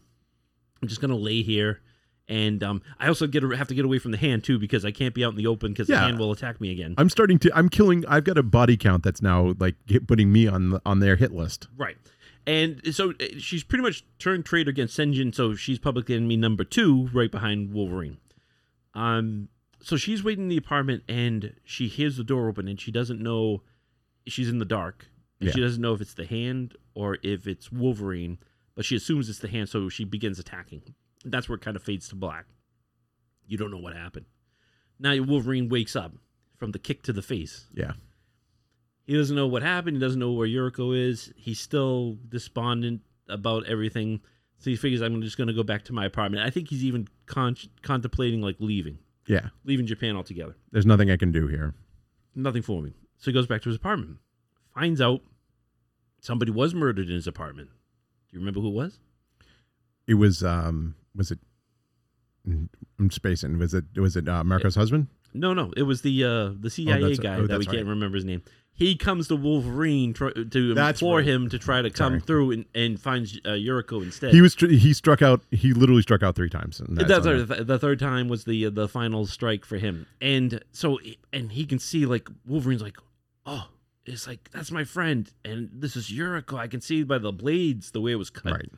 I'm 0.82 0.88
just 0.88 1.02
gonna 1.02 1.15
lay 1.15 1.41
here. 1.44 1.82
And 2.28 2.63
um, 2.63 2.82
I 2.98 3.08
also 3.08 3.28
get 3.28 3.44
have 3.44 3.67
to 3.67 3.76
get 3.76 3.84
away 3.84 4.00
from 4.00 4.12
the 4.12 4.17
hand 4.17 4.44
too 4.44 4.58
because 4.58 4.86
I 4.86 4.91
can't 4.91 5.13
be 5.13 5.26
out 5.26 5.32
in 5.32 5.36
the 5.38 5.48
open 5.48 5.74
because 5.74 5.88
the 5.88 5.98
hand 5.98 6.17
will 6.17 6.32
attack 6.32 6.62
me 6.62 6.72
again. 6.72 6.96
I'm 6.98 7.10
starting 7.10 7.38
to 7.39 7.52
I'm 7.54 7.67
killing. 7.67 8.06
I've 8.08 8.24
got 8.24 8.38
a 8.38 8.44
body 8.44 8.78
count 8.78 9.04
that's 9.04 9.22
now 9.22 9.54
like 9.60 9.76
putting 10.08 10.32
me 10.32 10.48
on 10.48 10.70
the, 10.70 10.82
on 10.86 11.00
their 11.00 11.15
hit 11.17 11.34
list. 11.34 11.67
Right. 11.76 11.98
And 12.48 12.82
so 12.96 13.12
uh, 13.12 13.26
she's 13.38 13.63
pretty 13.63 13.84
much 13.84 14.04
turned 14.17 14.46
traitor 14.46 14.70
against 14.70 14.98
Senjin, 14.98 15.36
so 15.36 15.56
she's 15.56 15.78
public 15.78 16.10
enemy 16.10 16.38
number 16.38 16.63
two, 16.63 17.10
right 17.13 17.30
behind 17.30 17.74
Wolverine. 17.74 18.17
Um, 18.94 19.50
so 19.82 19.96
she's 19.98 20.24
waiting 20.24 20.46
in 20.46 20.50
the 20.50 20.58
apartment, 20.58 21.04
and 21.08 21.54
she 21.63 21.88
hears 21.88 22.17
the 22.17 22.24
door 22.24 22.48
open, 22.48 22.67
and 22.67 22.80
she 22.80 22.91
doesn't 22.91 23.20
know 23.22 23.62
she's 24.26 24.50
in 24.50 24.60
the 24.60 24.65
dark, 24.65 25.08
and 25.39 25.48
Yeah. 25.48 25.54
she 25.54 25.62
doesn't 25.62 25.82
know 25.82 25.94
if 25.94 26.02
it's 26.02 26.13
the 26.13 26.26
hand 26.26 26.76
or 26.96 27.17
if 27.24 27.46
it's 27.48 27.72
Wolverine, 27.72 28.38
but 28.76 28.86
she 28.86 28.96
assumes 28.96 29.30
it's 29.30 29.40
the 29.40 29.48
hand, 29.48 29.70
so 29.70 29.90
she 29.90 30.04
begins 30.04 30.40
attacking. 30.40 30.82
That's 31.26 31.48
where 31.50 31.56
it 31.56 31.62
kind 31.62 31.76
of 31.78 31.84
fades 31.84 32.08
to 32.10 32.16
black. 32.16 32.46
You 33.48 33.58
don't 33.58 33.72
know 33.72 33.78
what 33.78 33.94
happened. 33.96 34.26
Now 35.00 35.16
Wolverine 35.22 35.70
wakes 35.70 35.96
up 35.96 36.14
from 36.58 36.72
the 36.72 36.80
kick 36.80 37.04
to 37.04 37.14
the 37.14 37.22
face. 37.22 37.68
Yeah. 37.74 37.94
He 39.06 39.16
doesn't 39.18 39.36
know 39.36 39.48
what 39.48 39.64
happened. 39.64 39.98
He 39.98 40.02
doesn't 40.02 40.20
know 40.20 40.32
where 40.32 40.48
Yuriko 40.48 40.96
is. 40.98 41.34
He's 41.36 41.60
still 41.60 42.18
despondent 42.30 43.02
about 43.28 43.66
everything. 43.66 44.22
So 44.60 44.70
he 44.70 44.76
figures 44.76 45.02
I'm 45.02 45.22
just 45.22 45.38
going 45.38 45.48
to 45.48 45.54
go 45.54 45.64
back 45.64 45.84
to 45.86 45.94
my 45.94 46.06
apartment. 46.06 46.46
I 46.46 46.50
think 46.52 46.70
he's 46.70 46.84
even 46.86 47.08
con- 47.26 47.58
contemplating 47.82 48.42
like 48.42 48.58
leaving, 48.60 49.00
Yeah. 49.28 49.50
leaving 49.66 49.88
Japan 49.88 50.16
altogether. 50.16 50.56
There's 50.72 50.86
nothing 50.86 51.10
I 51.10 51.18
can 51.18 51.32
do 51.32 51.48
here. 51.48 51.74
Nothing 52.36 52.62
for 52.62 52.82
me. 52.82 52.94
So 53.18 53.26
he 53.32 53.34
goes 53.34 53.48
back 53.48 53.64
to 53.64 53.70
his 53.70 53.76
apartment. 53.76 54.18
Finds 54.76 55.02
out 55.02 55.22
somebody 56.22 56.52
was 56.52 56.74
murdered 56.76 57.10
in 57.10 57.16
his 57.16 57.28
apartment. 57.28 57.70
Do 58.32 58.38
you 58.38 58.39
remember 58.39 58.62
who 58.62 58.67
it 58.67 58.74
was? 58.74 59.00
It 60.08 60.13
was 60.15 60.44
um 60.44 60.96
was 61.15 61.32
it 61.32 61.39
I'm 63.00 63.12
spacing. 63.12 63.58
Was 63.60 63.74
it 63.74 63.86
was 63.96 64.15
it 64.15 64.28
uh, 64.28 64.44
Mariko's 64.44 64.76
husband? 64.76 65.08
No, 65.34 65.54
no. 65.54 65.72
It 65.78 65.84
was 65.84 66.02
the 66.02 66.24
uh, 66.24 66.52
the 66.60 66.70
CIA 66.70 67.02
that's- 67.02 67.20
guy 67.20 67.36
oh, 67.36 67.48
that 67.48 67.60
we 67.60 67.65
that's 67.65 67.76
can't 67.76 67.88
remember 67.88 68.15
his 68.15 68.26
name. 68.26 68.41
He 68.74 68.96
comes 68.96 69.28
to 69.28 69.36
Wolverine 69.36 70.13
try, 70.13 70.32
to 70.32 70.74
That's 70.74 71.02
implore 71.02 71.17
right. 71.17 71.28
him 71.28 71.50
to 71.50 71.60
try 71.60 71.82
to 71.84 71.89
come 71.91 72.13
Sorry. 72.13 72.22
through 72.22 72.52
and, 72.52 72.65
and 72.74 73.00
finds 73.00 73.38
uh, 73.46 73.50
Yuriko 73.50 74.02
instead. 74.02 74.34
He 74.34 74.41
was 74.41 74.56
tr- 74.56 74.67
he 74.70 74.94
struck 74.94 75.22
out. 75.22 75.41
He 75.52 75.74
literally 75.74 76.02
struck 76.02 76.24
out 76.24 76.36
three 76.36 76.50
times. 76.50 76.82
That's 76.88 77.26
right. 77.26 77.48
The, 77.48 77.63
the 77.63 77.78
third 77.78 78.00
time 78.00 78.28
was 78.28 78.46
the 78.46 78.70
the 78.70 78.88
final 78.88 79.28
strike 79.28 79.65
for 79.65 79.78
him, 79.78 80.08
and 80.20 80.63
so 80.72 81.00
and 81.32 81.52
he 81.52 81.65
can 81.65 81.80
see 81.80 82.06
like 82.06 82.30
Wolverine's 82.48 82.82
like, 82.82 82.98
oh, 83.46 83.67
it's 84.06 84.28
like 84.28 84.50
that's 84.52 84.72
my 84.72 84.84
friend, 84.84 85.32
and 85.46 85.70
this 85.74 85.96
is 85.96 86.10
Yuriko. 86.10 86.58
I 86.58 86.68
can 86.68 86.82
see 86.82 87.04
by 87.04 87.18
the 87.18 87.32
blades 87.32 87.92
the 87.92 88.02
way 88.02 88.12
it 88.12 88.16
was 88.16 88.30
cut. 88.30 88.54
Right. 88.54 88.70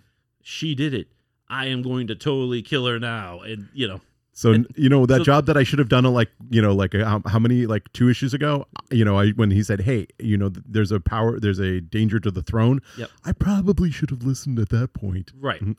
She 0.42 0.76
did 0.76 0.94
it. 0.94 1.08
I 1.50 1.68
am 1.68 1.82
going 1.82 2.08
to 2.08 2.16
totally 2.16 2.62
kill 2.62 2.86
her 2.88 3.00
now, 3.00 3.40
and 3.42 3.70
you 3.74 3.88
know, 3.88 4.02
So 4.36 4.52
And- 4.52 4.66
you 4.76 4.90
know 4.90 5.06
that 5.06 5.20
so- 5.20 5.24
job 5.26 5.46
that 5.46 5.56
I 5.58 5.64
should 5.64 5.78
have 5.80 5.90
done, 5.90 6.04
like 6.06 6.32
you 6.50 6.62
know, 6.62 6.74
like 6.74 6.94
how, 6.94 7.22
how 7.28 7.38
many 7.40 7.66
like 7.68 7.92
two 7.94 8.10
issues 8.10 8.34
ago, 8.34 8.66
you 8.92 9.06
know, 9.06 9.20
I 9.20 9.30
when 9.32 9.52
he 9.52 9.62
said, 9.64 9.82
"Hey, 9.82 10.08
you 10.20 10.38
know, 10.38 10.50
there's 10.50 10.92
a 10.92 11.00
power, 11.00 11.40
there's 11.40 11.60
a 11.60 11.80
danger 11.82 12.20
to 12.20 12.32
the 12.32 12.42
throne." 12.42 12.82
Yep. 12.98 13.12
I 13.24 13.32
probably 13.32 13.92
should 13.92 14.10
have 14.10 14.24
listened 14.24 14.58
at 14.60 14.70
that 14.70 14.94
point. 14.94 15.32
Right. 15.40 15.62
Mhm. 15.64 15.76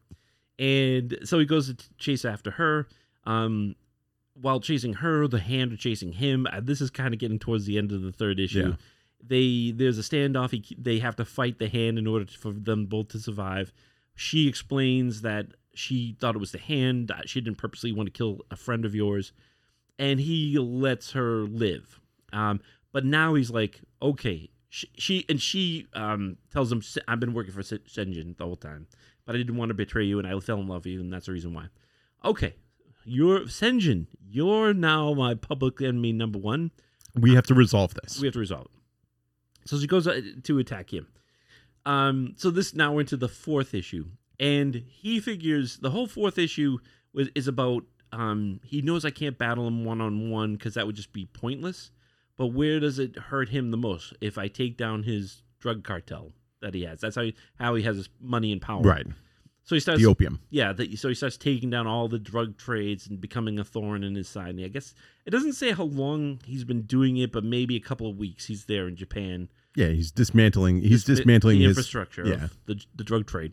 And 0.59 1.19
so 1.25 1.39
he 1.41 1.45
goes 1.47 1.67
to 1.75 1.77
chase 1.99 2.25
after 2.25 2.53
her. 2.53 2.87
Um, 3.25 3.75
while 4.41 4.61
chasing 4.61 4.95
her, 4.95 5.27
the 5.27 5.39
hand 5.41 5.73
are 5.73 5.77
chasing 5.77 6.13
him. 6.13 6.47
Uh, 6.53 6.61
this 6.63 6.81
is 6.81 6.91
kind 6.91 7.13
of 7.15 7.21
getting 7.21 7.39
towards 7.39 7.67
the 7.67 7.77
end 7.79 7.91
of 7.93 8.03
the 8.03 8.13
third 8.13 8.39
issue. 8.39 8.69
Yeah. 8.71 8.77
They 9.27 9.73
there's 9.75 9.99
a 9.99 10.03
standoff. 10.03 10.51
He, 10.51 10.77
they 10.79 10.99
have 10.99 11.17
to 11.17 11.25
fight 11.25 11.59
the 11.59 11.69
hand 11.69 11.99
in 11.99 12.07
order 12.07 12.25
to, 12.25 12.39
for 12.39 12.53
them 12.53 12.87
both 12.87 13.09
to 13.09 13.19
survive. 13.19 13.73
She 14.15 14.49
explains 14.49 15.23
that 15.23 15.47
she 15.75 16.17
thought 16.21 16.37
it 16.37 16.41
was 16.41 16.53
the 16.53 16.59
hand. 16.59 17.13
She 17.27 17.41
didn't 17.41 17.59
purposely 17.59 17.93
want 17.93 18.07
to 18.07 18.13
kill 18.13 18.41
a 18.51 18.57
friend 18.57 18.85
of 18.85 18.95
yours, 18.95 19.33
and 19.99 20.21
he 20.21 20.59
lets 20.59 21.13
her 21.13 21.43
live. 21.43 22.01
Um, 22.33 22.61
but 22.93 23.05
now 23.05 23.35
he's 23.35 23.51
like, 23.51 23.81
okay, 24.01 24.51
she, 24.69 24.89
she 24.97 25.25
and 25.29 25.41
she 25.41 25.87
um, 25.95 26.37
tells 26.53 26.71
him, 26.71 26.83
"I've 27.09 27.21
been 27.21 27.35
working 27.35 27.53
for 27.53 27.63
Se- 27.63 27.79
Senjin 27.89 28.37
the 28.37 28.45
whole 28.45 28.57
time, 28.57 28.87
but 29.25 29.35
I 29.35 29.39
didn't 29.39 29.57
want 29.57 29.71
to 29.71 29.75
betray 29.75 30.05
you, 30.05 30.19
and 30.19 30.27
I 30.27 30.39
fell 30.41 30.61
in 30.61 30.69
love 30.69 30.85
with 30.85 30.93
you, 30.93 31.01
and 31.01 31.13
that's 31.13 31.27
the 31.27 31.33
reason 31.33 31.55
why." 31.55 31.67
Okay, 32.25 32.55
you're 33.05 33.41
Senjin. 33.41 34.07
You're 34.29 34.75
now 34.75 35.15
my 35.15 35.35
public 35.35 35.81
enemy 35.81 36.13
number 36.13 36.39
one. 36.39 36.71
We 37.15 37.35
have 37.35 37.47
to 37.47 37.55
resolve 37.55 37.95
this. 37.95 38.21
We 38.21 38.27
have 38.27 38.35
to 38.35 38.41
resolve 38.41 38.67
it. 38.67 38.84
So 39.65 39.79
she 39.79 39.87
goes 39.87 40.07
uh, 40.07 40.21
to 40.45 40.59
attack 40.59 40.93
him. 40.93 41.07
Um, 41.87 42.35
so 42.37 42.51
this 42.51 42.75
now 42.75 42.93
we're 42.93 43.01
into 43.01 43.17
the 43.17 43.29
fourth 43.29 43.75
issue, 43.75 44.07
and 44.41 44.75
he 44.89 45.21
figures 45.21 45.79
the 45.79 45.91
whole 45.91 46.07
fourth 46.07 46.39
issue 46.39 46.79
was, 47.13 47.29
is 47.35 47.49
about. 47.49 47.85
Um, 48.13 48.61
he 48.63 48.81
knows 48.81 49.05
I 49.05 49.11
can't 49.11 49.37
battle 49.37 49.67
him 49.67 49.85
one 49.85 50.01
on 50.01 50.31
one 50.31 50.55
because 50.55 50.75
that 50.75 50.87
would 50.87 50.95
just 50.95 51.13
be 51.13 51.27
pointless. 51.27 51.91
But 52.37 52.49
where 52.49 52.79
does 52.79 52.99
it 52.99 53.17
hurt 53.17 53.49
him 53.49 53.71
the 53.71 53.77
most? 53.77 54.15
If 54.21 54.39
I 54.39 54.49
take 54.49 54.77
down 54.77 55.03
his 55.03 55.43
drug 55.61 55.83
cartel 55.83 56.33
that 56.61 56.75
he 56.75 56.85
has, 56.85 57.01
that's 57.01 57.17
how 57.17 57.23
he, 57.23 57.35
how 57.59 57.75
he 57.75 57.83
has 57.83 57.97
his 57.97 58.09
money 58.21 58.53
and 58.53 58.63
power. 58.63 58.83
right. 58.83 59.07
So 59.67 59.75
he 59.75 59.81
starts 59.81 60.01
The 60.03 60.07
opium. 60.07 60.41
yeah, 60.51 60.75
the, 60.75 60.95
so 60.97 61.09
he 61.09 61.15
starts 61.15 61.39
taking 61.39 61.71
down 61.71 61.87
all 61.87 62.07
the 62.07 62.19
drug 62.19 62.59
trades 62.59 63.07
and 63.07 63.19
becoming 63.19 63.59
a 63.59 63.65
thorn 63.65 64.05
in 64.05 64.15
his 64.15 64.29
side. 64.29 64.51
And 64.57 64.65
I 64.65 64.69
guess 64.69 64.95
it 65.25 65.31
doesn't 65.31 65.55
say 65.55 65.73
how 65.73 65.85
long 65.85 66.39
he's 66.45 66.65
been 66.65 66.83
doing 66.83 67.17
it, 67.17 67.33
but 67.33 67.45
maybe 67.45 67.75
a 67.75 67.81
couple 67.81 68.09
of 68.09 68.19
weeks 68.19 68.45
he's 68.47 68.67
there 68.67 68.87
in 68.89 68.95
Japan. 68.95 69.49
Yeah, 69.75 69.89
he's 69.89 70.11
dismantling. 70.11 70.83
He's 70.83 71.03
Dis- 71.05 71.17
dismantling 71.19 71.59
the 71.61 71.65
his 71.65 71.77
infrastructure 71.79 72.27
yeah. 72.27 72.45
of 72.45 72.57
the, 72.67 72.81
the 72.95 73.05
drug 73.05 73.27
trade. 73.27 73.53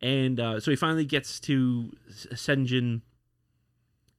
And 0.00 0.38
uh, 0.38 0.60
so 0.60 0.70
he 0.70 0.76
finally 0.76 1.04
gets 1.04 1.38
to 1.40 1.92
Shingen, 2.10 3.02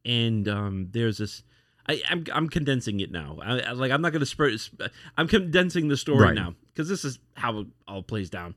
and 0.05 0.47
um, 0.47 0.87
there's 0.91 1.17
this. 1.17 1.43
I, 1.87 2.01
I'm 2.09 2.23
I'm 2.33 2.49
condensing 2.49 2.99
it 3.01 3.11
now. 3.11 3.39
I, 3.41 3.59
I- 3.59 3.71
like 3.71 3.91
I'm 3.91 4.01
not 4.01 4.11
going 4.11 4.21
to 4.21 4.25
spur. 4.25 4.55
sp- 4.59 4.87
I'm 5.17 5.27
condensing 5.27 5.87
the 5.89 5.97
story 5.97 6.19
Right. 6.27 6.35
now 6.35 6.55
because 6.73 6.87
this 6.89 7.03
is 7.03 7.19
how 7.35 7.59
it 7.59 7.67
all 7.87 8.03
plays 8.03 8.29
down. 8.29 8.55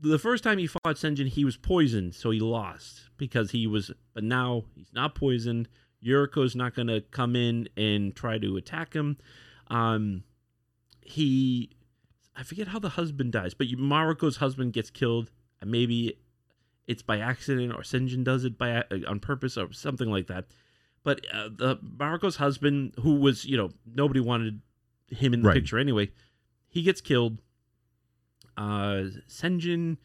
The 0.00 0.18
first 0.18 0.44
time 0.44 0.58
he 0.58 0.66
fought 0.66 0.96
Shingen, 0.96 1.26
he 1.28 1.44
was 1.44 1.56
poisoned, 1.56 2.14
so 2.14 2.30
he 2.30 2.40
lost 2.40 3.10
because 3.16 3.50
he 3.50 3.66
was. 3.66 3.90
But 4.14 4.24
now 4.24 4.64
he's 4.74 4.92
not 4.92 5.14
poisoned. 5.14 5.68
Yuriko's 6.04 6.54
not 6.54 6.74
going 6.74 6.86
to 6.88 7.00
come 7.00 7.34
in 7.34 7.68
and 7.76 8.14
try 8.14 8.38
to 8.38 8.56
attack 8.56 8.94
him. 8.94 9.16
Um, 9.68 10.22
he, 11.02 11.70
I 12.36 12.44
forget 12.44 12.68
how 12.68 12.78
the 12.78 12.90
husband 12.90 13.32
dies, 13.32 13.54
but 13.54 13.66
Mariko's 13.68 14.36
husband 14.36 14.72
gets 14.72 14.90
killed. 14.90 15.30
And 15.60 15.70
maybe 15.72 16.18
it's 16.86 17.02
by 17.02 17.18
accident 17.18 17.72
or 17.72 17.82
Shingen 17.82 18.22
does 18.22 18.44
it 18.44 18.56
by 18.56 18.76
uh, 18.76 18.84
on 19.08 19.18
purpose 19.18 19.56
or 19.58 19.72
something 19.72 20.08
like 20.08 20.28
that. 20.28 20.46
But 21.02 21.26
uh, 21.32 21.48
the 21.48 21.78
husband, 22.36 22.94
who 23.00 23.16
was 23.16 23.44
you 23.44 23.56
know 23.56 23.70
nobody 23.86 24.20
wanted 24.20 24.60
him 25.08 25.34
in 25.34 25.42
the 25.42 25.48
Right. 25.48 25.54
picture 25.54 25.78
anyway, 25.78 26.10
he 26.68 26.82
gets 26.82 27.00
killed. 27.00 27.38
Uh, 28.58 29.04
Shingen. 29.28 29.98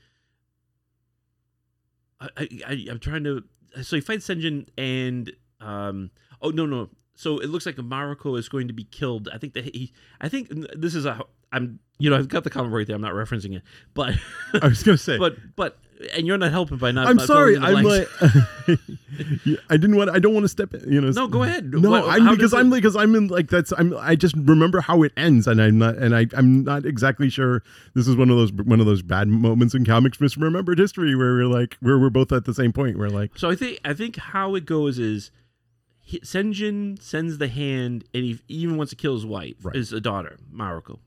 I, 2.21 2.47
I, 2.67 2.85
I'm 2.89 2.99
trying 2.99 3.23
to. 3.23 3.43
So 3.81 3.95
he 3.95 4.01
fights 4.01 4.27
Shingen 4.27 4.67
and 4.77 5.31
um. 5.59 6.11
Oh 6.41 6.51
no 6.51 6.67
no. 6.67 6.89
So 7.15 7.39
it 7.39 7.49
looks 7.49 7.65
like 7.65 7.75
Mariko 7.77 8.37
is 8.37 8.47
going 8.49 8.67
to 8.67 8.73
be 8.73 8.83
killed. 8.83 9.27
I 9.33 9.39
think 9.39 9.53
that 9.55 9.65
he. 9.65 9.91
I 10.21 10.29
think 10.29 10.49
this 10.75 10.93
is 10.93 11.05
a. 11.05 11.23
I'm. 11.53 11.79
You 11.99 12.09
know 12.09 12.17
I've 12.17 12.27
got 12.27 12.43
the 12.43 12.49
comment 12.49 12.73
right 12.73 12.85
there. 12.87 12.95
I'm 12.95 13.01
not 13.01 13.13
referencing 13.13 13.55
it, 13.55 13.61
but 13.93 14.15
I 14.61 14.67
was 14.67 14.83
gonna 14.83 14.97
say. 14.97 15.17
but 15.17 15.35
but 15.55 15.77
and 16.13 16.27
you're 16.27 16.37
not 16.39 16.51
helping 16.51 16.77
by 16.77 16.91
not. 16.91 17.07
I'm 17.07 17.15
not 17.17 17.27
sorry. 17.27 17.53
filling 17.55 17.77
in 17.77 17.83
the 17.83 18.07
I'm 18.67 18.77
like, 18.77 18.79
I 19.69 19.77
didn't 19.77 19.95
want. 19.95 20.09
I 20.09 20.19
don't 20.19 20.33
want 20.33 20.43
to 20.43 20.49
step. 20.49 20.73
in, 20.73 20.91
You 20.91 20.99
know. 20.99 21.11
No, 21.11 21.27
go 21.27 21.43
ahead. 21.43 21.71
No, 21.71 21.91
What- 21.91 22.05
I'm 22.09 22.29
because 22.35 22.53
I'm 22.53 22.69
because 22.71 22.95
I'm 22.95 23.15
in 23.15 23.27
like 23.27 23.47
that's 23.49 23.71
I'm 23.77 23.95
I 23.97 24.15
just 24.15 24.35
remember 24.35 24.81
how 24.81 25.03
it 25.03 25.13
ends 25.15 25.47
and 25.47 25.61
I'm 25.61 25.77
not 25.77 25.95
and 25.97 26.15
I 26.15 26.25
I'm 26.35 26.63
not 26.63 26.85
exactly 26.85 27.29
sure 27.29 27.63
this 27.93 28.07
is 28.07 28.15
one 28.15 28.29
of 28.29 28.37
those 28.37 28.51
one 28.51 28.79
of 28.79 28.85
those 28.85 29.01
bad 29.01 29.27
moments 29.27 29.75
in 29.75 29.85
comics 29.85 30.17
misremembered 30.17 30.79
history 30.79 31.15
where 31.15 31.33
we're 31.35 31.45
like 31.45 31.77
where 31.79 31.97
we're 31.99 32.09
both 32.09 32.31
at 32.31 32.45
the 32.45 32.53
same 32.53 32.73
point 32.73 32.97
we're 32.97 33.09
like 33.09 33.37
So 33.37 33.49
I 33.49 33.55
think 33.55 33.79
I 33.85 33.93
think 33.93 34.17
how 34.17 34.55
it 34.55 34.65
goes 34.65 34.97
is 34.99 35.31
he, 36.05 36.19
Shingen 36.19 37.01
sends 37.01 37.37
the 37.37 37.47
hand, 37.47 38.03
and 38.13 38.25
he 38.25 38.39
even 38.49 38.75
wants 38.75 38.89
to 38.89 38.97
kill 38.97 39.13
his 39.13 39.25
wife, 39.25 39.55
Right. 39.63 39.73
his 39.75 39.91
daughter 40.01 40.37
Mariko. 40.53 40.99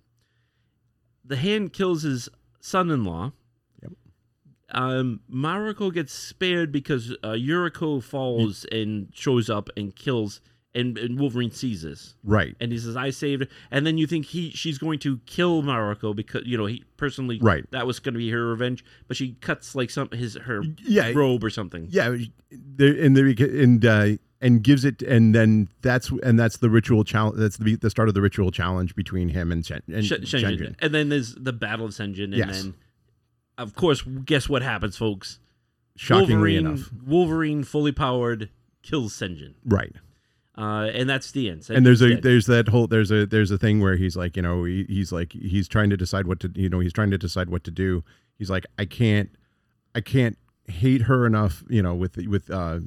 The 1.27 1.37
hand 1.37 1.73
kills 1.73 2.03
his 2.03 2.29
son-in-law. 2.61 3.33
Yep. 3.83 3.93
Um, 4.71 5.21
Mariko 5.33 5.93
gets 5.93 6.13
spared 6.13 6.73
because 6.73 7.13
uh, 7.23 7.31
Yuriko 7.33 8.03
falls 8.03 8.65
and 8.73 9.09
shows 9.15 9.49
up 9.49 9.69
and 9.77 9.95
kills, 9.95 10.41
and, 10.75 10.99
and 10.99 11.19
Wolverine 11.19 11.51
sees 11.53 11.83
this. 11.83 12.15
right 12.23 12.55
and 12.61 12.71
he 12.73 12.79
says 12.79 12.97
I 12.97 13.09
saved 13.11 13.43
her 13.45 13.49
and 13.71 13.87
then 13.87 13.97
you 13.97 14.07
think 14.07 14.27
he 14.27 14.51
she's 14.51 14.77
going 14.79 14.99
to 15.01 15.19
kill 15.25 15.63
Mariko 15.63 16.15
because 16.15 16.43
you 16.45 16.59
know 16.59 16.67
he 16.67 16.85
personally 16.99 17.39
Right. 17.41 17.65
that 17.71 17.87
was 17.87 17.99
going 17.99 18.13
to 18.15 18.19
be 18.19 18.31
her 18.31 18.45
revenge 18.49 18.85
but 19.09 19.17
she 19.17 19.33
cuts 19.41 19.75
like 19.75 19.89
some 19.91 20.11
his 20.11 20.35
her 20.35 20.63
yeah 20.85 21.13
robe 21.15 21.43
or 21.45 21.49
something 21.51 21.87
yeah 21.91 22.15
there 22.51 22.93
and 22.95 23.17
there 23.17 23.27
and 23.27 23.85
uh 23.87 24.09
and 24.41 24.63
gives 24.63 24.85
it 24.85 25.01
and 25.03 25.35
then 25.35 25.69
that's 25.83 26.11
and 26.23 26.39
that's 26.39 26.59
the 26.59 26.69
ritual 26.71 27.05
challenge 27.05 27.37
that's 27.39 27.57
the 27.57 27.77
the 27.77 27.89
start 27.91 28.09
of 28.09 28.15
the 28.15 28.21
ritual 28.21 28.51
challenge 28.51 28.95
between 28.95 29.29
him 29.31 29.51
and 29.51 29.65
Shen, 29.65 29.83
and 29.93 30.05
Sh- 30.05 30.13
Shingen. 30.13 30.59
Shingen. 30.59 30.75
and 30.81 30.95
then 30.95 31.09
there's 31.09 31.35
the 31.35 31.53
battle 31.53 31.87
of 31.87 31.93
Shingen 31.93 32.25
and 32.25 32.35
Yes. 32.35 32.63
then 32.63 32.75
of 33.59 33.75
course 33.75 34.03
guess 34.25 34.49
what 34.49 34.63
happens 34.63 34.97
folks 34.97 35.41
shockingly 35.97 36.35
Wolverine, 36.35 36.67
enough 36.67 36.91
Wolverine 37.07 37.65
fully 37.65 37.93
powered 37.93 38.51
kills 38.83 39.15
Shingen 39.15 39.55
right 39.65 39.93
uh, 40.59 40.91
and 40.95 41.09
that's 41.09 41.33
the 41.33 41.51
end 41.51 41.67
and 41.71 41.85
there's 41.87 42.01
a 42.03 42.11
dead. 42.15 42.23
there's 42.23 42.47
that 42.47 42.69
whole 42.69 42.87
there's 42.87 43.11
a 43.11 43.27
there's 43.27 43.51
a 43.51 43.59
thing 43.59 43.81
where 43.81 43.97
he's 43.97 44.17
like 44.17 44.37
you 44.37 44.43
know 44.43 44.65
he, 44.65 44.85
he's 44.89 45.13
like 45.13 45.33
he's 45.33 45.69
trying 45.69 45.91
to 45.91 45.97
decide 45.97 46.27
what 46.27 46.41
to 46.41 46.51
you 46.55 46.69
know 46.69 46.81
he's 46.81 46.93
trying 46.93 47.11
to 47.11 47.19
decide 47.19 47.49
what 47.51 47.65
to 47.65 47.71
do 47.71 48.03
he's 48.39 48.51
like 48.51 48.65
i 48.79 48.85
can't 48.85 49.31
i 49.95 50.01
can't 50.01 50.37
hate 50.67 51.03
her 51.03 51.27
enough 51.27 51.63
you 51.69 51.81
know 51.83 51.95
with 51.95 52.17
with 52.27 52.51
uh 52.51 52.79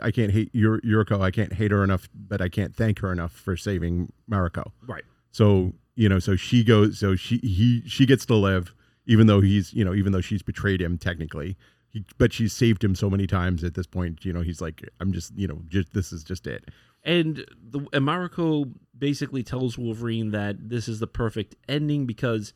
i 0.00 0.10
can't 0.10 0.32
hate 0.32 0.50
Yur- 0.52 0.80
yuriko 0.80 1.20
i 1.20 1.30
can't 1.30 1.52
hate 1.52 1.70
her 1.70 1.84
enough 1.84 2.08
but 2.14 2.40
i 2.40 2.48
can't 2.48 2.74
thank 2.74 3.00
her 3.00 3.12
enough 3.12 3.32
for 3.32 3.56
saving 3.56 4.12
mariko. 4.30 4.70
Right. 4.86 5.04
So 5.30 5.72
you 5.94 6.08
know 6.08 6.18
so 6.18 6.36
she 6.36 6.64
goes 6.64 6.98
so 6.98 7.16
she 7.16 7.38
he 7.38 7.82
she 7.86 8.06
gets 8.06 8.24
to 8.26 8.34
live 8.34 8.74
even 9.06 9.26
though 9.26 9.40
he's 9.40 9.72
you 9.74 9.84
know 9.84 9.94
even 9.94 10.12
though 10.12 10.20
she's 10.20 10.42
betrayed 10.42 10.80
him 10.80 10.98
technically. 10.98 11.56
He, 11.88 12.06
but 12.16 12.32
she's 12.32 12.54
saved 12.54 12.82
him 12.82 12.94
so 12.94 13.10
many 13.10 13.26
times 13.26 13.62
at 13.62 13.74
this 13.74 13.86
point 13.86 14.24
you 14.24 14.32
know 14.32 14.40
he's 14.40 14.62
like 14.62 14.82
i'm 14.98 15.12
just 15.12 15.36
you 15.36 15.46
know 15.46 15.60
just 15.68 15.92
this 15.92 16.12
is 16.12 16.24
just 16.24 16.46
it. 16.46 16.68
And 17.04 17.44
the 17.60 17.86
and 17.92 18.06
Mariko 18.06 18.72
basically 18.96 19.42
tells 19.42 19.76
Wolverine 19.76 20.30
that 20.30 20.68
this 20.68 20.86
is 20.86 21.00
the 21.00 21.08
perfect 21.08 21.56
ending 21.68 22.06
because 22.06 22.52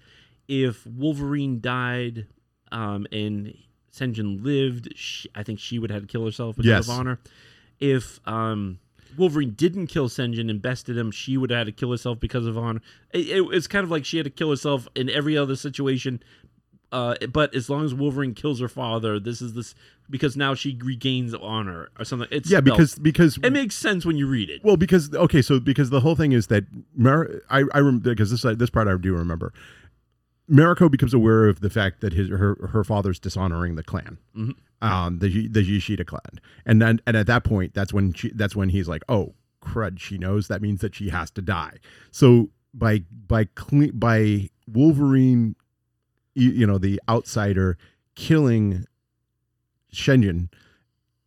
if 0.46 0.86
Wolverine 0.86 1.60
died 1.60 2.26
um, 2.70 3.06
and 3.10 3.52
Shingen 3.96 4.44
lived, 4.44 4.92
she, 4.96 5.28
I 5.34 5.42
think 5.42 5.58
she 5.58 5.78
would 5.78 5.90
have 5.90 6.02
had 6.02 6.08
to 6.08 6.12
kill 6.12 6.24
herself 6.24 6.56
because 6.56 6.68
Yes. 6.68 6.88
of 6.88 6.90
honor. 6.98 7.18
If 7.80 8.20
um, 8.26 8.78
Wolverine 9.16 9.50
didn't 9.52 9.86
kill 9.88 10.08
Shingen 10.08 10.50
and 10.50 10.60
bested 10.60 10.96
him, 10.96 11.10
she 11.10 11.36
would 11.36 11.50
have 11.50 11.58
had 11.58 11.66
to 11.66 11.72
kill 11.72 11.90
herself 11.90 12.20
because 12.20 12.46
of 12.46 12.56
honor. 12.58 12.80
It, 13.12 13.28
it- 13.28 13.48
it's 13.52 13.66
kind 13.66 13.84
of 13.84 13.90
like 13.90 14.04
she 14.04 14.16
had 14.18 14.24
to 14.24 14.30
kill 14.30 14.50
herself 14.50 14.88
in 14.94 15.08
every 15.10 15.36
other 15.36 15.56
situation. 15.56 16.22
Uh, 16.92 17.16
but 17.32 17.52
as 17.54 17.68
long 17.68 17.84
as 17.84 17.92
Wolverine 17.92 18.32
kills 18.32 18.60
her 18.60 18.68
father, 18.68 19.18
this 19.18 19.42
is 19.42 19.54
this 19.54 19.74
because 20.08 20.36
now 20.36 20.54
she 20.54 20.78
regains 20.84 21.34
honor 21.34 21.88
or 21.98 22.04
something. 22.04 22.28
It's 22.30 22.48
yeah 22.48 22.58
no, 22.60 22.70
because 22.72 22.94
because 22.94 23.38
it 23.42 23.52
makes 23.52 23.74
sense 23.74 24.06
when 24.06 24.16
you 24.16 24.28
read 24.28 24.48
it. 24.48 24.62
Well, 24.62 24.76
because 24.76 25.12
okay, 25.12 25.42
so 25.42 25.58
because 25.58 25.90
the 25.90 25.98
whole 26.00 26.14
thing 26.14 26.30
is 26.30 26.46
that 26.46 26.64
Mar- 26.94 27.28
I 27.50 27.64
I 27.74 27.80
rem- 27.80 27.98
because 27.98 28.30
this 28.30 28.42
this 28.56 28.70
part 28.70 28.86
I 28.86 28.96
do 28.96 29.12
remember. 29.14 29.52
Mariko 30.50 30.90
becomes 30.90 31.12
aware 31.12 31.46
of 31.46 31.60
the 31.60 31.70
fact 31.70 32.00
that 32.02 32.12
his 32.12 32.28
her 32.28 32.56
her 32.70 32.84
father's 32.84 33.18
dishonoring 33.18 33.74
the 33.74 33.82
clan, 33.82 34.18
Mhm. 34.36 34.52
um, 34.80 35.18
the 35.18 35.48
the 35.48 35.62
Yoshida 35.62 36.04
clan, 36.04 36.40
and 36.64 36.80
then 36.80 37.00
and 37.06 37.16
at 37.16 37.26
that 37.26 37.42
point, 37.44 37.74
that's 37.74 37.92
when 37.92 38.12
she 38.12 38.30
that's 38.34 38.54
when 38.54 38.68
he's 38.68 38.86
like, 38.88 39.02
oh 39.08 39.34
crud, 39.60 39.98
she 39.98 40.16
knows 40.18 40.46
that 40.46 40.62
means 40.62 40.80
that 40.82 40.94
she 40.94 41.08
has 41.08 41.30
to 41.32 41.42
die. 41.42 41.78
So 42.12 42.50
by 42.72 43.02
by 43.26 43.46
cle- 43.56 43.90
by 43.92 44.48
Wolverine, 44.68 45.56
you, 46.36 46.50
you 46.50 46.66
know, 46.66 46.78
the 46.78 47.00
outsider 47.08 47.76
killing 48.14 48.84
Shingen, 49.92 50.48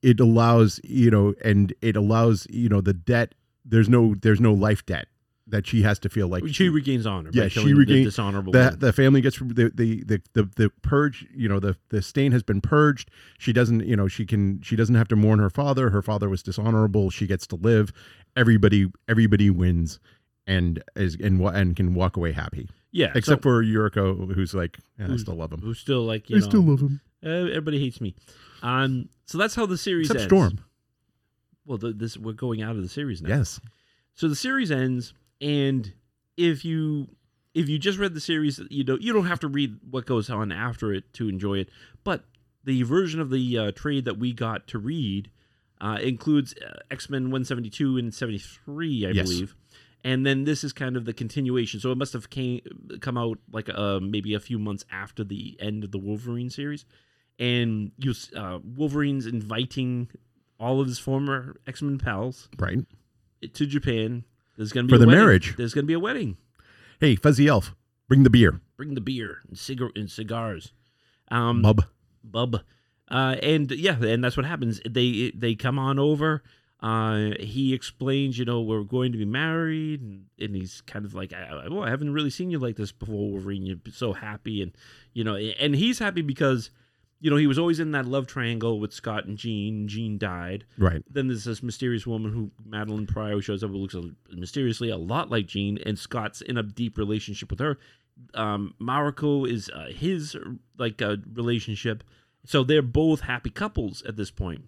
it 0.01 0.21
allows 0.21 0.79
you 0.85 1.11
know, 1.11 1.33
and 1.43 1.73
it 1.81 1.97
allows 1.97 2.47
you 2.49 2.69
know 2.69 2.79
the 2.79 2.93
debt. 2.93 3.35
There's 3.65 3.89
no 3.89 4.15
there's 4.15 4.39
no 4.39 4.53
life 4.53 4.85
debt 4.85 5.08
that 5.49 5.67
she 5.67 5.81
has 5.81 5.99
to 5.99 6.09
feel 6.09 6.27
like 6.27 6.43
she 6.47 6.69
regains 6.69 7.05
honor. 7.05 7.29
Yeah, 7.33 7.47
she 7.47 7.61
killing 7.61 7.77
the 7.85 8.03
dishonorable. 8.03 8.53
the 8.53 8.75
the 8.77 8.93
family 8.93 9.21
gets 9.21 9.39
the, 9.39 9.71
the 9.73 10.03
the 10.03 10.21
the 10.33 10.49
the 10.55 10.69
purge 10.81 11.25
you 11.33 11.49
know 11.49 11.59
the 11.59 11.75
the 11.89 12.01
stain 12.01 12.31
has 12.31 12.43
been 12.43 12.61
purged 12.61 13.09
she 13.37 13.51
doesn't 13.53 13.85
you 13.85 13.95
know 13.95 14.07
she 14.07 14.25
can 14.25 14.61
she 14.61 14.75
doesn't 14.75 14.95
have 14.95 15.07
to 15.09 15.15
mourn 15.15 15.39
her 15.39 15.49
father 15.49 15.89
her 15.89 16.01
father 16.01 16.29
was 16.29 16.41
dishonorable 16.43 17.09
she 17.09 17.27
gets 17.27 17.45
to 17.47 17.55
live 17.55 17.91
everybody 18.35 18.91
everybody 19.07 19.49
wins 19.49 19.99
and 20.47 20.83
is 20.95 21.15
and 21.21 21.39
wa- 21.39 21.51
and 21.51 21.75
can 21.75 21.93
walk 21.93 22.15
away 22.17 22.31
happy 22.31 22.69
yeah, 22.91 23.11
except 23.13 23.43
so, 23.43 23.49
for 23.49 23.63
Yuriko 23.63 24.33
who's 24.33 24.53
like 24.55 24.79
yeah, 24.97 25.11
I 25.11 25.17
still 25.17 25.35
love 25.35 25.51
him 25.53 25.61
who's 25.61 25.79
still 25.79 26.03
like 26.03 26.29
you 26.29 26.37
I 26.37 26.39
know, 26.39 26.47
still 26.47 26.61
love 26.61 26.79
him 26.81 27.01
uh, 27.23 27.29
everybody 27.29 27.79
hates 27.79 27.99
me. 27.99 28.15
Um, 28.63 29.09
so 29.25 29.37
that's 29.37 29.53
how 29.55 29.65
the 29.65 29.77
series 29.77 30.07
except 30.09 30.21
ends. 30.21 30.29
Storm 30.29 30.65
Well, 31.65 31.77
the, 31.77 31.91
this 31.91 32.17
we're 32.17 32.33
going 32.33 32.61
out 32.61 32.75
of 32.75 32.81
the 32.81 32.89
series 32.89 33.21
now. 33.21 33.29
yes 33.29 33.59
So 34.15 34.27
the 34.27 34.35
series 34.35 34.71
ends, 34.71 35.13
and 35.41 35.93
if 36.37 36.63
you 36.65 37.07
if 37.53 37.67
you 37.67 37.79
just 37.79 37.97
read 37.97 38.13
the 38.13 38.19
series, 38.21 38.59
you 38.69 38.83
don't 38.83 39.01
you 39.01 39.13
don't 39.13 39.25
have 39.25 39.39
to 39.41 39.47
read 39.47 39.77
what 39.89 40.05
goes 40.05 40.29
on 40.29 40.51
after 40.51 40.93
it 40.93 41.11
to 41.13 41.27
enjoy 41.29 41.59
it. 41.59 41.69
But 42.03 42.23
the 42.63 42.83
version 42.83 43.19
of 43.19 43.29
the 43.29 43.57
uh, 43.57 43.71
trade 43.71 44.05
that 44.05 44.17
we 44.19 44.33
got 44.33 44.67
to 44.67 44.79
read 44.79 45.31
uh, 45.81 45.97
includes 46.01 46.53
uh, 46.55 46.79
X 46.91 47.09
Men 47.09 47.31
one 47.31 47.45
seventy 47.45 47.69
two 47.69 47.97
and 47.97 48.13
seventy 48.13 48.37
three, 48.39 49.05
I 49.05 49.11
Yes. 49.11 49.25
believe. 49.25 49.55
And 50.01 50.25
then 50.25 50.45
this 50.45 50.63
is 50.63 50.71
kind 50.71 50.95
of 50.95 51.03
the 51.03 51.11
continuation. 51.11 51.81
So 51.81 51.91
it 51.91 51.97
must 51.97 52.13
have 52.13 52.29
came 52.29 52.61
come 53.01 53.17
out 53.17 53.37
like 53.51 53.67
uh, 53.69 53.99
maybe 54.01 54.33
a 54.33 54.39
few 54.39 54.57
months 54.57 54.85
after 54.91 55.25
the 55.25 55.57
end 55.59 55.83
of 55.83 55.91
the 55.91 55.97
Wolverine 55.97 56.49
series, 56.49 56.85
and 57.37 57.91
you 57.97 58.13
uh, 58.35 58.59
Wolverine's 58.63 59.25
inviting 59.25 60.09
all 60.57 60.79
of 60.79 60.87
his 60.87 60.99
former 60.99 61.57
X 61.67 61.81
Men 61.81 61.97
pals 61.97 62.47
right 62.57 62.79
to 63.53 63.65
Japan. 63.65 64.23
There's 64.59 64.73
gonna 64.73 64.87
be 64.87 64.91
For 64.93 64.97
the 64.97 65.07
wedding. 65.07 65.19
marriage. 65.21 65.55
There's 65.55 65.73
gonna 65.73 65.87
be 65.87 65.93
a 65.93 65.99
wedding. 65.99 66.35
hey 66.99 67.15
fuzzy 67.15 67.47
elf 67.47 67.73
bring 68.09 68.23
the 68.23 68.29
beer 68.29 68.59
Bring 68.75 68.93
the 68.93 69.01
beer 69.01 69.37
and 69.47 69.57
cigar 69.57 69.89
and 69.95 70.11
cigars. 70.11 70.73
Um, 71.31 71.61
bub 71.61 71.85
bub. 72.23 72.61
Uh, 73.09 73.37
and 73.41 73.71
yeah, 73.71 73.95
and 74.03 74.21
that's 74.21 74.35
what 74.35 74.45
happens. 74.45 74.81
They 74.87 75.31
they 75.33 75.55
come 75.55 75.79
on 75.79 75.97
over. 75.97 76.43
Uh, 76.81 77.31
he 77.39 77.73
explains, 77.73 78.37
you 78.37 78.45
know, 78.45 78.61
we're 78.61 78.83
going 78.83 79.11
to 79.13 79.17
be 79.17 79.25
married, 79.25 80.01
and, 80.01 80.25
and 80.39 80.55
he's 80.55 80.79
kind 80.81 81.03
of 81.05 81.13
like, 81.13 81.33
I, 81.33 81.65
I, 81.65 81.67
well, 81.67 81.83
I 81.83 81.89
haven't 81.89 82.13
really 82.13 82.29
seen 82.29 82.51
you 82.51 82.57
like 82.59 82.77
this 82.77 82.93
before, 82.93 83.31
Wolverine. 83.31 83.65
You're 83.65 83.77
so 83.91 84.13
happy, 84.13 84.61
and 84.61 84.71
you 85.13 85.23
know, 85.25 85.35
and 85.35 85.75
he's 85.75 85.99
happy 85.99 86.21
because, 86.21 86.69
you 87.19 87.29
know, 87.29 87.35
he 87.35 87.47
was 87.47 87.59
always 87.59 87.79
in 87.79 87.91
that 87.91 88.05
love 88.05 88.27
triangle 88.27 88.79
with 88.79 88.93
Scott 88.93 89.25
and 89.25 89.37
Jean. 89.37 89.87
Jean 89.87 90.17
died. 90.17 90.65
right 90.77 91.03
Then 91.09 91.27
there's 91.27 91.43
this 91.43 91.61
mysterious 91.61 92.07
woman 92.07 92.31
who 92.31 92.51
Madelyne 92.67 93.07
Pryor 93.07 93.41
shows 93.41 93.63
up 93.63 93.71
who 93.71 93.77
looks 93.77 93.95
mysteriously 94.31 94.89
a 94.89 94.97
lot 94.97 95.29
like 95.29 95.45
Jean, 95.45 95.77
and 95.85 95.99
Scott's 95.99 96.41
in 96.41 96.57
a 96.57 96.63
deep 96.63 96.97
relationship 96.97 97.49
with 97.49 97.59
her. 97.59 97.77
Um, 98.33 98.73
Mariko 98.81 99.49
is 99.49 99.69
uh, 99.69 99.87
his 99.93 100.35
like 100.77 101.01
uh, 101.01 101.17
relationship, 101.33 102.03
so 102.45 102.63
they're 102.63 102.81
both 102.81 103.21
happy 103.21 103.49
couples 103.49 104.01
at 104.03 104.15
this 104.15 104.31
point. 104.31 104.65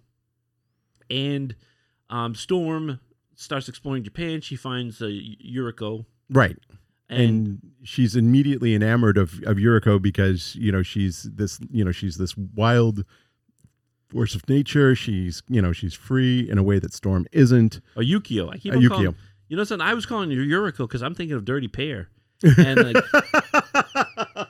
And 1.10 1.54
um, 2.10 2.34
Storm 2.34 3.00
starts 3.34 3.68
exploring 3.68 4.04
Japan. 4.04 4.40
She 4.40 4.56
finds 4.56 5.00
uh, 5.00 5.06
Yuriko, 5.06 6.04
right 6.30 6.58
and, 7.12 7.46
and 7.46 7.58
she's 7.82 8.16
immediately 8.16 8.74
enamored 8.74 9.18
of 9.18 9.42
of 9.44 9.56
Yuriko 9.56 10.00
because 10.00 10.54
you 10.56 10.72
know 10.72 10.82
she's 10.82 11.22
this 11.24 11.58
you 11.70 11.84
know 11.84 11.92
she's 11.92 12.16
this 12.16 12.36
wild 12.36 13.04
force 14.08 14.34
of 14.34 14.48
nature. 14.48 14.94
She's 14.94 15.42
you 15.48 15.62
know 15.62 15.72
she's 15.72 15.94
free 15.94 16.48
in 16.48 16.58
a 16.58 16.62
way 16.62 16.78
that 16.78 16.92
Storm 16.92 17.26
isn't. 17.32 17.80
or 17.96 18.02
Yukio. 18.02 18.52
I 18.52 18.58
keep 18.58 18.74
on 18.74 18.80
Yukio. 18.80 18.88
calling. 18.88 19.16
You 19.48 19.56
know 19.56 19.64
something? 19.64 19.86
I 19.86 19.94
was 19.94 20.06
calling 20.06 20.30
her 20.30 20.36
Yuriko 20.36 20.78
because 20.78 21.02
I'm 21.02 21.14
thinking 21.14 21.36
of 21.36 21.44
Dirty 21.44 21.68
Pair. 21.68 22.08
And 22.58 22.92
like, 22.92 23.04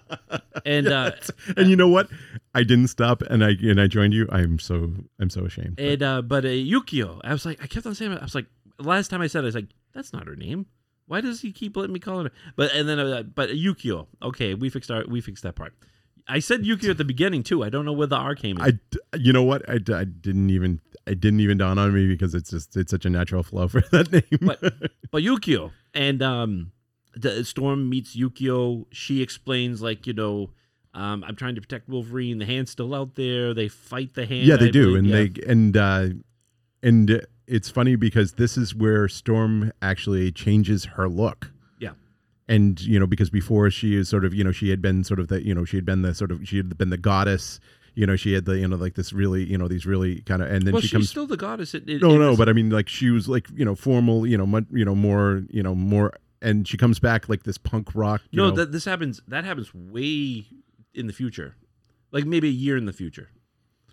and 0.64 0.88
uh, 0.88 1.12
and 1.56 1.68
you 1.68 1.76
know 1.76 1.88
what? 1.88 2.08
I 2.54 2.62
didn't 2.62 2.88
stop, 2.88 3.22
and 3.22 3.44
I 3.44 3.50
and 3.62 3.80
I 3.80 3.86
joined 3.86 4.14
you. 4.14 4.28
I'm 4.30 4.58
so 4.58 4.92
I'm 5.20 5.30
so 5.30 5.44
ashamed. 5.44 5.78
And 5.78 6.02
uh, 6.02 6.22
but 6.22 6.44
uh, 6.44 6.48
Yukio, 6.48 7.20
I 7.24 7.32
was 7.32 7.44
like, 7.44 7.62
I 7.62 7.66
kept 7.66 7.86
on 7.86 7.94
saying, 7.94 8.16
I 8.16 8.22
was 8.22 8.34
like, 8.34 8.46
last 8.78 9.08
time 9.08 9.20
I 9.22 9.26
said, 9.26 9.40
it, 9.40 9.42
I 9.42 9.46
was 9.46 9.54
like, 9.54 9.68
that's 9.92 10.12
not 10.12 10.26
her 10.26 10.36
name. 10.36 10.66
Why 11.12 11.20
does 11.20 11.42
he 11.42 11.52
keep 11.52 11.76
letting 11.76 11.92
me 11.92 12.00
call 12.00 12.24
her? 12.24 12.30
But 12.56 12.72
and 12.74 12.88
then, 12.88 12.98
uh, 12.98 13.22
but 13.22 13.50
Yukio. 13.50 14.06
Okay, 14.22 14.54
we 14.54 14.70
fixed 14.70 14.90
our 14.90 15.04
we 15.06 15.20
fixed 15.20 15.42
that 15.42 15.54
part. 15.56 15.74
I 16.26 16.38
said 16.38 16.62
Yukio 16.62 16.90
at 16.90 16.98
the 16.98 17.04
beginning 17.04 17.42
too. 17.42 17.62
I 17.62 17.68
don't 17.68 17.84
know 17.84 17.92
where 17.92 18.06
the 18.06 18.16
R 18.16 18.34
came 18.34 18.56
in. 18.58 18.62
I 18.62 19.16
you 19.16 19.32
know 19.32 19.42
what? 19.42 19.68
I 19.68 19.76
didn't 19.78 20.50
even 20.50 20.80
I 21.06 21.14
didn't 21.14 21.40
even 21.40 21.58
dawn 21.58 21.78
on 21.78 21.92
me 21.92 22.06
because 22.06 22.34
it's 22.34 22.50
just 22.50 22.76
it's 22.76 22.90
such 22.90 23.04
a 23.04 23.10
natural 23.10 23.42
flow 23.42 23.68
for 23.68 23.80
that 23.92 24.10
name. 24.12 24.38
but 24.40 24.60
but 25.10 25.22
Yukio 25.22 25.72
and 25.94 26.22
um, 26.22 26.72
the 27.14 27.44
Storm 27.44 27.90
meets 27.90 28.16
Yukio. 28.16 28.86
She 28.90 29.20
explains 29.22 29.82
like 29.82 30.06
you 30.06 30.14
know. 30.14 30.50
Um, 30.94 31.24
I'm 31.24 31.36
trying 31.36 31.54
to 31.54 31.60
protect 31.62 31.88
Wolverine. 31.88 32.38
The 32.38 32.44
hand's 32.44 32.70
still 32.70 32.94
out 32.94 33.14
there. 33.14 33.54
They 33.54 33.68
fight 33.68 34.12
the 34.14 34.26
hand. 34.26 34.46
yeah, 34.46 34.56
they 34.56 34.68
I 34.68 34.70
do, 34.70 34.84
believe. 34.94 34.98
and 34.98 35.06
Yeah. 35.06 35.16
they 35.16 35.50
and 35.52 35.76
uh, 35.76 36.08
and 36.82 37.26
it's 37.52 37.70
funny 37.70 37.96
because 37.96 38.32
this 38.34 38.56
is 38.56 38.74
where 38.74 39.08
Storm 39.08 39.72
actually 39.82 40.32
changes 40.32 40.84
her 40.86 41.08
look. 41.08 41.50
Yeah. 41.78 41.92
and 42.48 42.80
you 42.80 42.98
know 42.98 43.06
because 43.06 43.30
before 43.30 43.70
she 43.70 43.94
is 43.94 44.08
sort 44.08 44.24
of 44.24 44.34
you 44.34 44.42
know 44.42 44.52
she 44.52 44.70
had 44.70 44.80
been 44.80 45.04
sort 45.04 45.20
of 45.20 45.28
the 45.28 45.44
you 45.46 45.54
know 45.54 45.64
she 45.64 45.76
had 45.76 45.84
been 45.84 46.02
the 46.02 46.14
sort 46.14 46.30
of 46.32 46.46
she 46.48 46.56
had 46.56 46.76
been 46.78 46.90
the 46.90 46.98
goddess. 46.98 47.60
You 47.94 48.06
know 48.06 48.16
she 48.16 48.32
had 48.32 48.46
the 48.46 48.58
you 48.58 48.66
know 48.66 48.76
like 48.76 48.94
this 48.94 49.12
really 49.12 49.44
you 49.44 49.58
know 49.58 49.68
these 49.68 49.84
really 49.84 50.22
kind 50.22 50.42
of 50.42 50.50
and 50.50 50.66
then 50.66 50.72
well, 50.72 50.80
she 50.80 50.88
she's 50.88 50.92
comes 50.92 51.10
still 51.10 51.26
the 51.26 51.36
goddess. 51.36 51.74
It, 51.74 51.88
it, 51.88 52.00
no 52.00 52.14
it 52.14 52.18
no 52.18 52.36
but 52.36 52.48
I 52.48 52.52
mean 52.54 52.70
like 52.70 52.88
she 52.88 53.10
was 53.10 53.28
like 53.28 53.46
you 53.54 53.64
know 53.64 53.74
formal 53.74 54.26
you 54.26 54.38
know 54.38 54.46
mu- 54.46 54.66
you 54.70 54.84
know 54.84 54.94
more 54.94 55.42
you 55.50 55.62
know 55.62 55.74
more 55.74 56.14
and 56.40 56.66
she 56.66 56.76
comes 56.76 56.98
back 56.98 57.28
like 57.28 57.44
this 57.44 57.58
punk 57.58 57.90
rock. 57.94 58.22
You 58.30 58.38
no, 58.38 58.50
know, 58.50 58.56
that 58.56 58.72
this 58.72 58.84
happens. 58.84 59.20
That 59.28 59.44
happens 59.44 59.72
way 59.74 60.46
in 60.94 61.06
the 61.06 61.12
future, 61.12 61.54
like 62.10 62.24
maybe 62.24 62.48
a 62.48 62.52
year 62.52 62.76
in 62.76 62.86
the 62.86 62.92
future. 62.92 63.28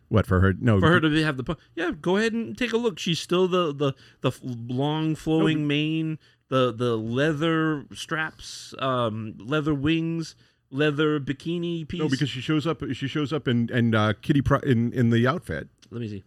What 0.09 0.25
for 0.27 0.39
her? 0.41 0.53
No, 0.59 0.79
For 0.79 0.89
her 0.89 0.99
to 0.99 1.23
have 1.23 1.37
the 1.37 1.43
pu- 1.43 1.55
yeah, 1.75 1.91
go 1.91 2.17
ahead 2.17 2.33
and 2.33 2.57
take 2.57 2.73
a 2.73 2.77
look. 2.77 2.99
She's 2.99 3.19
still 3.19 3.47
the 3.47 3.73
the 3.73 3.93
the 4.21 4.31
long 4.43 5.15
flowing 5.15 5.67
mane, 5.67 6.17
the 6.49 6.73
the 6.73 6.97
leather 6.97 7.85
straps, 7.93 8.73
um, 8.79 9.35
leather 9.37 9.73
wings, 9.73 10.35
leather 10.71 11.19
bikini 11.19 11.87
piece. 11.87 11.99
no, 11.99 12.09
because 12.09 12.29
she 12.29 12.41
shows 12.41 12.65
up. 12.65 12.81
She 12.93 13.07
shows 13.07 13.31
up 13.31 13.47
in 13.47 13.69
and 13.71 13.93
uh, 13.93 14.13
Kitty 14.21 14.41
Pri- 14.41 14.61
in 14.65 14.91
in 14.93 15.11
the 15.11 15.27
outfit. 15.27 15.67
let 15.91 16.01
me 16.01 16.07
see. 16.09 16.23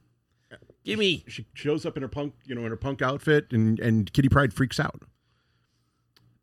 Give 0.84 0.98
me. 0.98 1.22
She 1.28 1.46
shows 1.54 1.86
up 1.86 1.96
in 1.96 2.02
her 2.02 2.08
punk, 2.08 2.34
you 2.44 2.54
know, 2.56 2.62
in 2.62 2.70
her 2.70 2.76
punk 2.76 3.02
outfit, 3.02 3.52
and 3.52 3.78
and 3.80 4.12
Kitty 4.12 4.28
Pryde 4.28 4.52
freaks 4.52 4.80
out 4.80 5.02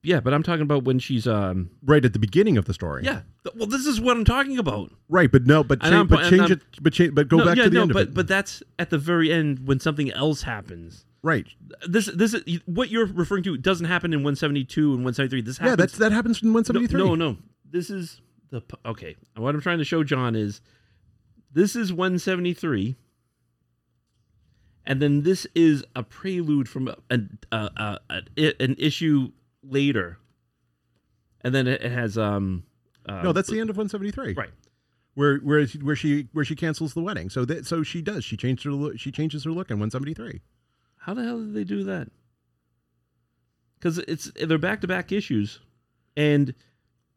Yeah, 0.01 0.21
but 0.21 0.33
I'm 0.33 0.43
talking 0.43 0.61
about 0.61 0.85
when 0.85 0.97
she's 0.99 1.27
um. 1.27 1.71
right 1.83 2.03
at 2.05 2.13
the 2.13 2.19
beginning 2.19 2.57
of 2.57 2.65
the 2.65 2.73
story. 2.73 3.03
Yeah. 3.03 3.23
th- 3.43 3.55
Well, 3.55 3.67
this 3.67 3.85
is 3.85 3.99
what 3.99 4.15
I'm 4.15 4.23
talking 4.23 4.57
about. 4.57 4.91
right. 5.09 5.29
But 5.31 5.45
no, 5.45 5.61
but 5.63 5.79
And 5.83 5.91
change, 5.93 6.09
but 6.09 6.19
and 6.21 6.29
change 6.29 6.41
I'm- 6.43 6.51
it, 6.53 6.61
but 6.81 6.93
change, 6.93 7.13
but 7.15 7.27
go 7.27 7.37
no, 7.37 7.45
back 7.45 7.57
yeah, 7.57 7.63
to 7.65 7.69
the 7.69 7.75
no, 7.75 7.81
end 7.81 7.93
but 7.93 8.03
of 8.03 8.07
it. 8.09 8.13
but 8.13 8.27
that's 8.27 8.63
at 8.77 8.89
the 8.91 8.97
very 8.97 9.31
end 9.31 9.67
when 9.67 9.79
something 9.81 10.09
else 10.11 10.43
happens. 10.43 11.03
right. 11.21 11.45
This 11.87 12.05
this 12.05 12.33
is 12.33 12.61
what 12.65 12.89
you're 12.89 13.07
referring 13.07 13.43
to 13.43 13.57
doesn't 13.57 13.87
happen 13.87 14.13
in 14.13 14.19
172 14.19 14.81
and 14.93 15.03
173. 15.03 15.41
This 15.41 15.57
happens 15.57 15.71
Yeah, 15.71 15.75
that's 15.75 15.97
that 15.97 16.11
happens 16.13 16.41
in 16.41 16.53
one 16.53 16.63
no, 16.71 16.79
no, 16.81 17.15
no. 17.15 17.37
This 17.69 17.89
is 17.89 18.21
the 18.51 18.61
p- 18.61 18.77
okay. 18.85 19.15
What 19.35 19.53
I'm 19.53 19.59
trying 19.61 19.79
to 19.79 19.83
show 19.85 20.03
John 20.05 20.33
is 20.35 20.61
this 21.51 21.75
is 21.75 21.91
173, 21.91 22.95
and 24.85 25.01
then 25.01 25.23
this 25.23 25.45
is 25.55 25.83
a 25.95 26.03
prelude 26.03 26.69
from 26.69 26.87
a, 26.87 26.95
an 27.09 27.37
uh, 27.51 27.69
uh, 27.75 27.97
an, 28.09 28.53
an 28.61 28.75
issue 28.79 29.31
later, 29.63 30.17
and 31.41 31.53
then 31.53 31.67
it 31.67 31.81
it 31.81 31.91
has 31.91 32.17
um. 32.17 32.63
Uh, 33.07 33.21
No, 33.23 33.31
that's 33.33 33.49
the 33.49 33.59
end 33.59 33.69
of 33.69 33.77
one 33.77 33.89
seventy 33.89 34.11
three. 34.11 34.33
right. 34.33 34.49
Where 35.15 35.37
where 35.39 35.65
where 35.65 35.95
she 35.95 36.27
where 36.33 36.45
she 36.45 36.55
cancels 36.55 36.93
the 36.93 37.01
wedding. 37.01 37.29
So 37.29 37.43
that 37.45 37.65
so 37.65 37.83
she 37.83 38.01
does. 38.01 38.23
She 38.23 38.37
changed 38.37 38.63
her 38.63 38.71
look. 38.71 38.99
She 38.99 39.11
changes 39.11 39.43
her 39.43 39.51
look 39.51 39.69
in 39.71 39.79
one 39.79 39.89
seventy 39.89 40.13
three. 40.13 40.41
How 40.97 41.13
the 41.13 41.23
hell 41.23 41.39
did 41.39 41.53
they 41.53 41.63
do 41.63 41.83
that? 41.85 42.09
Because 43.77 43.97
it's 43.99 44.31
they're 44.35 44.57
back 44.57 44.81
to 44.81 44.87
back 44.87 45.11
issues, 45.11 45.59
and 46.17 46.53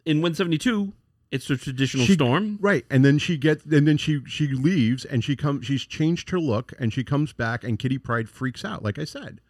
in 0.05 0.19
172 0.19 0.93
it's 1.33 1.49
a 1.51 1.57
traditional 1.57 2.05
She- 2.07 2.13
storm. 2.15 2.59
Right, 2.61 2.85
and 2.91 3.05
then 3.05 3.19
she 3.19 3.37
gets, 3.37 3.65
and 3.65 3.87
then 3.89 3.97
she 3.97 4.21
she 4.27 4.49
leaves, 4.49 5.05
and 5.05 5.25
she 5.25 5.35
comes. 5.37 5.67
She's 5.67 5.85
changed 5.85 6.31
her 6.31 6.39
look, 6.41 6.73
and 6.79 6.93
she 6.93 7.03
comes 7.05 7.33
back, 7.33 7.65
and 7.65 7.79
Kitty 7.79 7.99
Pryde 7.99 8.29
freaks 8.29 8.65
out. 8.65 8.83
Like 8.85 8.99
I 8.99 9.05
said, 9.05 9.41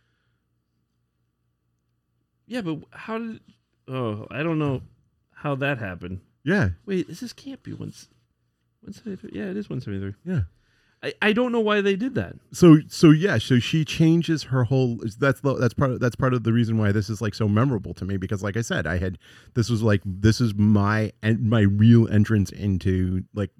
Yeah, 2.47 2.61
but 2.63 2.79
how 2.91 3.19
did? 3.19 3.41
Oh, 3.89 4.27
I 4.31 4.43
don't 4.43 4.59
know 4.59 4.83
how 5.33 5.55
that 5.57 5.79
happened. 5.79 6.21
yeah, 6.45 6.71
Wait, 6.87 7.09
this 7.09 7.23
is 7.23 7.33
can't 7.33 7.63
be 7.63 7.73
one. 7.73 7.93
One 8.81 8.93
seventy 8.93 9.17
three. 9.17 9.31
Yeah, 9.33 9.47
it 9.51 9.57
is 9.57 9.69
one 9.71 9.81
seventy 9.81 10.01
three. 10.01 10.15
yeah. 10.25 10.41
I, 11.05 11.13
I 11.21 11.33
don't 11.33 11.51
know 11.51 11.59
why 11.59 11.81
they 11.81 11.97
did 11.97 12.15
that. 12.15 12.37
So 12.53 12.79
so 12.87 13.11
yeah, 13.11 13.39
so 13.39 13.59
she 13.59 13.85
changes 13.85 14.45
her 14.45 14.63
whole. 14.63 15.01
That's 15.19 15.41
the, 15.41 15.55
that's 15.55 15.75
part 15.75 15.91
of, 15.91 15.99
that's 16.01 16.15
part 16.15 16.33
of 16.33 16.45
the 16.45 16.53
reason 16.53 16.79
why 16.79 16.93
this 16.93 17.11
is 17.11 17.21
like 17.21 17.35
so 17.35 17.49
memorable 17.49 17.93
to 17.95 18.05
me 18.05 18.17
because 18.19 18.41
like 18.45 18.57
I 18.57 18.61
said, 18.61 18.87
I 18.87 18.99
had 18.99 19.19
this 19.55 19.69
was 19.69 19.83
like 19.83 20.01
this 20.05 20.41
is 20.41 20.55
my 20.55 21.11
and 21.21 21.51
my 21.51 21.63
real 21.63 22.07
entrance 22.09 22.53
into 22.53 23.25
like 23.35 23.51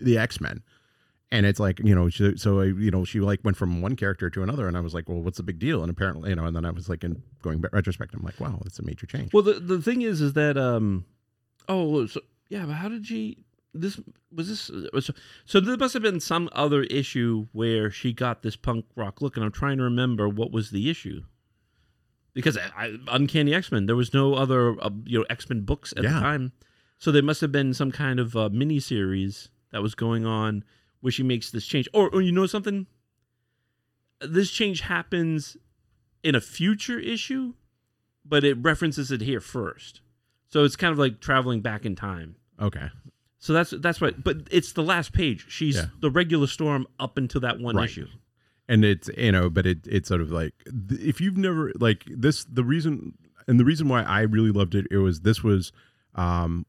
the 0.00 0.18
X 0.18 0.38
Men, 0.38 0.62
and 1.32 1.44
it's 1.46 1.58
like 1.58 1.80
you 1.82 1.94
know 1.94 2.08
she, 2.08 2.36
so 2.36 2.60
I, 2.60 2.66
you 2.66 2.90
know 2.92 3.04
she 3.04 3.18
like 3.18 3.40
went 3.42 3.56
from 3.56 3.82
one 3.82 3.96
character 3.96 4.30
to 4.30 4.42
another 4.42 4.68
and 4.68 4.76
i 4.76 4.80
was 4.80 4.94
like 4.94 5.08
well 5.08 5.20
what's 5.20 5.38
the 5.38 5.42
big 5.42 5.58
deal 5.58 5.82
and 5.82 5.90
apparently 5.90 6.30
you 6.30 6.36
know 6.36 6.44
and 6.44 6.54
then 6.54 6.64
i 6.64 6.70
was 6.70 6.88
like 6.88 7.02
in 7.02 7.22
going 7.42 7.60
back 7.60 7.72
retrospect 7.72 8.14
i'm 8.14 8.22
like 8.22 8.38
wow 8.38 8.60
it's 8.66 8.78
a 8.78 8.84
major 8.84 9.06
change 9.06 9.32
Well, 9.32 9.42
the 9.42 9.54
the 9.54 9.80
thing 9.80 10.02
is, 10.02 10.20
is 10.20 10.34
that 10.34 10.56
um, 10.56 11.04
oh, 11.68 12.06
so 12.06 12.20
yeah, 12.52 12.66
but 12.66 12.74
how 12.74 12.88
did 12.90 13.06
she? 13.06 13.38
This 13.72 13.98
was 14.30 14.48
this. 14.48 14.70
Was, 14.92 15.10
so 15.46 15.58
there 15.58 15.76
must 15.78 15.94
have 15.94 16.02
been 16.02 16.20
some 16.20 16.50
other 16.52 16.82
issue 16.82 17.46
where 17.52 17.90
she 17.90 18.12
got 18.12 18.42
this 18.42 18.56
punk 18.56 18.84
rock 18.94 19.22
look, 19.22 19.36
and 19.36 19.44
I'm 19.44 19.52
trying 19.52 19.78
to 19.78 19.84
remember 19.84 20.28
what 20.28 20.52
was 20.52 20.70
the 20.70 20.90
issue. 20.90 21.22
Because 22.34 22.58
I, 22.58 22.70
I, 22.76 22.96
Uncanny 23.08 23.54
X 23.54 23.72
Men, 23.72 23.86
there 23.86 23.96
was 23.96 24.12
no 24.12 24.34
other 24.34 24.76
uh, 24.82 24.90
you 25.06 25.18
know 25.18 25.24
X 25.30 25.48
Men 25.48 25.62
books 25.62 25.94
at 25.96 26.02
the 26.02 26.08
time, 26.10 26.52
so 26.98 27.10
there 27.10 27.22
must 27.22 27.40
have 27.40 27.52
been 27.52 27.72
some 27.72 27.90
kind 27.90 28.20
of 28.20 28.36
uh, 28.36 28.50
mini 28.52 28.80
series 28.80 29.48
that 29.70 29.82
was 29.82 29.94
going 29.94 30.26
on 30.26 30.62
where 31.02 31.12
she 31.12 31.22
makes 31.22 31.50
this 31.50 31.66
change. 31.66 31.88
Or, 31.92 32.08
or 32.08 32.22
you 32.22 32.32
know 32.32 32.46
something, 32.46 32.86
this 34.20 34.50
change 34.50 34.80
happens 34.82 35.56
in 36.22 36.34
a 36.34 36.40
future 36.40 36.98
issue, 36.98 37.54
but 38.24 38.44
it 38.44 38.56
references 38.60 39.10
it 39.10 39.20
here 39.20 39.40
first. 39.40 40.00
So 40.48 40.64
it's 40.64 40.76
kind 40.76 40.92
of 40.92 40.98
like 40.98 41.20
traveling 41.20 41.60
back 41.60 41.84
in 41.84 41.94
time. 41.96 42.36
okay 42.60 42.88
So 43.38 43.52
that's 43.52 43.70
that's 43.78 44.00
right. 44.00 44.14
But 44.22 44.46
it's 44.50 44.72
the 44.72 44.82
last 44.82 45.12
page. 45.12 45.46
She's 45.48 45.76
Yeah. 45.76 45.86
the 46.00 46.10
regular 46.10 46.46
storm 46.46 46.86
up 47.00 47.18
until 47.18 47.40
that 47.40 47.58
one 47.58 47.76
Right. 47.76 47.88
issue. 47.90 48.06
and 48.68 48.84
it's 48.84 49.10
you 49.18 49.32
know 49.32 49.50
but 49.50 49.66
it 49.66 49.78
it's 49.88 50.08
sort 50.08 50.20
of 50.20 50.30
like 50.30 50.54
if 50.90 51.20
you've 51.20 51.36
never 51.36 51.72
like 51.80 52.04
this 52.08 52.44
the 52.44 52.62
reason 52.62 53.14
and 53.48 53.58
the 53.58 53.64
reason 53.64 53.88
why 53.88 54.02
i 54.04 54.20
really 54.20 54.52
loved 54.52 54.76
it 54.76 54.86
it 54.92 54.98
was 54.98 55.22
this 55.22 55.42
was 55.42 55.72
um 56.14 56.64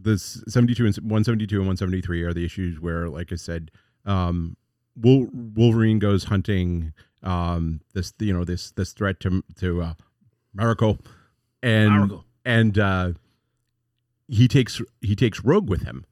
this 0.00 0.42
72 0.48 0.86
and 0.86 0.96
172 0.96 1.56
and 1.56 1.66
173 1.66 2.22
are 2.22 2.32
the 2.32 2.44
issues 2.44 2.80
where 2.80 3.08
like 3.08 3.32
i 3.32 3.36
said 3.36 3.70
um 4.06 4.56
wolverine 4.96 5.98
goes 5.98 6.24
hunting 6.24 6.92
um 7.22 7.80
this 7.94 8.12
you 8.18 8.32
know 8.32 8.44
this 8.44 8.70
this 8.72 8.92
threat 8.92 9.20
to 9.20 9.42
to 9.56 9.82
uh 9.82 9.94
Miracle 10.54 10.98
and 11.62 11.92
Miracle. 11.92 12.24
and 12.44 12.78
uh 12.78 13.12
he 14.28 14.46
takes 14.46 14.80
he 15.00 15.16
takes 15.16 15.42
rogue 15.42 15.68
with 15.68 15.82
him. 15.82 16.04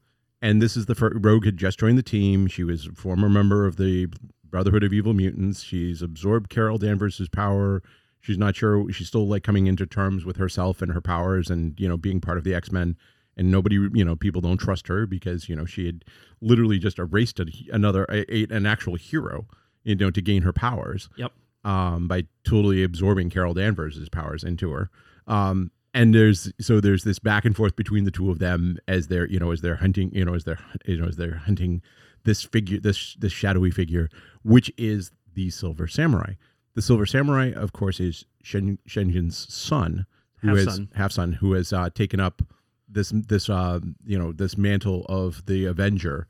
And 0.42 0.60
this 0.60 0.76
is 0.76 0.86
the 0.86 0.94
first 0.94 1.16
rogue 1.20 1.44
had 1.44 1.56
just 1.56 1.78
joined 1.78 1.98
the 1.98 2.02
team. 2.02 2.46
She 2.46 2.64
was 2.64 2.86
a 2.86 2.92
former 2.92 3.28
member 3.28 3.66
of 3.66 3.76
the 3.76 4.08
brotherhood 4.44 4.82
of 4.82 4.92
evil 4.92 5.12
mutants. 5.12 5.62
She's 5.62 6.02
absorbed 6.02 6.50
carol 6.50 6.78
danvers' 6.78 7.28
power. 7.28 7.82
She's 8.20 8.38
not 8.38 8.56
sure 8.56 8.90
she's 8.92 9.08
still 9.08 9.26
like 9.26 9.44
coming 9.44 9.66
into 9.66 9.86
terms 9.86 10.24
with 10.24 10.36
herself 10.36 10.82
and 10.82 10.92
her 10.92 11.00
powers 11.00 11.50
and 11.50 11.78
you 11.78 11.88
know 11.88 11.96
being 11.96 12.20
part 12.20 12.38
of 12.38 12.44
the 12.44 12.54
x-men 12.54 12.96
and 13.36 13.50
nobody 13.50 13.76
you 13.92 14.04
know 14.04 14.16
people 14.16 14.40
don't 14.40 14.58
trust 14.58 14.88
her 14.88 15.06
because 15.06 15.48
you 15.48 15.56
know 15.56 15.64
she 15.64 15.86
had 15.86 16.04
literally 16.40 16.78
just 16.78 16.98
erased 16.98 17.38
a, 17.40 17.46
another 17.72 18.04
a, 18.10 18.44
an 18.50 18.66
actual 18.66 18.94
hero 18.96 19.46
you 19.84 19.94
know 19.94 20.10
to 20.10 20.20
gain 20.22 20.42
her 20.42 20.52
powers 20.52 21.08
Yep. 21.16 21.32
um, 21.64 22.08
by 22.08 22.24
totally 22.44 22.82
absorbing 22.82 23.30
Carol 23.30 23.54
Danvers' 23.54 24.08
powers 24.08 24.42
into 24.44 24.70
her. 24.72 24.90
Um, 25.26 25.70
and 25.94 26.14
there's 26.14 26.52
so 26.60 26.80
there's 26.80 27.04
this 27.04 27.18
back 27.18 27.44
and 27.44 27.56
forth 27.56 27.74
between 27.76 28.04
the 28.04 28.10
two 28.10 28.30
of 28.30 28.38
them 28.38 28.78
as 28.86 29.08
they're 29.08 29.26
you 29.28 29.38
know 29.38 29.50
as 29.52 29.60
they're 29.62 29.76
hunting 29.76 30.10
you 30.14 30.24
know 30.24 30.34
as 30.34 30.44
they're 30.44 30.58
you 30.84 30.96
know 30.98 31.06
as 31.08 31.16
they're 31.16 31.36
hunting 31.36 31.80
this 32.24 32.42
figure 32.42 32.78
this 32.80 33.14
this 33.18 33.32
shadowy 33.32 33.70
figure 33.70 34.08
which 34.42 34.70
is 34.76 35.10
the 35.34 35.50
Silver 35.50 35.86
Samurai. 35.86 36.34
The 36.74 36.82
Silver 36.82 37.06
Samurai, 37.06 37.52
of 37.54 37.72
course, 37.72 38.00
is 38.00 38.26
Shen, 38.42 38.78
Shingen's 38.86 39.52
son, 39.52 40.04
who 40.40 40.48
Half 40.48 40.56
has 40.58 40.74
son. 40.74 40.88
half 40.94 41.12
son, 41.12 41.32
who 41.32 41.52
has 41.54 41.72
uh, 41.72 41.88
taken 41.94 42.20
up 42.20 42.42
this 42.88 43.10
this 43.14 43.48
uh, 43.48 43.80
you 44.04 44.18
know 44.18 44.32
this 44.32 44.56
mantle 44.56 45.04
of 45.08 45.44
the 45.46 45.64
Avenger, 45.66 46.26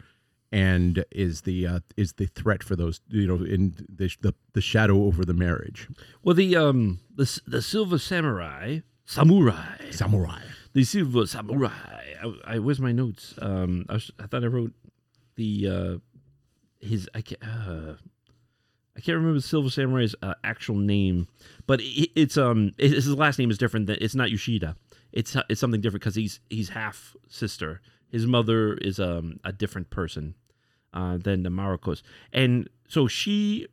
and 0.53 1.05
is 1.11 1.43
the 1.43 1.67
uh, 1.67 1.81
is 1.97 2.15
the 2.15 2.27
threat 2.27 2.63
for 2.63 2.77
those 2.77 3.01
you 3.09 3.27
know 3.27 3.45
in 3.45 3.75
the 3.89 4.11
the, 4.21 4.35
the 4.55 4.61
shadow 4.61 5.05
over 5.05 5.25
the 5.25 5.35
marriage. 5.35 5.89
Well, 6.23 6.35
the 6.35 6.57
um 6.57 7.01
the 7.15 7.41
the 7.47 7.63
silver 7.63 7.99
samurai 7.99 8.81
samurai 9.05 9.91
Samurai. 9.91 10.41
the 10.73 10.85
silver 10.85 11.27
samurai. 11.27 11.71
I, 12.23 12.35
I 12.55 12.59
where's 12.59 12.81
my 12.81 12.93
notes? 12.93 13.35
Um, 13.41 13.85
I, 13.89 13.95
was, 13.95 14.11
I 14.19 14.27
thought 14.27 14.43
I 14.45 14.49
wrote 14.49 14.73
the 15.37 15.69
uh 15.69 15.97
his 16.81 17.09
I 17.15 17.21
can't 17.21 17.43
uh, 17.43 17.95
I 18.97 19.01
can't 19.01 19.17
remember 19.19 19.35
the 19.39 19.43
silver 19.47 19.69
samurai's 19.69 20.15
uh, 20.23 20.35
actual 20.43 20.77
name, 20.77 21.29
but 21.67 21.81
it, 21.83 22.11
it's 22.17 22.37
um 22.39 22.73
it- 22.79 22.93
his 22.93 23.09
last 23.15 23.39
name 23.39 23.51
is 23.51 23.59
different. 23.59 23.87
Than, 23.87 23.99
it's 24.01 24.15
not 24.15 24.31
Yoshida. 24.31 24.75
It's 25.17 25.37
it's 25.49 25.61
something 25.61 25.81
different 25.81 26.03
because 26.03 26.15
he's 26.15 26.41
he's 26.51 26.69
half 26.71 27.17
sister. 27.29 27.81
His 28.09 28.27
mother 28.27 28.75
is 28.75 29.01
um 29.01 29.41
a 29.45 29.53
different 29.53 29.89
person 29.91 30.35
uh, 30.95 31.17
than 31.17 31.43
the 31.43 31.51
Mariko's, 31.51 32.03
and 32.33 32.69
so 32.89 33.07
she 33.09 33.67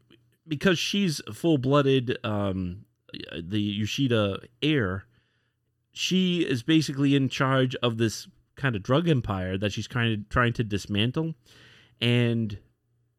because 0.48 0.80
she's 0.80 1.22
full 1.34 1.58
blooded 1.58 2.18
um 2.24 2.86
the 3.42 3.60
Yoshida 3.62 4.40
heir 4.62 5.06
she 5.92 6.42
is 6.42 6.64
basically 6.64 7.16
in 7.16 7.30
charge 7.30 7.76
of 7.84 7.98
this 7.98 8.28
kind 8.56 8.76
of 8.76 8.82
drug 8.82 9.08
empire 9.08 9.58
that 9.58 9.72
she's 9.72 9.88
kind 9.88 10.12
of 10.14 10.30
trying 10.30 10.54
to 10.54 10.64
dismantle 10.64 11.36
and 12.02 12.58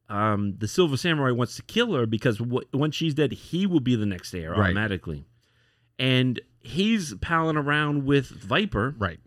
um, 0.09 0.57
the 0.59 0.67
silver 0.69 0.97
samurai 0.97 1.31
wants 1.31 1.55
to 1.57 1.63
kill 1.63 1.95
her 1.95 2.07
because 2.07 2.39
w- 2.39 2.67
once 2.73 2.95
she's 2.97 3.15
dead 3.15 3.33
he 3.33 3.67
will 3.67 3.81
be 3.81 3.95
the 3.97 4.07
next 4.07 4.35
heir 4.35 4.51
Right. 4.51 4.61
automatically 4.71 5.25
and 5.99 6.41
he's 6.65 7.15
palling 7.21 7.57
around 7.57 8.05
with 8.07 8.27
viper 8.29 8.95
Right. 8.99 9.21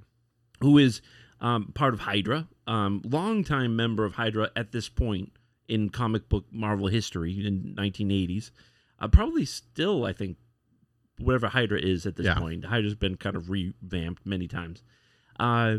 who 0.62 0.78
is 0.78 1.02
um, 1.40 1.72
part 1.74 1.94
of 1.94 2.00
Hydra, 2.02 2.48
um, 2.66 3.02
longtime 3.06 3.76
member 3.76 4.04
of 4.06 4.16
Hydra 4.16 4.50
at 4.56 4.72
this 4.72 4.90
point 4.90 5.32
in 5.68 5.90
comic 5.90 6.28
book 6.30 6.46
Marvel 6.52 6.88
history 6.88 7.46
in 7.46 7.76
1980s. 7.78 8.52
Uh, 9.00 9.08
probably 9.08 9.46
still, 9.46 10.06
I 10.06 10.14
think, 10.14 10.38
whatever 11.20 11.48
Hydra 11.48 11.80
is 11.80 12.06
at 12.08 12.16
this 12.16 12.26
Yeah. 12.26 12.36
point. 12.40 12.66
Hydra's 12.66 12.96
been 12.96 13.16
kind 13.18 13.36
of 13.36 13.50
revamped 13.50 14.26
many 14.26 14.48
times. 14.48 14.82
Uh, 15.40 15.78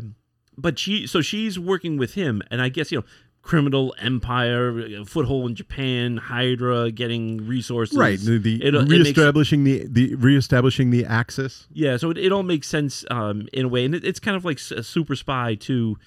but 0.57 0.79
she, 0.79 1.05
so 1.07 1.21
she's 1.21 1.57
working 1.59 1.97
with 1.97 2.13
him, 2.13 2.41
and 2.49 2.61
I 2.61 2.69
guess 2.69 2.91
you 2.91 2.99
know, 2.99 3.05
criminal 3.41 3.95
empire, 3.99 4.79
uh, 4.99 5.05
foothold 5.05 5.49
in 5.49 5.55
Japan, 5.55 6.17
Hydra 6.17 6.91
getting 6.91 7.47
resources, 7.47 7.97
Right. 7.97 8.19
The, 8.19 8.37
the 8.37 8.63
It- 8.63 8.75
it 8.75 8.87
makes- 8.87 8.91
reestablishing 9.05 9.63
the 9.63 9.85
the 9.87 10.15
reestablishing 10.15 10.91
the 10.91 11.05
axis. 11.05 11.67
Yeah, 11.71 11.97
so 11.97 12.09
it, 12.11 12.17
it 12.17 12.31
all 12.31 12.43
makes 12.43 12.67
sense 12.67 13.05
um, 13.09 13.47
in 13.53 13.65
a 13.65 13.67
way, 13.69 13.85
and 13.85 13.95
it, 13.95 14.03
it's 14.03 14.19
kind 14.19 14.35
of 14.37 14.45
like 14.45 14.59
a 14.71 14.83
Super 14.83 15.15
Spy 15.15 15.55
too, 15.55 15.97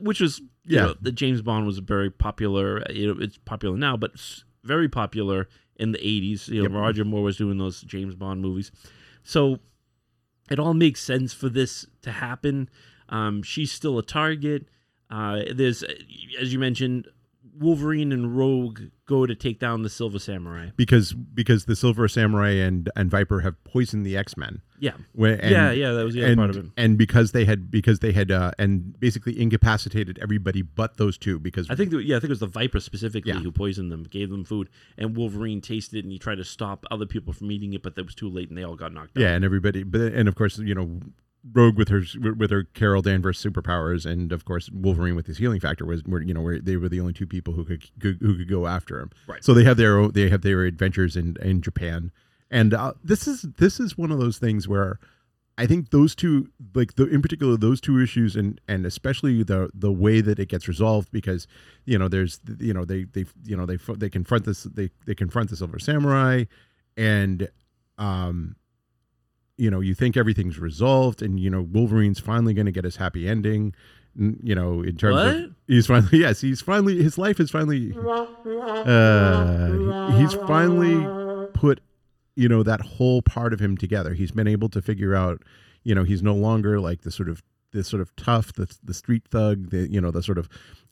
which 0.00 0.20
was 0.20 0.38
you 0.64 0.76
Yeah. 0.76 0.82
know, 0.86 0.94
the 1.00 1.10
James 1.12 1.42
Bond 1.42 1.66
was 1.66 1.78
very 1.78 2.10
popular. 2.10 2.82
You 2.92 3.14
know, 3.14 3.20
it's 3.20 3.38
popular 3.38 3.76
now, 3.76 3.96
but 3.96 4.12
very 4.62 4.88
popular 4.88 5.48
in 5.76 5.92
the 5.92 5.98
'80s. 5.98 6.48
You 6.48 6.62
know, 6.62 6.68
Yep. 6.68 6.72
Roger 6.80 7.04
Moore 7.04 7.22
was 7.22 7.36
doing 7.36 7.58
those 7.58 7.80
James 7.80 8.14
Bond 8.14 8.40
movies, 8.42 8.70
so 9.24 9.58
it 10.50 10.58
all 10.58 10.74
makes 10.74 11.00
sense 11.00 11.32
for 11.32 11.48
this 11.48 11.86
to 12.02 12.12
happen. 12.12 12.68
Um, 13.08 13.42
she's 13.42 13.72
still 13.72 13.98
a 13.98 14.02
target. 14.02 14.66
Uh, 15.12 15.42
there's, 15.54 15.84
as 16.40 16.52
you 16.52 16.58
mentioned, 16.58 17.06
Wolverine 17.58 18.12
and 18.12 18.34
Rogue 18.36 18.80
go 19.06 19.26
to 19.26 19.34
take 19.34 19.58
down 19.60 19.82
the 19.82 19.90
Silver 19.90 20.18
Samurai. 20.18 20.70
because 20.76 21.12
because 21.12 21.66
the 21.66 21.76
Silver 21.76 22.08
Samurai 22.08 22.52
and 22.52 22.88
and 22.96 23.10
Viper 23.10 23.40
have 23.40 23.62
poisoned 23.64 24.06
the 24.06 24.16
X 24.16 24.36
Men. 24.38 24.62
Yeah, 24.80 24.92
And, 25.14 25.40
yeah, 25.48 25.70
yeah. 25.70 25.92
That 25.92 26.04
was 26.04 26.14
the 26.14 26.22
other 26.22 26.32
and, 26.32 26.38
part 26.38 26.50
of 26.50 26.56
it. 26.56 26.66
and 26.76 26.98
because 26.98 27.30
they 27.32 27.44
had 27.44 27.70
because 27.70 27.98
they 28.00 28.10
had 28.12 28.32
uh, 28.32 28.50
and 28.58 28.98
basically 28.98 29.38
incapacitated 29.40 30.18
everybody 30.20 30.62
but 30.62 30.96
those 30.96 31.16
two 31.18 31.38
because 31.38 31.68
I 31.70 31.76
think, 31.76 31.90
that, 31.90 32.02
yeah, 32.04 32.16
I 32.16 32.20
think 32.20 32.30
it 32.30 32.30
was 32.30 32.40
the 32.40 32.46
Viper 32.48 32.80
specifically 32.80 33.32
Yeah. 33.32 33.38
who 33.40 33.52
poisoned 33.52 33.92
them, 33.92 34.02
gave 34.04 34.30
them 34.30 34.44
food, 34.44 34.68
and 34.98 35.14
Wolverine 35.16 35.60
tasted 35.60 35.98
it 35.98 36.04
and 36.04 36.10
he 36.12 36.18
tried 36.18 36.36
to 36.36 36.44
stop 36.44 36.84
other 36.90 37.06
people 37.06 37.32
from 37.32 37.52
eating 37.52 37.74
it, 37.74 37.82
but 37.82 37.94
that 37.96 38.04
was 38.04 38.14
too 38.16 38.28
late 38.30 38.48
and 38.48 38.58
they 38.58 38.64
all 38.64 38.74
got 38.76 38.92
knocked 38.92 39.16
out. 39.16 39.20
yeah 39.20 39.34
and 39.36 39.44
everybody 39.44 39.82
but 39.84 40.00
and 40.00 40.26
of 40.26 40.34
course 40.34 40.58
you 40.58 40.74
know 40.74 41.00
Rogue 41.52 41.76
with 41.76 41.88
her 41.88 42.02
with 42.36 42.50
her 42.50 42.64
Carol 42.64 43.02
Danvers 43.02 43.42
superpowers 43.42 44.06
and 44.06 44.32
of 44.32 44.44
course 44.44 44.70
Wolverine 44.70 45.16
with 45.16 45.26
his 45.26 45.38
healing 45.38 45.60
factor 45.60 45.84
was 45.84 46.02
were 46.04 46.22
you 46.22 46.32
know 46.34 46.40
where 46.40 46.60
they 46.60 46.76
were 46.76 46.88
the 46.88 47.00
only 47.00 47.12
two 47.12 47.26
people 47.26 47.54
who 47.54 47.64
could 47.64 47.84
who, 48.00 48.14
who 48.20 48.36
could 48.38 48.48
go 48.48 48.66
after 48.66 49.00
him 49.00 49.10
Right. 49.26 49.42
so 49.42 49.52
they 49.52 49.64
have 49.64 49.76
their 49.76 49.98
own, 49.98 50.12
they 50.12 50.28
have 50.28 50.42
their 50.42 50.62
adventures 50.64 51.16
in 51.16 51.36
in 51.42 51.60
Japan 51.60 52.12
and 52.50 52.74
uh, 52.74 52.92
this 53.02 53.26
is 53.26 53.42
this 53.58 53.80
is 53.80 53.96
one 53.98 54.12
of 54.12 54.18
those 54.18 54.38
things 54.38 54.68
where 54.68 54.98
I 55.58 55.66
think 55.66 55.90
those 55.90 56.14
two, 56.14 56.48
like 56.74 56.94
the 56.94 57.06
in 57.06 57.20
particular 57.20 57.56
those 57.58 57.80
two 57.80 58.00
issues, 58.00 58.36
and 58.36 58.58
and 58.68 58.86
especially 58.86 59.42
the 59.42 59.70
the 59.74 59.92
way 59.92 60.22
that 60.22 60.38
it 60.38 60.48
gets 60.48 60.66
resolved, 60.66 61.10
because 61.12 61.46
you 61.84 61.98
know 61.98 62.08
there's 62.08 62.40
you 62.58 62.72
know 62.72 62.86
they 62.86 63.04
they 63.04 63.26
you 63.44 63.54
know 63.54 63.66
they 63.66 63.76
they 63.96 64.08
confront 64.08 64.44
this 64.46 64.62
they 64.64 64.90
they 65.06 65.14
confront 65.14 65.50
the 65.50 65.56
Silver 65.56 65.78
Samurai, 65.78 66.44
and 66.96 67.48
um, 67.98 68.56
you 69.58 69.70
know 69.70 69.80
you 69.80 69.94
think 69.94 70.16
everything's 70.16 70.58
resolved, 70.58 71.22
and 71.22 71.38
you 71.38 71.50
know 71.50 71.62
Wolverine's 71.62 72.18
finally 72.18 72.54
going 72.54 72.66
to 72.66 72.72
get 72.72 72.84
his 72.84 72.96
happy 72.96 73.28
ending, 73.28 73.74
you 74.14 74.54
know 74.54 74.82
in 74.82 74.96
terms 74.96 75.14
What? 75.14 75.36
of 75.36 75.54
he's 75.66 75.86
finally 75.86 76.18
yes 76.18 76.40
he's 76.40 76.60
finally 76.60 77.02
his 77.02 77.16
life 77.18 77.40
is 77.40 77.50
finally 77.50 77.94
uh, 78.86 80.12
he's 80.18 80.34
finally 80.34 81.48
put 81.54 81.80
you 82.36 82.48
know 82.48 82.62
that 82.62 82.80
whole 82.80 83.22
part 83.22 83.52
of 83.52 83.60
him 83.60 83.76
together 83.76 84.14
he's 84.14 84.30
been 84.32 84.48
able 84.48 84.68
to 84.70 84.82
figure 84.82 85.14
out 85.14 85.42
you 85.82 85.94
know 85.94 86.04
he's 86.04 86.22
no 86.22 86.34
longer 86.34 86.80
like 86.80 87.02
the 87.02 87.10
sort 87.10 87.28
of 87.28 87.42
the 87.72 87.82
sort 87.82 88.02
of 88.02 88.14
tough 88.16 88.52
the, 88.54 88.70
the 88.84 88.94
street 88.94 89.22
thug 89.30 89.70
the 89.70 89.90
you 89.90 90.00
know 90.00 90.10
the 90.10 90.22
sort 90.22 90.38
of 90.38 90.48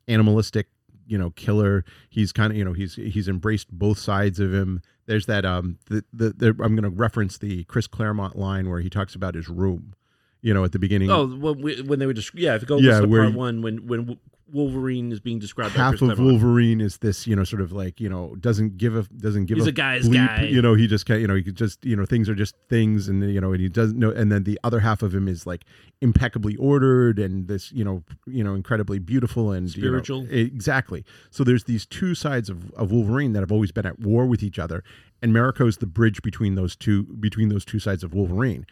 animalistic 0.08 0.68
you 1.06 1.18
know 1.18 1.30
killer. 1.30 1.84
He's 2.08 2.32
kind 2.32 2.52
of 2.52 2.56
you 2.56 2.64
know 2.64 2.72
he's 2.72 2.94
he's 2.94 3.28
embraced 3.28 3.68
both 3.70 3.98
sides 3.98 4.38
of 4.38 4.54
him. 4.54 4.80
There's 5.10 5.26
that 5.26 5.44
um 5.44 5.76
the 5.86 6.04
the, 6.12 6.30
the 6.30 6.46
I'm 6.62 6.76
going 6.76 6.84
to 6.84 6.88
reference 6.88 7.36
the 7.36 7.64
Chris 7.64 7.88
Claremont 7.88 8.36
line 8.38 8.70
where 8.70 8.78
he 8.78 8.88
talks 8.88 9.16
about 9.16 9.34
his 9.34 9.48
room. 9.48 9.94
You 10.40 10.54
know, 10.54 10.62
at 10.62 10.70
the 10.70 10.78
beginning, 10.78 11.10
Oh, 11.10 11.26
when, 11.26 11.60
we, 11.60 11.82
when 11.82 11.98
they 11.98 12.06
were 12.06 12.12
just 12.12 12.32
yeah, 12.34 12.54
if 12.54 12.62
you 12.62 12.68
go 12.68 12.78
Yeah, 12.78 13.00
where 13.00 13.24
part 13.24 13.34
one, 13.34 13.60
when 13.60 13.88
when 13.88 14.18
Wolverine 14.52 15.12
is 15.12 15.20
being 15.20 15.38
described, 15.38 15.74
half 15.74 16.00
of. 16.00 16.18
Wolverine 16.18 16.80
is 16.80 16.98
this, 16.98 17.26
you 17.26 17.36
know, 17.36 17.44
sort 17.44 17.62
of 17.62 17.72
like, 17.72 18.00
you 18.00 18.08
know, 18.08 18.34
doesn't 18.40 18.76
give 18.76 18.96
a 18.96 19.02
doesn't 19.02 19.46
give 19.46 19.58
He's 19.58 19.66
a, 19.66 19.70
a 19.70 19.72
guy's 19.72 20.08
bleep, 20.08 20.26
guy. 20.26 20.42
You 20.44 20.60
know, 20.62 20.74
he 20.74 20.86
just 20.86 21.06
kind, 21.06 21.20
you 21.20 21.26
know, 21.26 21.34
he 21.34 21.42
could 21.42 21.56
just, 21.56 21.84
you 21.84 21.96
know, 21.96 22.04
things 22.04 22.28
are 22.28 22.34
just 22.34 22.54
things, 22.68 23.08
and 23.08 23.22
you 23.32 23.40
know, 23.40 23.52
and 23.52 23.60
he 23.60 23.68
doesn't 23.68 23.98
know. 23.98 24.10
And 24.10 24.30
then 24.30 24.44
the 24.44 24.58
other 24.64 24.80
half 24.80 25.02
of 25.02 25.14
him 25.14 25.28
is 25.28 25.46
like 25.46 25.64
impeccably 26.00 26.56
ordered 26.56 27.18
and 27.18 27.48
this, 27.48 27.72
you 27.72 27.84
know, 27.84 28.02
you 28.26 28.42
know, 28.42 28.54
incredibly 28.54 28.98
beautiful 28.98 29.52
and 29.52 29.74
you 29.74 29.82
know, 29.82 29.88
Spiritual. 29.88 30.26
exactly. 30.30 31.04
So 31.30 31.44
there's 31.44 31.64
these 31.64 31.86
two 31.86 32.14
sides 32.14 32.48
of, 32.48 32.70
of 32.72 32.90
Wolverine 32.90 33.32
that 33.34 33.40
have 33.40 33.52
always 33.52 33.72
been 33.72 33.86
at 33.86 34.00
war 34.00 34.26
with 34.26 34.42
each 34.42 34.58
other, 34.58 34.82
and 35.22 35.32
Mariko's 35.32 35.78
the 35.78 35.86
bridge 35.86 36.22
between 36.22 36.54
those 36.54 36.76
two 36.76 37.04
between 37.04 37.48
those 37.48 37.64
two 37.64 37.78
sides 37.78 38.02
of 38.02 38.14
Wolverine. 38.14 38.66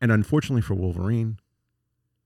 And 0.00 0.12
unfortunately 0.12 0.62
for 0.62 0.74
Wolverine, 0.74 1.38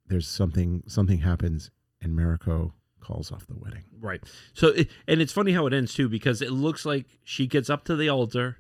there's 0.09 0.29
something 0.29 0.83
something 0.87 1.19
happens, 1.19 1.71
and 2.01 2.17
Mariko 2.17 2.73
calls 3.03 3.31
off 3.33 3.47
the 3.47 3.55
wedding. 3.57 3.83
Right. 4.01 4.23
So, 4.55 4.69
it, 4.69 4.89
and 5.07 5.21
it's 5.21 5.33
funny 5.33 5.53
how 5.53 5.67
it 5.67 5.73
ends 5.75 5.93
too, 5.95 6.09
because 6.09 6.41
it 6.41 6.51
looks 6.53 6.87
like 6.87 7.07
she 7.25 7.47
gets 7.47 7.69
up 7.69 7.85
to 7.85 7.97
the 7.97 8.09
altar. 8.09 8.59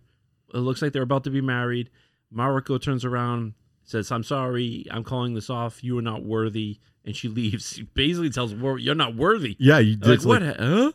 It 0.53 0.59
looks 0.59 0.83
like 0.83 0.93
they're 0.93 1.03
about 1.03 1.25
to 1.25 1.31
be 1.31 1.41
married. 1.41 1.89
Mariko 2.35 2.81
turns 2.81 3.05
around, 3.05 3.55
says, 3.85 4.11
"I'm 4.13 4.23
sorry, 4.23 4.87
I'm 4.91 5.05
calling 5.05 5.35
this 5.35 5.49
off. 5.51 5.83
You 5.83 5.99
are 5.99 6.03
not 6.03 6.25
worthy," 6.25 6.79
and 7.05 7.15
she 7.17 7.29
leaves. 7.39 7.75
She 7.77 7.83
basically 7.85 8.31
tells, 8.31 8.55
Wol- 8.55 8.79
"You're 8.79 8.95
not 8.95 9.17
worthy." 9.17 9.57
Yeah, 9.59 9.79
you 9.79 9.97
Like 10.01 10.17
it's 10.17 10.25
what? 10.27 10.43
like, 10.43 10.57
huh? 10.59 10.93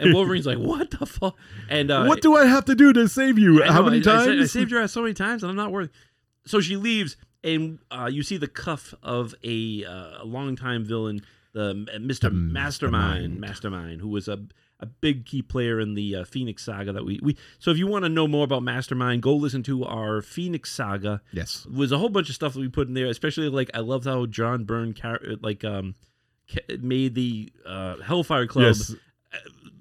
And 0.00 0.12
Wolverine's 0.14 0.46
like, 0.46 0.58
"What 0.58 0.90
the 0.90 1.06
fuck?" 1.06 1.36
And 1.68 1.90
uh, 1.90 2.04
what 2.06 2.20
do 2.22 2.34
I 2.36 2.46
have 2.46 2.64
to 2.66 2.74
do 2.74 2.92
to 2.94 3.06
save 3.08 3.38
you? 3.38 3.62
I 3.62 3.68
How 3.72 3.80
know, 3.80 3.90
many 3.90 3.96
I- 3.98 4.00
I 4.00 4.26
times? 4.26 4.42
I, 4.42 4.44
saved 4.46 4.70
your 4.70 4.80
ass 4.82 4.92
so 4.92 5.02
many 5.02 5.14
times, 5.14 5.42
and 5.42 5.50
I'm 5.50 5.56
not 5.56 5.70
worthy. 5.72 5.90
So 6.46 6.60
she 6.60 6.76
leaves, 6.76 7.16
and 7.44 7.78
uh, 7.90 8.08
you 8.10 8.22
see 8.24 8.36
the 8.38 8.48
cuff 8.48 8.92
of 9.02 9.34
a, 9.44 9.84
uh, 9.84 10.22
a 10.22 10.24
longtime 10.24 10.84
villain, 10.84 11.20
the 11.52 11.70
uh, 11.70 11.98
Mr. 11.98 12.32
Mastermind, 12.32 12.52
Mastermind. 12.52 13.40
Mastermind, 13.40 14.00
who 14.00 14.08
was 14.08 14.28
a 14.28 14.38
a 14.80 14.86
big 14.86 15.24
key 15.26 15.42
player 15.42 15.78
in 15.78 15.94
the 15.94 16.16
uh, 16.16 16.24
Phoenix 16.24 16.64
Saga 16.64 16.92
that 16.92 17.04
we 17.04 17.20
we. 17.22 17.36
So 17.60 17.70
if 17.70 17.78
you 17.78 17.86
want 17.86 18.04
to 18.04 18.08
know 18.08 18.26
more 18.26 18.44
about 18.44 18.62
Mastermind, 18.64 19.22
go 19.22 19.34
listen 19.36 19.62
to 19.64 19.84
our 19.84 20.20
Phoenix 20.22 20.72
Saga. 20.72 21.20
yes. 21.32 21.64
Was 21.66 21.92
a 21.92 21.98
whole 21.98 22.08
bunch 22.08 22.28
of 22.28 22.34
stuff 22.34 22.54
that 22.54 22.60
we 22.60 22.68
put 22.68 22.88
in 22.88 22.94
there, 22.94 23.06
especially 23.06 23.48
like 23.48 23.70
I 23.74 23.78
loved 23.80 24.06
how 24.06 24.26
John 24.26 24.64
Byrne 24.64 24.92
car- 24.92 25.20
like 25.40 25.64
um 25.64 25.94
ca- 26.52 26.76
made 26.80 27.14
the 27.14 27.52
uh, 27.64 27.98
Hellfire 27.98 28.46
Club 28.46 28.64
Yes. 28.66 28.94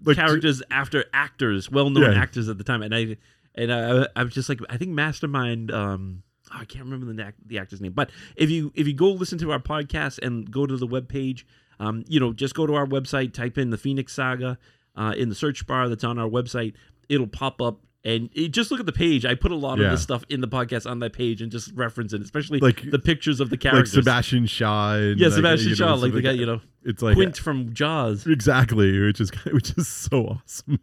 Like, 0.04 0.18
characters 0.18 0.64
after 0.72 1.06
actors, 1.14 1.70
well-known 1.70 2.12
Yeah. 2.14 2.20
actors 2.22 2.50
at 2.50 2.58
the 2.58 2.64
time, 2.64 2.82
and 2.82 2.94
I 2.96 3.18
and 3.56 3.72
I, 3.72 4.08
I 4.16 4.24
was 4.24 4.34
just 4.34 4.50
like, 4.50 4.60
I 4.70 4.78
think 4.78 4.92
Mastermind. 4.92 5.72
Um, 5.72 6.24
oh, 6.54 6.58
I 6.60 6.66
can't 6.66 6.84
remember 6.86 7.12
the 7.12 7.34
the 7.46 7.58
actor's 7.60 7.82
name, 7.82 7.94
but 7.94 8.10
if 8.36 8.50
you 8.50 8.72
if 8.76 8.88
you 8.88 8.94
go 8.94 9.10
listen 9.12 9.38
to 9.40 9.52
our 9.52 9.60
podcast 9.60 10.20
and 10.26 10.50
go 10.52 10.66
to 10.66 10.78
the 10.78 10.88
web 10.88 11.08
page, 11.10 11.46
um, 11.80 12.04
you 12.08 12.20
know, 12.20 12.34
just 12.34 12.54
go 12.56 12.66
to 12.68 12.74
our 12.76 12.86
website, 12.86 13.34
type 13.34 13.58
in 13.58 13.70
the 13.70 13.78
Phoenix 13.78 14.14
Saga 14.14 14.58
uh, 14.96 15.14
in 15.18 15.30
the 15.30 15.36
search 15.36 15.66
bar 15.66 15.90
that's 15.90 16.04
on 16.04 16.20
our 16.20 16.28
website, 16.30 16.74
it'll 17.10 17.28
pop 17.28 17.62
up. 17.62 17.80
And 18.04 18.32
it, 18.34 18.48
just 18.50 18.72
look 18.72 18.80
at 18.80 18.88
the 18.88 18.92
page. 18.92 19.26
I 19.28 19.36
put 19.36 19.52
a 19.52 19.56
lot 19.56 19.74
of 19.78 19.86
Yeah. 19.86 19.92
this 19.92 20.02
stuff 20.02 20.24
in 20.28 20.42
the 20.42 20.48
podcast 20.48 20.90
on 20.90 20.98
that 21.00 21.14
page 21.14 21.40
and 21.40 21.52
just 21.52 21.72
reference 21.76 22.14
it, 22.14 22.22
especially 22.24 22.60
Like- 22.60 22.90
the 22.90 22.98
pictures 22.98 23.40
of 23.40 23.52
the 23.52 23.54
like 23.54 23.60
characters. 23.62 23.92
Sebastian 23.94 24.48
Shaw. 24.48 24.96
And 24.96 25.20
yeah, 25.20 25.28
like, 25.28 25.36
Sebastian 25.36 25.70
know, 25.70 25.76
Shaw, 25.76 25.96
so 25.98 26.02
like 26.02 26.14
the 26.14 26.22
guy, 26.24 26.32
you 26.32 26.48
know, 26.48 26.62
It's 26.84 27.04
like 27.04 27.14
Quint 27.14 27.38
from 27.38 27.76
Jaws. 27.76 28.26
exactly, 28.26 29.00
which 29.00 29.22
is 29.22 29.30
which 29.54 29.78
is 29.78 29.88
so 29.88 30.26
awesome. 30.44 30.80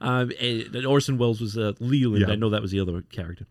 Um, 0.00 0.32
Orson 0.84 1.16
Welles 1.16 1.40
was 1.40 1.56
uh, 1.56 1.74
Leland. 1.78 2.24
Yeah. 2.26 2.32
I 2.32 2.36
know 2.36 2.50
that 2.50 2.60
was 2.60 2.72
the 2.72 2.80
other 2.80 3.02
character. 3.02 3.46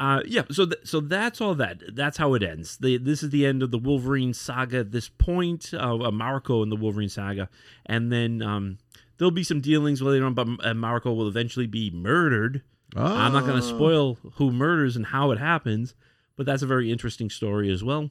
Uh, 0.00 0.22
yeah, 0.26 0.42
so 0.50 0.64
th- 0.66 0.80
so 0.84 1.00
that's 1.00 1.40
all 1.40 1.54
that. 1.56 1.82
That's 1.94 2.18
how 2.18 2.34
it 2.34 2.42
ends. 2.42 2.76
The, 2.78 2.98
this 2.98 3.22
is 3.22 3.30
the 3.30 3.44
end 3.44 3.62
of 3.64 3.72
the 3.72 3.78
Wolverine 3.78 4.32
saga. 4.32 4.78
At 4.78 4.92
this 4.92 5.08
point, 5.08 5.70
uh, 5.74 5.78
uh, 5.96 6.10
Mariko 6.12 6.62
in 6.62 6.68
the 6.70 6.76
Wolverine 6.76 7.08
saga, 7.08 7.48
and 7.84 8.12
then 8.12 8.40
um, 8.40 8.78
there'll 9.16 9.32
be 9.32 9.42
some 9.42 9.60
dealings 9.60 10.00
later 10.00 10.24
on. 10.24 10.34
But 10.34 10.46
uh, 10.46 10.72
Mariko 10.74 11.16
will 11.16 11.26
eventually 11.26 11.66
be 11.66 11.90
murdered. 11.90 12.62
I'm 12.96 13.32
not 13.32 13.44
going 13.44 13.60
to 13.60 13.66
Oh. 13.66 13.76
spoil 13.76 14.18
who 14.36 14.50
murders 14.52 14.94
and 14.96 15.06
how 15.06 15.30
it 15.32 15.38
happens, 15.38 15.94
but 16.36 16.46
that's 16.46 16.62
a 16.62 16.66
very 16.66 16.90
interesting 16.92 17.28
story 17.28 17.70
as 17.70 17.82
well. 17.84 18.10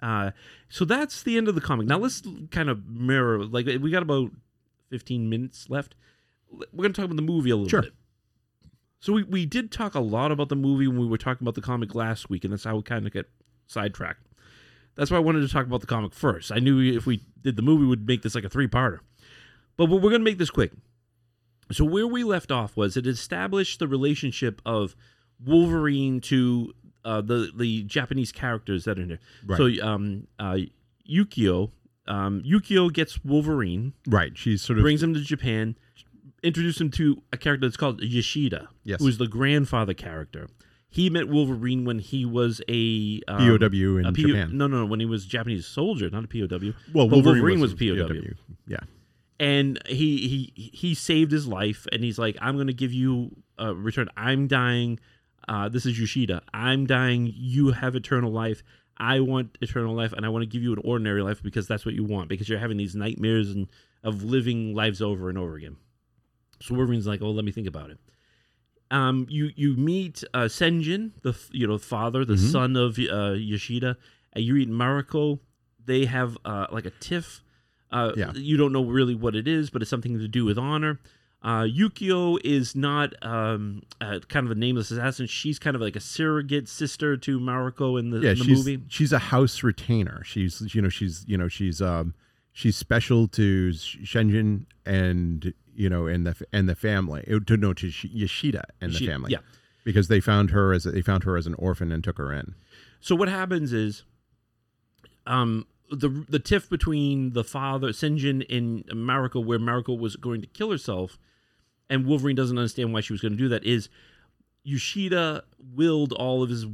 Uh, 0.00 0.32
so 0.68 0.84
that's 0.84 1.22
the 1.22 1.36
end 1.36 1.46
of 1.46 1.54
the 1.54 1.60
comic. 1.60 1.86
Now 1.86 1.98
let's 1.98 2.22
kind 2.50 2.68
of 2.68 2.86
mirror. 2.88 3.44
Like 3.44 3.66
we 3.66 3.90
got 3.92 4.02
about 4.02 4.30
15 4.90 5.28
minutes 5.28 5.68
left. 5.70 5.94
We're 6.50 6.82
going 6.82 6.92
to 6.92 7.00
talk 7.00 7.04
about 7.04 7.16
the 7.16 7.22
movie 7.22 7.50
a 7.50 7.56
little 7.56 7.68
Sure. 7.68 7.82
bit. 7.82 7.92
So 9.02 9.12
we, 9.12 9.24
we 9.24 9.46
did 9.46 9.72
talk 9.72 9.96
a 9.96 10.00
lot 10.00 10.30
about 10.30 10.48
the 10.48 10.54
movie 10.54 10.86
when 10.86 11.00
we 11.00 11.08
were 11.08 11.18
talking 11.18 11.44
about 11.44 11.56
the 11.56 11.60
comic 11.60 11.92
last 11.92 12.30
week, 12.30 12.44
and 12.44 12.52
that's 12.52 12.62
how 12.62 12.76
we 12.76 12.82
kind 12.82 13.04
of 13.04 13.12
get 13.12 13.28
sidetracked. 13.66 14.24
That's 14.94 15.10
why 15.10 15.16
I 15.16 15.20
wanted 15.20 15.40
to 15.40 15.48
talk 15.48 15.66
about 15.66 15.80
the 15.80 15.88
comic 15.88 16.14
first. 16.14 16.52
I 16.52 16.60
knew 16.60 16.80
if 16.80 17.04
we 17.04 17.20
did 17.40 17.56
the 17.56 17.62
movie, 17.62 17.84
we'd 17.84 18.06
make 18.06 18.22
this 18.22 18.36
like 18.36 18.44
a 18.44 18.48
three-parter. 18.48 19.00
But 19.76 19.86
we're 19.86 19.98
going 19.98 20.12
to 20.12 20.18
make 20.20 20.38
this 20.38 20.50
quick. 20.50 20.70
So 21.72 21.84
where 21.84 22.06
we 22.06 22.22
left 22.22 22.52
off 22.52 22.76
was 22.76 22.96
it 22.96 23.08
established 23.08 23.80
the 23.80 23.88
relationship 23.88 24.62
of 24.64 24.94
Wolverine 25.44 26.20
to 26.20 26.72
uh, 27.04 27.22
the 27.22 27.50
the 27.56 27.82
Japanese 27.82 28.30
characters 28.30 28.84
that 28.84 29.00
are 29.00 29.02
in 29.02 29.08
there. 29.08 29.20
Right. 29.44 29.56
So 29.56 29.84
um, 29.84 30.28
uh, 30.38 30.58
Yukio, 31.10 31.72
um, 32.06 32.44
Yukio 32.46 32.92
gets 32.92 33.24
Wolverine, 33.24 33.94
right. 34.06 34.38
She's 34.38 34.62
sort 34.62 34.78
of 34.78 34.84
brings 34.84 35.02
him 35.02 35.12
to 35.14 35.20
Japan, 35.20 35.76
introduce 36.42 36.80
him 36.80 36.90
to 36.92 37.22
a 37.32 37.36
character 37.36 37.66
that's 37.66 37.76
called 37.76 38.00
Yoshida, 38.02 38.68
Yes. 38.84 39.00
who 39.00 39.08
is 39.08 39.18
the 39.18 39.28
grandfather 39.28 39.94
character. 39.94 40.48
He 40.88 41.08
met 41.08 41.28
Wolverine 41.28 41.84
when 41.86 42.00
he 42.00 42.26
was 42.26 42.60
a 42.68 43.20
um, 43.26 43.38
POW 43.38 43.96
in 43.98 44.04
a 44.06 44.12
PO 44.12 44.22
Japan. 44.28 44.50
No, 44.58 44.66
no, 44.66 44.80
no, 44.80 44.86
when 44.86 45.00
he 45.00 45.06
was 45.06 45.24
a 45.24 45.28
Japanese 45.28 45.66
soldier, 45.66 46.10
not 46.10 46.24
a 46.24 46.28
POW. 46.28 46.72
well, 46.92 47.08
but 47.08 47.24
Wolverine 47.24 47.60
was 47.60 47.72
POW. 47.72 48.08
Yeah. 48.66 48.76
and 49.40 49.78
he 49.86 50.50
he 50.54 50.70
he 50.70 50.94
saved 50.94 51.32
his 51.32 51.46
life 51.48 51.86
and 51.90 52.04
he's 52.04 52.18
like 52.18 52.36
i'm 52.40 52.56
gonna 52.56 52.72
give 52.72 52.92
you 52.92 53.30
a 53.58 53.74
return 53.74 54.08
i'm 54.16 54.46
dying 54.46 55.00
uh, 55.48 55.68
this 55.68 55.84
is 55.86 55.98
yoshida 55.98 56.42
i'm 56.54 56.86
dying 56.86 57.32
you 57.34 57.70
have 57.72 57.96
eternal 57.96 58.30
life 58.30 58.62
i 58.98 59.18
want 59.18 59.56
eternal 59.60 59.94
life 59.94 60.12
and 60.12 60.24
i 60.24 60.28
want 60.28 60.42
to 60.42 60.46
give 60.46 60.62
you 60.62 60.72
an 60.72 60.80
ordinary 60.84 61.22
life 61.22 61.42
because 61.42 61.66
that's 61.66 61.84
what 61.84 61.94
you 61.94 62.04
want 62.04 62.28
because 62.28 62.48
you're 62.48 62.58
having 62.58 62.76
these 62.76 62.94
nightmares 62.94 63.50
and 63.50 63.66
of 64.04 64.22
living 64.22 64.74
lives 64.74 65.00
over 65.02 65.28
and 65.28 65.38
over 65.38 65.56
again 65.56 65.76
so 66.62 66.74
wolverine's 66.74 67.06
like 67.06 67.20
oh 67.22 67.30
let 67.30 67.44
me 67.44 67.52
think 67.52 67.66
about 67.66 67.90
it 67.90 67.98
um, 68.90 69.26
you 69.30 69.50
you 69.56 69.74
meet 69.74 70.22
uh, 70.34 70.40
Shingen, 70.48 71.12
the 71.22 71.34
you 71.50 71.66
know 71.66 71.78
father, 71.78 72.24
the 72.26 72.34
Mhm. 72.34 72.50
son 72.52 72.76
of 72.76 72.98
uh, 72.98 73.32
Yoshida, 73.32 73.96
and 74.34 74.44
you 74.44 74.52
meet 74.52 74.68
Mariko. 74.70 75.38
They 75.82 76.04
have 76.04 76.36
uh, 76.44 76.66
like 76.70 76.84
a 76.84 76.90
tiff. 77.00 77.42
Uh, 77.90 78.12
Yeah. 78.16 78.32
You 78.34 78.58
don't 78.58 78.70
know 78.72 78.84
really 78.84 79.14
what 79.14 79.34
it 79.34 79.48
is, 79.48 79.70
but 79.70 79.80
it's 79.80 79.90
something 79.90 80.18
to 80.18 80.28
do 80.28 80.44
with 80.44 80.58
honor. 80.58 81.00
Uh, 81.42 81.62
Yukio 81.62 82.38
is 82.44 82.76
not 82.76 83.14
um, 83.24 83.82
uh, 84.02 84.18
kind 84.28 84.44
of 84.46 84.52
a 84.52 84.54
nameless 84.54 84.90
assassin. 84.90 85.26
She's 85.26 85.58
kind 85.58 85.74
of 85.74 85.80
like 85.80 85.96
a 85.96 86.00
surrogate 86.00 86.68
sister 86.68 87.16
to 87.16 87.40
Mariko 87.40 87.98
in 87.98 88.10
the, 88.10 88.18
Yeah, 88.20 88.32
in 88.32 88.38
the 88.40 88.44
she's 88.44 88.58
movie. 88.58 88.82
she's 88.88 89.12
a 89.14 89.18
house 89.18 89.62
retainer. 89.62 90.22
She's 90.24 90.74
you 90.74 90.82
know 90.82 90.90
she's 90.90 91.24
you 91.26 91.38
know 91.38 91.48
she's 91.48 91.80
um 91.80 92.12
she's 92.52 92.76
special 92.76 93.26
to 93.28 93.72
Sh- 93.72 93.98
Shingen 94.04 94.66
and 94.86 95.52
you 95.74 95.88
know 95.88 96.06
and 96.06 96.26
the 96.26 96.36
and 96.52 96.68
the 96.68 96.74
family 96.74 97.22
to 97.46 97.56
no 97.56 97.72
to 97.74 97.86
Yoshida 97.88 98.64
and 98.80 98.92
the 98.92 99.06
family. 99.06 99.32
Yeah. 99.32 99.38
because 99.84 100.08
they 100.08 100.20
found 100.20 100.50
her 100.50 100.72
as 100.72 100.84
they 100.84 101.02
found 101.02 101.24
her 101.24 101.36
as 101.36 101.46
an 101.46 101.54
orphan 101.54 101.90
and 101.90 102.04
took 102.04 102.18
her 102.18 102.32
in. 102.32 102.54
So 103.00 103.16
what 103.16 103.28
happens 103.28 103.72
is, 103.72 104.04
um, 105.26 105.66
the 105.90 106.24
the 106.28 106.38
tiff 106.38 106.68
between 106.68 107.32
the 107.32 107.42
father 107.44 107.88
Shingen 107.88 108.44
and 108.54 108.84
Mariko, 108.86 109.44
where 109.44 109.58
Mariko 109.58 109.98
was 109.98 110.16
going 110.16 110.40
to 110.40 110.46
kill 110.46 110.70
herself, 110.70 111.18
and 111.90 112.06
Wolverine 112.06 112.36
doesn't 112.36 112.56
understand 112.58 112.92
why 112.92 113.00
she 113.00 113.12
was 113.12 113.20
going 113.20 113.32
to 113.32 113.38
do 113.38 113.48
that, 113.48 113.64
is 113.64 113.88
Yoshida 114.64 115.42
willed 115.74 116.12
all 116.12 116.42
of 116.42 116.50
his 116.50 116.66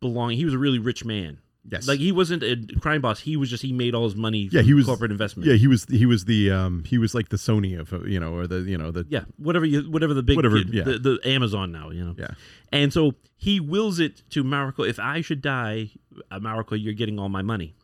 belonging. 0.00 0.36
He 0.36 0.44
was 0.44 0.54
a 0.54 0.58
really 0.58 0.78
rich 0.78 1.04
man. 1.04 1.38
Yes, 1.70 1.88
Like 1.88 1.98
he 1.98 2.12
wasn't 2.12 2.42
a 2.42 2.56
crime 2.80 3.00
boss. 3.00 3.20
He 3.20 3.36
was 3.38 3.48
just 3.48 3.62
he 3.62 3.72
made 3.72 3.94
all 3.94 4.04
his 4.04 4.14
money. 4.14 4.50
Yeah, 4.52 4.60
he 4.60 4.74
was- 4.74 4.84
corporate 4.84 5.10
investment. 5.10 5.48
yeah 5.48 5.54
he 5.56 5.66
was 5.66 5.86
he 5.86 6.04
was 6.04 6.26
the 6.26 6.50
um 6.50 6.84
he 6.84 6.98
was 6.98 7.14
like 7.14 7.30
the 7.30 7.38
Sony 7.38 7.78
of 7.78 7.92
uh, 7.94 8.02
you 8.04 8.20
know 8.20 8.34
or 8.34 8.46
the 8.46 8.60
you 8.60 8.76
know 8.76 8.90
the 8.90 9.06
yeah, 9.08 9.24
whatever 9.38 9.64
you 9.64 9.80
whatever 9.90 10.12
the 10.12 10.22
big 10.22 10.36
Whatever, 10.36 10.58
kid- 10.58 10.74
yeah. 10.74 10.84
the, 10.84 10.98
the 10.98 11.20
Amazon 11.24 11.72
now, 11.72 11.88
you 11.90 12.04
know. 12.04 12.14
yeah 12.18 12.32
And 12.70 12.92
so 12.92 13.14
he 13.36 13.60
wills 13.60 13.98
it 13.98 14.22
to 14.30 14.44
Mariko. 14.44 14.86
If 14.88 14.98
I 14.98 15.22
should 15.22 15.40
die, 15.40 15.90
uh, 16.30 16.38
Mariko, 16.38 16.80
you're 16.82 16.92
getting 16.94 17.18
all 17.18 17.28
my 17.30 17.42
money. 17.42 17.74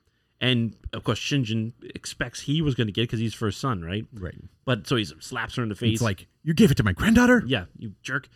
And 0.43 0.74
of 0.93 1.05
course, 1.05 1.18
Shingen 1.18 1.72
expects 1.95 2.41
he 2.41 2.62
was 2.62 2.74
going 2.74 2.87
to 2.87 2.93
get 2.93 3.03
it 3.03 3.09
because 3.09 3.20
he's 3.20 3.35
first 3.35 3.61
son, 3.61 3.83
right? 3.83 4.07
right. 4.14 4.35
But 4.64 4.87
so 4.87 4.97
he 4.97 5.05
slaps 5.05 5.57
her 5.57 5.62
in 5.62 5.68
the 5.68 5.74
face. 5.74 5.95
It's 5.95 6.03
like 6.03 6.26
you 6.43 6.55
gave 6.55 6.70
it 6.70 6.76
to 6.76 6.83
my 6.83 6.93
granddaughter. 6.93 7.43
yeah, 7.47 7.64
you 7.78 7.93
jerk. 8.03 8.28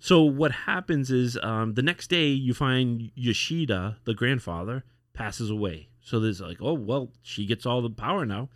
So 0.00 0.22
what 0.22 0.50
happens 0.50 1.10
is 1.10 1.38
um, 1.42 1.74
the 1.74 1.82
next 1.82 2.08
day 2.08 2.28
you 2.28 2.54
find 2.54 3.10
Yoshida, 3.14 3.98
the 4.04 4.14
grandfather, 4.14 4.82
passes 5.12 5.50
away. 5.50 5.88
So 6.00 6.18
there's 6.18 6.40
like, 6.40 6.58
oh 6.60 6.72
well, 6.72 7.12
she 7.22 7.46
gets 7.46 7.66
all 7.66 7.82
the 7.82 7.90
power 7.90 8.24
now. 8.24 8.48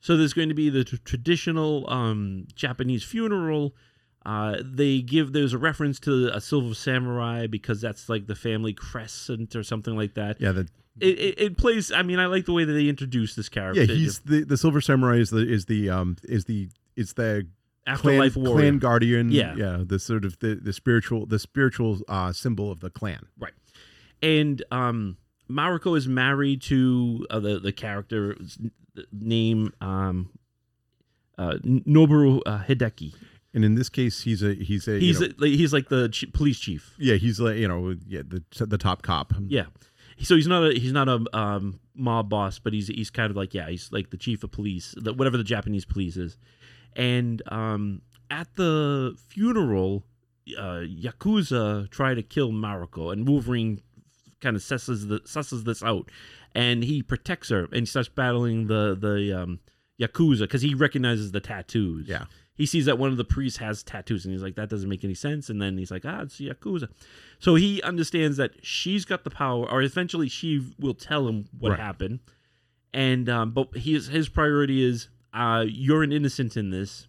So 0.00 0.16
there's 0.16 0.32
going 0.32 0.48
to 0.48 0.54
be 0.54 0.68
the 0.68 0.82
tr- 0.84 0.96
traditional 1.04 1.88
um, 1.88 2.46
Japanese 2.54 3.04
funeral. 3.04 3.74
Uh, 4.26 4.56
they 4.62 5.00
give 5.00 5.32
there's 5.32 5.52
a 5.54 5.58
reference 5.58 6.00
to 6.00 6.28
a 6.34 6.40
silver 6.40 6.74
samurai 6.74 7.46
because 7.46 7.80
that's 7.80 8.08
like 8.08 8.26
the 8.26 8.34
family 8.34 8.72
crescent 8.72 9.54
or 9.54 9.62
something 9.62 9.96
like 9.96 10.14
that. 10.14 10.40
Yeah, 10.40 10.52
the 10.52 10.68
It, 11.00 11.18
it, 11.18 11.40
it 11.40 11.56
plays. 11.56 11.92
I 11.92 12.02
mean, 12.02 12.18
I 12.18 12.26
like 12.26 12.46
the 12.46 12.52
way 12.52 12.64
that 12.64 12.72
they 12.72 12.88
introduce 12.88 13.34
this 13.34 13.48
character. 13.48 13.84
yeah 13.84 13.94
he's 13.94 14.18
the 14.20 14.44
the 14.44 14.56
silver 14.58 14.80
samurai 14.80 15.16
is 15.18 15.30
the 15.30 15.46
is 15.48 15.66
the 15.66 15.88
um 15.88 16.16
is 16.24 16.46
the 16.46 16.68
it's 16.96 17.12
the 17.14 17.46
clan, 17.86 17.94
afterlife 17.94 18.36
warrior. 18.36 18.54
clan 18.56 18.78
guardian. 18.78 19.30
Yeah. 19.30 19.54
yeah, 19.56 19.82
the 19.84 19.98
sort 19.98 20.24
of 20.24 20.38
the 20.40 20.54
the 20.54 20.72
spiritual 20.72 21.26
the 21.26 21.38
spiritual 21.38 22.00
uh 22.08 22.32
symbol 22.32 22.70
of 22.70 22.80
the 22.80 22.90
clan. 22.90 23.26
Right, 23.38 23.52
and 24.22 24.62
um 24.70 25.16
Mariko 25.50 25.96
is 25.96 26.06
married 26.06 26.62
to 26.62 27.26
uh, 27.30 27.40
the 27.40 27.58
the 27.58 27.72
character's 27.72 28.58
name 29.12 29.72
um 29.80 30.30
uh 31.38 31.54
Noboru 31.64 32.40
uh, 32.46 32.58
Hideki. 32.64 33.14
And 33.52 33.64
in 33.64 33.74
this 33.74 33.88
case, 33.88 34.20
he's 34.22 34.42
a 34.44 34.54
he's 34.54 34.86
a 34.86 34.92
you 34.92 34.98
He's 35.00 35.20
know, 35.20 35.26
a, 35.26 35.34
like, 35.38 35.50
he's 35.50 35.72
like 35.72 35.88
the 35.88 36.08
ch- 36.08 36.32
police 36.32 36.60
chief. 36.60 36.94
yeah 36.98 37.16
he's 37.16 37.40
like 37.40 37.56
you 37.56 37.66
know 37.66 37.96
yeah 38.06 38.22
the 38.26 38.44
the 38.66 38.78
top 38.78 39.02
cop. 39.02 39.32
Yeah. 39.48 39.66
So 40.22 40.36
he's 40.36 40.46
not 40.46 40.62
a 40.70 40.78
he's 40.78 40.92
not 40.92 41.08
a 41.08 41.24
um, 41.32 41.80
mob 41.94 42.28
boss, 42.28 42.58
but 42.58 42.72
he's 42.74 42.88
he's 42.88 43.10
kind 43.10 43.30
of 43.30 43.36
like 43.36 43.54
yeah 43.54 43.68
he's 43.70 43.90
like 43.90 44.10
the 44.10 44.18
chief 44.18 44.44
of 44.44 44.52
police, 44.52 44.94
the, 44.98 45.14
whatever 45.14 45.36
the 45.38 45.44
Japanese 45.44 45.84
police 45.86 46.16
is. 46.18 46.36
And 46.96 47.42
um, 47.52 48.02
at 48.30 48.54
the 48.56 49.16
funeral, 49.28 50.04
uh, 50.58 50.82
Yakuza 50.86 51.88
try 51.90 52.14
to 52.14 52.22
kill 52.22 52.50
Mariko, 52.52 53.12
and 53.12 53.26
Wolverine 53.28 53.80
kind 54.40 54.56
of 54.56 54.62
susses 54.62 55.08
the 55.08 55.20
susses 55.20 55.64
this 55.64 55.82
out, 55.82 56.10
and 56.54 56.82
he 56.82 57.02
protects 57.02 57.50
her 57.50 57.68
and 57.72 57.88
starts 57.88 58.08
battling 58.08 58.66
the 58.66 58.96
the 58.98 59.42
um, 59.42 59.60
Yakuza 60.00 60.40
because 60.40 60.62
he 60.62 60.74
recognizes 60.74 61.32
the 61.32 61.40
tattoos. 61.40 62.08
Yeah. 62.08 62.24
He 62.54 62.66
sees 62.66 62.84
that 62.84 62.98
one 62.98 63.10
of 63.10 63.16
the 63.16 63.24
priests 63.24 63.58
has 63.58 63.82
tattoos, 63.82 64.24
and 64.26 64.34
he's 64.34 64.42
like, 64.42 64.56
"That 64.56 64.68
doesn't 64.68 64.88
make 64.88 65.02
any 65.04 65.14
sense." 65.14 65.48
And 65.48 65.62
then 65.62 65.78
he's 65.78 65.90
like, 65.90 66.04
"Ah, 66.04 66.22
it's 66.22 66.38
Yakuza." 66.40 66.88
So 67.38 67.54
he 67.54 67.80
understands 67.82 68.36
that 68.36 68.52
she's 68.62 69.06
got 69.06 69.24
the 69.24 69.30
power, 69.30 69.66
or 69.70 69.80
eventually 69.80 70.28
she 70.28 70.74
will 70.78 70.92
tell 70.94 71.26
him 71.26 71.48
what 71.58 71.70
Right. 71.70 71.80
happened. 71.80 72.18
And 72.92 73.28
um, 73.30 73.52
but 73.52 73.74
his 73.76 74.08
his 74.08 74.28
priority 74.28 74.82
is, 74.84 75.08
uh, 75.32 75.64
you're 75.68 76.02
an 76.02 76.12
innocent 76.12 76.56
in 76.56 76.70
this. 76.70 77.06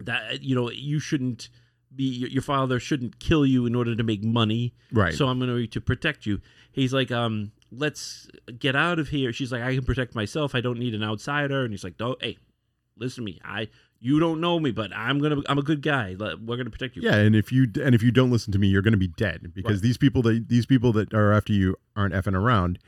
That 0.00 0.42
you 0.42 0.54
know 0.54 0.70
you 0.70 0.98
shouldn't 0.98 1.48
be. 1.94 2.04
Your 2.04 2.42
father 2.42 2.78
shouldn't 2.78 3.18
kill 3.18 3.46
you 3.46 3.64
in 3.64 3.74
order 3.74 3.96
to 3.96 4.02
make 4.02 4.22
money. 4.22 4.74
Right. 4.92 5.14
So 5.14 5.28
I'm 5.28 5.38
going 5.38 5.68
to 5.68 5.80
protect 5.80 6.26
you. 6.26 6.40
He's 6.70 6.92
like, 6.92 7.10
um, 7.10 7.52
let's 7.72 8.28
get 8.58 8.76
out 8.76 8.98
of 8.98 9.08
here. 9.08 9.32
She's 9.32 9.50
like, 9.50 9.62
I 9.62 9.74
can 9.74 9.84
protect 9.84 10.14
myself. 10.14 10.54
I 10.54 10.60
don't 10.60 10.78
need 10.78 10.94
an 10.94 11.02
outsider. 11.02 11.62
And 11.64 11.72
he's 11.72 11.82
like, 11.82 11.98
no, 11.98 12.16
hey, 12.20 12.36
listen 12.98 13.22
to 13.22 13.24
me. 13.24 13.40
I 13.42 13.68
you 13.98 14.20
don't 14.20 14.40
know 14.40 14.60
me, 14.60 14.72
but 14.72 14.94
I'm 14.94 15.18
gonna 15.18 15.40
I'm 15.48 15.56
a 15.58 15.62
good 15.62 15.80
guy. 15.80 16.14
We're 16.18 16.56
gonna 16.58 16.68
protect 16.70 16.96
you. 16.96 17.02
Yeah, 17.02 17.16
and 17.16 17.34
if 17.34 17.50
you 17.50 17.66
and 17.82 17.94
if 17.94 18.02
you 18.02 18.10
don't 18.10 18.30
listen 18.30 18.52
to 18.52 18.58
me, 18.58 18.68
you're 18.68 18.82
going 18.82 18.92
to 18.92 18.98
be 18.98 19.08
dead 19.08 19.52
because 19.54 19.76
Right. 19.76 19.82
these 19.82 19.96
people 19.96 20.20
that 20.22 20.48
these 20.48 20.66
people 20.66 20.92
that 20.92 21.14
are 21.14 21.32
after 21.32 21.52
you 21.54 21.76
aren't 21.96 22.12
effing 22.14 22.34
around. 22.34 22.78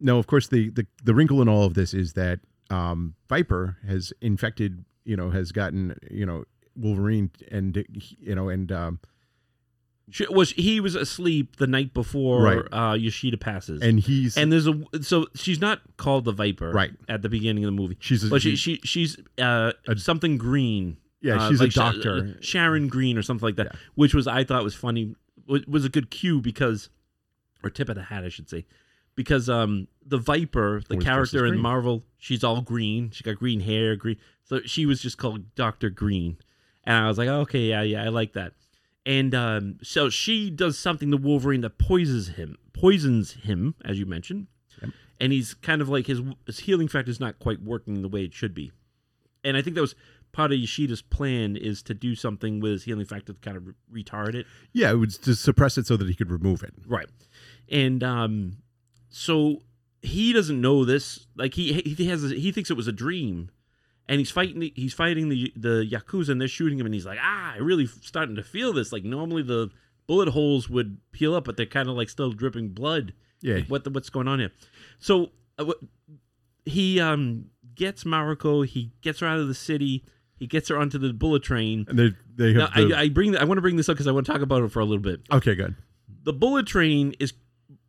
Now, 0.00 0.16
of 0.16 0.26
course, 0.26 0.48
the 0.48 0.70
the, 0.70 0.86
the 1.04 1.14
wrinkle 1.14 1.42
in 1.42 1.48
all 1.48 1.64
of 1.64 1.74
this 1.74 1.92
is 1.92 2.14
that 2.14 2.40
um, 2.70 3.14
Viper 3.28 3.76
has 3.86 4.12
infected, 4.20 4.84
you 5.04 5.16
know, 5.16 5.30
has 5.30 5.52
gotten, 5.52 5.96
you 6.10 6.26
know, 6.26 6.44
Wolverine 6.76 7.30
and 7.50 7.84
you 8.20 8.34
know 8.34 8.48
and 8.48 8.70
um, 8.70 9.00
She, 10.10 10.26
was 10.30 10.52
he 10.52 10.78
was 10.80 10.94
asleep 10.94 11.56
the 11.56 11.66
night 11.66 11.92
before 11.92 12.42
Right. 12.42 12.62
uh, 12.72 12.94
Yoshida 12.94 13.36
passes, 13.36 13.82
and 13.82 13.98
he's 14.00 14.36
and 14.36 14.52
there's 14.52 14.66
a 14.68 14.80
so 15.02 15.26
she's 15.34 15.60
not 15.60 15.80
called 15.96 16.24
the 16.24 16.32
Viper 16.32 16.70
Right. 16.70 16.92
at 17.08 17.22
the 17.22 17.28
beginning 17.28 17.64
of 17.64 17.68
the 17.74 17.80
movie, 17.80 17.96
she's 18.00 18.22
a, 18.24 18.28
but 18.28 18.42
she, 18.42 18.54
she 18.56 18.80
she's 18.84 19.16
uh, 19.38 19.72
A- 19.88 19.96
something 19.98 20.38
green. 20.38 20.98
yeah 21.20 21.42
uh, 21.42 21.48
she's 21.48 21.60
like 21.60 21.70
a 21.70 21.74
doctor. 21.74 22.36
Sharon 22.40 22.86
Green 22.88 23.18
or 23.18 23.22
something 23.22 23.44
like 23.46 23.56
that, 23.56 23.66
Yeah. 23.72 23.78
which 23.96 24.14
was 24.14 24.26
I 24.28 24.44
thought 24.44 24.62
was 24.62 24.74
funny. 24.76 25.14
Was, 25.48 25.66
was 25.66 25.84
a 25.84 25.88
good 25.88 26.10
cue 26.10 26.40
because, 26.40 26.90
or 27.64 27.70
tip 27.70 27.88
of 27.88 27.96
the 27.96 28.02
hat, 28.04 28.22
I 28.24 28.28
should 28.28 28.48
say, 28.48 28.66
because 29.16 29.48
um 29.48 29.88
the 30.08 30.18
Viper, 30.18 30.82
the 30.88 30.94
Always 30.94 31.04
character 31.04 31.44
in 31.46 31.52
green. 31.52 31.62
Marvel, 31.62 32.02
she's 32.18 32.42
all 32.42 32.60
green. 32.62 33.10
She 33.10 33.22
got 33.24 33.36
green 33.36 33.60
hair, 33.60 33.94
green. 33.96 34.16
So 34.44 34.60
she 34.64 34.86
was 34.86 35.00
just 35.02 35.18
called 35.18 35.54
Doctor 35.54 35.90
Green, 35.90 36.38
and 36.84 37.04
I 37.04 37.08
was 37.08 37.18
like, 37.18 37.28
okay, 37.28 37.66
yeah, 37.68 37.82
yeah, 37.82 38.04
I 38.04 38.08
like 38.08 38.32
that. 38.32 38.52
And 39.06 39.34
um, 39.34 39.78
so 39.82 40.08
she 40.10 40.50
does 40.50 40.78
something 40.78 41.10
to 41.10 41.16
Wolverine 41.16 41.60
that 41.62 41.78
poisons 41.78 42.28
him, 42.28 42.56
poisons 42.72 43.32
him, 43.32 43.74
as 43.84 43.98
you 43.98 44.06
mentioned, 44.06 44.46
Yep. 44.82 44.90
and 45.20 45.32
he's 45.32 45.54
kind 45.54 45.80
of 45.82 45.88
like 45.88 46.06
his 46.06 46.20
his 46.46 46.60
healing 46.60 46.88
factor 46.88 47.10
is 47.10 47.20
not 47.20 47.38
quite 47.38 47.62
working 47.62 48.02
the 48.02 48.08
way 48.08 48.22
it 48.24 48.34
should 48.34 48.54
be. 48.54 48.72
And 49.44 49.56
I 49.56 49.62
think 49.62 49.76
that 49.76 49.82
was 49.82 49.94
part 50.32 50.52
of 50.52 50.58
Yoshida's 50.58 51.00
plan 51.00 51.56
is 51.56 51.82
to 51.84 51.94
do 51.94 52.14
something 52.14 52.60
with 52.60 52.72
his 52.72 52.84
healing 52.84 53.06
factor 53.06 53.32
to 53.32 53.38
kind 53.40 53.56
of 53.56 53.66
re- 53.90 54.02
retard 54.04 54.34
it. 54.34 54.46
yeah, 54.72 54.90
it 54.90 54.94
was 54.96 55.16
to 55.18 55.34
suppress 55.34 55.78
it 55.78 55.86
so 55.86 55.96
that 55.96 56.06
he 56.08 56.14
could 56.14 56.30
remove 56.30 56.62
it. 56.62 56.74
Right. 56.86 57.08
And 57.70 58.02
um 58.04 58.58
so 59.08 59.62
he 60.02 60.32
doesn't 60.32 60.60
know 60.60 60.84
this. 60.84 61.26
Like 61.36 61.54
he 61.54 61.72
he 61.74 62.06
has 62.08 62.22
he 62.30 62.52
thinks 62.52 62.70
it 62.70 62.76
was 62.76 62.88
a 62.88 62.92
dream. 62.92 63.50
And 64.10 64.18
he's 64.20 64.30
fighting 64.30 64.60
the, 64.60 64.72
he's 64.74 64.94
fighting 64.94 65.28
the 65.28 65.52
the 65.54 65.86
yakuza 65.86 66.30
and 66.30 66.40
they're 66.40 66.48
shooting 66.48 66.78
him 66.78 66.86
and 66.86 66.94
he's 66.94 67.04
like, 67.04 67.18
"Ah, 67.20 67.52
I 67.54 67.58
really 67.58 67.86
starting 67.86 68.36
to 68.36 68.42
feel 68.42 68.72
this. 68.72 68.90
Like 68.90 69.04
normally 69.04 69.42
the 69.42 69.68
bullet 70.06 70.28
holes 70.28 70.70
would 70.70 70.96
peel 71.12 71.34
up, 71.34 71.44
but 71.44 71.58
they're 71.58 71.66
kind 71.66 71.90
of 71.90 71.94
like 71.96 72.08
still 72.08 72.32
dripping 72.32 72.70
blood. 72.70 73.12
Yeah, 73.42 73.56
Like, 73.56 73.66
what 73.66 73.84
the, 73.84 73.90
what's 73.90 74.08
going 74.08 74.26
on 74.26 74.38
here?" 74.38 74.50
So 74.98 75.30
uh, 75.58 75.66
what- 75.66 75.78
he 76.64 77.00
um 77.00 77.46
gets 77.74 78.04
Mariko, 78.04 78.66
he 78.66 78.92
gets 79.02 79.20
her 79.20 79.26
out 79.26 79.38
of 79.40 79.48
the 79.48 79.54
city, 79.54 80.04
he 80.36 80.46
gets 80.46 80.68
her 80.68 80.78
onto 80.78 80.98
the 80.98 81.12
bullet 81.12 81.42
train. 81.42 81.84
and 81.88 81.98
they 81.98 82.12
they 82.34 82.52
Now, 82.54 82.68
the, 82.74 82.94
I, 82.94 83.00
I 83.02 83.08
bring 83.10 83.36
I 83.36 83.44
want 83.44 83.58
to 83.58 83.62
bring 83.62 83.76
this 83.76 83.88
up 83.90 83.94
because 83.96 84.06
I 84.06 84.12
want 84.12 84.26
to 84.26 84.32
talk 84.32 84.42
about 84.42 84.62
it 84.62 84.72
for 84.72 84.80
a 84.80 84.84
little 84.84 85.02
bit 85.02 85.20
okay, 85.30 85.54
good. 85.54 85.74
the 86.24 86.32
bullet 86.32 86.66
train 86.66 87.14
is 87.20 87.32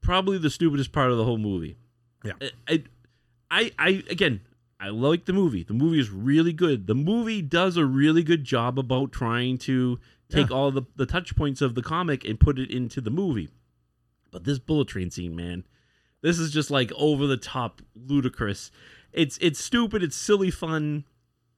probably 0.01 0.37
the 0.37 0.49
stupidest 0.49 0.91
part 0.91 1.11
of 1.11 1.17
the 1.17 1.23
whole 1.23 1.37
movie. 1.37 1.77
Yeah. 2.23 2.33
I, 2.67 2.83
I, 3.51 3.71
I 3.79 4.03
again, 4.09 4.41
I 4.79 4.89
like 4.89 5.25
the 5.25 5.33
movie. 5.33 5.63
The 5.63 5.73
movie 5.73 5.99
is 5.99 6.09
really 6.09 6.53
good. 6.53 6.87
The 6.87 6.95
movie 6.95 7.41
does 7.41 7.77
a 7.77 7.85
really 7.85 8.23
good 8.23 8.43
job 8.43 8.77
about 8.79 9.11
trying 9.11 9.57
to 9.59 9.99
take 10.29 10.49
Yeah. 10.49 10.55
all 10.55 10.71
the 10.71 10.83
the 10.95 11.05
touch 11.05 11.35
points 11.35 11.61
of 11.61 11.75
the 11.75 11.81
comic 11.81 12.23
and 12.25 12.39
put 12.39 12.59
it 12.59 12.69
into 12.71 13.01
the 13.01 13.09
movie. 13.11 13.49
But 14.31 14.43
this 14.43 14.59
bullet 14.59 14.87
train 14.87 15.09
scene, 15.11 15.35
man, 15.35 15.65
this 16.21 16.37
is 16.39 16.51
just 16.51 16.69
like 16.69 16.91
over 16.97 17.25
the 17.27 17.37
top, 17.37 17.81
ludicrous. 17.95 18.69
It's 19.11 19.37
it's 19.41 19.59
stupid. 19.59 20.03
It's 20.03 20.15
silly 20.15 20.51
fun. 20.51 21.05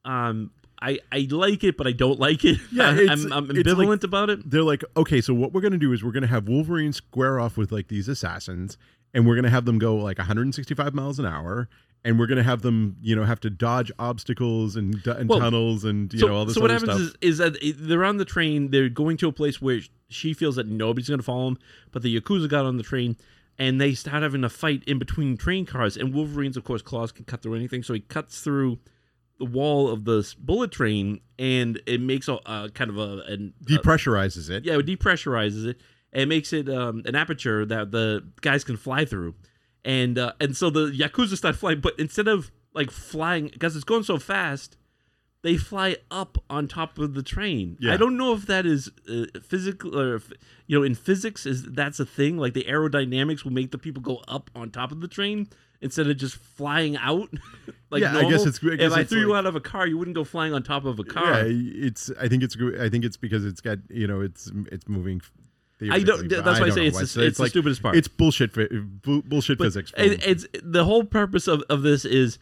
Um, 0.05 0.51
I 0.82 0.99
I 1.12 1.28
like 1.30 1.64
it, 1.64 1.78
but 1.78 1.86
I 1.86 1.91
don't 1.91 2.20
like 2.20 2.43
it. 2.45 2.57
Yeah, 2.72 2.89
I'm, 2.89 2.97
I'm 3.09 3.12
it's 3.12 3.26
like- 3.26 3.66
ambivalent 3.66 4.03
about 4.03 4.30
it. 4.30 4.49
they're 4.49 4.64
like, 4.64 4.84
okay, 4.95 5.22
so 5.22 5.34
what 5.34 5.53
we're 5.53 5.62
gonna 5.62 5.78
do 5.78 5.91
is 5.93 6.03
we're 6.03 6.12
gonna 6.12 6.28
have 6.28 6.47
Wolverine 6.47 6.93
square 6.93 7.39
off 7.39 7.57
with 7.57 7.72
like 7.72 7.88
these 7.89 8.07
assassins, 8.07 8.78
and 9.14 9.26
we're 9.28 9.36
gonna 9.36 9.49
have 9.49 9.66
them 9.66 9.78
go 9.80 9.95
like 9.95 10.18
165 10.18 10.93
miles 10.93 11.20
an 11.20 11.26
hour, 11.26 11.68
and 12.03 12.18
we're 12.20 12.28
gonna 12.28 12.43
have 12.43 12.62
them, 12.62 12.97
you 13.01 13.16
know, 13.16 13.24
have 13.24 13.39
to 13.41 13.49
dodge 13.49 13.91
obstacles 13.99 14.76
and, 14.76 15.05
and 15.07 15.30
Well, 15.30 15.39
tunnels 15.39 15.84
and 15.84 16.12
you 16.14 16.20
so, 16.20 16.28
know 16.28 16.36
all 16.36 16.45
this 16.45 16.53
stuff. 16.55 16.62
so 16.62 16.62
what 16.64 16.72
happens 16.72 16.91
stuff. 17.09 17.18
is, 17.22 17.32
is 17.34 17.38
that 17.39 17.57
eh, 17.64 17.74
they're 17.76 18.03
on 18.05 18.18
the 18.18 18.26
train. 18.26 18.72
They're 18.72 18.89
going 18.89 19.18
to 19.18 19.28
a 19.28 19.32
place 19.32 19.62
where 19.62 19.80
she 20.09 20.34
feels 20.34 20.55
that 20.55 20.68
nobody's 20.68 21.07
going 21.09 21.20
to 21.20 21.24
follow 21.26 21.45
them, 21.45 21.57
but 21.91 22.01
the 22.01 22.20
yakuza 22.20 22.49
got 22.49 22.66
on 22.66 22.78
the 22.78 22.84
train, 22.84 23.16
and 23.59 23.80
they 23.80 23.93
start 23.93 24.24
having 24.24 24.43
a 24.43 24.49
fight 24.49 24.84
in 24.86 24.97
between 24.99 25.38
train 25.38 25.66
cars. 25.66 25.95
And 25.97 26.14
Wolverine's, 26.14 26.57
of 26.57 26.64
course, 26.64 26.82
claws 26.82 27.12
can 27.12 27.26
cut 27.26 27.41
through 27.41 27.55
anything, 27.55 27.84
so 27.84 27.93
he 27.93 27.99
cuts 28.01 28.41
through 28.41 28.80
the 29.39 29.45
wall 29.45 29.89
of 29.89 30.05
this 30.05 30.34
bullet 30.34 30.72
train, 30.72 31.20
and 31.39 31.82
it 31.86 31.99
makes 32.01 32.28
a, 32.28 32.34
a 32.45 32.70
kind 32.74 32.89
of 32.89 32.97
a 32.97 33.24
an, 33.28 33.53
a- 33.62 33.66
Depressurizes 33.72 34.49
it. 34.49 34.66
yeah, 34.66 34.78
it 34.78 34.86
depressurizes 34.86 35.66
it 35.66 35.80
and 36.14 36.30
makes 36.30 36.51
it 36.53 36.68
um, 36.70 37.03
an 37.05 37.16
aperture 37.16 37.66
that 37.66 37.91
the 37.91 38.24
guys 38.41 38.64
can 38.64 38.78
fly 38.78 39.05
through, 39.05 39.36
and 39.86 40.18
uh, 40.18 40.34
and 40.39 40.55
so 40.57 40.70
the 40.70 40.91
yakuza 40.91 41.38
start 41.38 41.55
flying, 41.55 41.80
but 41.80 41.93
instead 41.99 42.28
of 42.28 42.51
like 42.74 42.91
flying 42.91 43.47
because 43.47 43.76
it's 43.76 43.84
going 43.86 44.03
so 44.03 44.18
fast, 44.18 44.78
they 45.41 45.57
fly 45.57 45.97
up 46.09 46.38
on 46.49 46.68
top 46.68 46.97
of 46.99 47.14
the 47.14 47.24
train. 47.24 47.78
Yeah. 47.80 47.93
I 47.93 47.97
don't 47.97 48.16
know 48.18 48.34
if 48.34 48.45
that 48.47 48.66
is 48.66 48.89
uh, 49.09 49.26
physical 49.41 49.97
or 49.99 50.16
if, 50.16 50.32
you 50.68 50.78
know 50.80 50.84
in 50.84 50.95
physics 50.95 51.45
is 51.45 51.64
that's 51.64 51.99
a 51.99 52.05
thing. 52.05 52.38
Like 52.38 52.53
the 52.53 52.64
aerodynamics 52.66 53.43
will 53.43 53.51
make 53.51 53.72
the 53.72 53.78
people 53.78 54.01
go 54.01 54.22
up 54.28 54.49
on 54.55 54.70
top 54.72 54.91
of 54.91 55.01
the 55.01 55.07
train 55.07 55.47
instead 55.82 56.07
of 56.07 56.16
just 56.18 56.36
flying 56.36 56.95
out. 56.97 57.30
like 57.89 58.01
Yeah, 58.01 58.18
I 58.18 58.30
guess 58.30 58.45
it's- 58.45 58.59
I 58.64 58.76
guess 58.76 58.86
if 58.88 58.93
I 58.93 59.03
threw 59.03 59.20
you 59.22 59.36
out 59.36 59.45
of 59.45 59.55
a 59.55 59.59
car, 59.62 59.88
you 59.88 59.97
wouldn't 59.97 60.16
go 60.16 60.24
flying 60.24 60.53
on 60.53 60.62
top 60.64 60.86
of 60.86 60.99
a 60.99 61.03
car. 61.03 61.43
Yeah, 61.47 61.88
it's. 61.88 62.12
I 62.20 62.28
think 62.28 62.43
it's. 62.43 62.55
I 62.80 62.88
think 62.89 63.03
it's 63.03 63.18
because 63.18 63.43
it's 63.45 63.62
got. 63.62 63.80
You 63.89 64.07
know, 64.07 64.22
it's. 64.22 64.51
It's 64.72 64.88
moving. 64.88 65.22
I 65.89 65.99
don't. 66.03 66.27
That's 66.29 66.45
why 66.59 66.65
I 66.67 66.69
don't 66.69 66.71
say 66.73 66.88
it's 66.88 67.13
the, 67.13 67.25
it's, 67.25 67.38
the 67.38 67.43
like 67.43 67.49
stupidest 67.51 67.82
part. 67.82 67.95
it's 67.95 68.07
bullshit. 68.07 68.53
Bullshit 68.53 69.57
But 69.57 69.63
physics. 69.65 69.93
it- 69.97 70.25
it's 70.27 70.45
the 70.63 70.84
whole 70.86 71.03
purpose 71.05 71.47
of, 71.47 71.63
of 71.69 71.82
this 71.82 72.05
is 72.05 72.38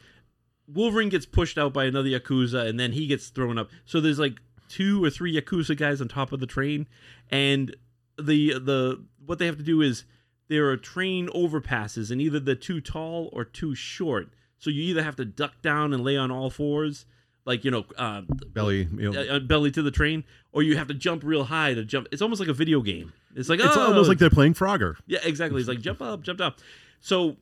Wolverine 0.67 1.09
gets 1.09 1.25
pushed 1.25 1.57
out 1.57 1.73
by 1.73 1.85
another 1.85 2.09
yakuza, 2.09 2.67
and 2.67 2.79
then 2.79 2.91
he 2.91 3.07
gets 3.07 3.29
thrown 3.29 3.57
up. 3.57 3.69
So 3.85 3.99
there's 4.01 4.19
like 4.19 4.39
two 4.67 5.03
or 5.03 5.09
three 5.09 5.33
yakuza 5.39 5.75
guys 5.77 6.01
on 6.01 6.07
top 6.07 6.31
of 6.31 6.39
the 6.39 6.45
train, 6.47 6.87
and 7.31 7.75
the 8.17 8.53
the 8.59 9.03
what 9.25 9.39
they 9.39 9.45
have 9.45 9.57
to 9.57 9.63
do 9.63 9.81
is 9.81 10.03
there 10.47 10.69
are 10.69 10.77
train 10.77 11.27
overpasses, 11.29 12.11
and 12.11 12.19
either 12.21 12.39
they're 12.39 12.55
too 12.55 12.81
tall 12.81 13.29
or 13.33 13.45
too 13.45 13.75
short. 13.75 14.29
So 14.57 14.69
you 14.69 14.81
either 14.83 15.03
have 15.03 15.15
to 15.17 15.25
duck 15.25 15.61
down 15.61 15.93
and 15.93 16.03
lay 16.03 16.17
on 16.17 16.31
all 16.31 16.49
fours, 16.49 17.05
like 17.50 17.66
you 17.66 17.72
know, 17.72 17.84
uh, 17.97 18.22
belly. 18.54 18.88
You 18.95 19.12
know, 19.12 19.22
uh, 19.22 19.39
belly 19.39 19.72
to 19.72 19.82
the 19.82 19.89
train, 19.89 20.24
or 20.52 20.62
you 20.62 20.78
have 20.78 20.88
to 20.88 20.93
jump 20.93 21.24
real 21.24 21.45
high 21.45 21.74
to 21.74 21.84
jump. 21.84 22.08
It's 22.12 22.22
almost 22.22 22.39
like 22.39 22.47
a 22.47 22.54
video 22.54 22.82
game. 22.82 23.12
It's 23.36 23.50
like 23.50 23.60
it's 23.60 23.76
oh, 23.76 23.88
almost 23.88 24.08
like 24.08 24.20
they're 24.20 24.30
playing 24.30 24.54
Frogger. 24.54 24.97
yeah, 25.08 25.18
exactly. 25.24 25.60
It's 25.60 25.68
like 25.68 25.82
jump 25.82 26.00
up, 26.00 26.22
jump 26.22 26.41
up. 26.41 26.60
So 27.00 27.38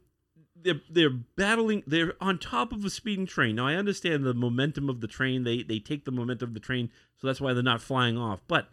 they're 0.55 0.79
they're 0.89 1.09
battling. 1.09 1.83
They're 1.85 2.13
on 2.21 2.37
top 2.39 2.71
of 2.71 2.85
a 2.85 2.89
speeding 2.89 3.25
train. 3.25 3.57
Now 3.57 3.67
I 3.67 3.75
understand 3.75 4.23
the 4.23 4.33
momentum 4.33 4.89
of 4.89 5.01
the 5.01 5.07
train. 5.07 5.43
They 5.43 5.61
they 5.61 5.79
take 5.79 6.05
the 6.05 6.11
momentum 6.11 6.51
of 6.51 6.53
the 6.53 6.61
train, 6.61 6.89
so 7.17 7.27
that's 7.27 7.41
why 7.41 7.53
they're 7.53 7.61
not 7.61 7.81
flying 7.81 8.17
off. 8.17 8.39
But 8.47 8.69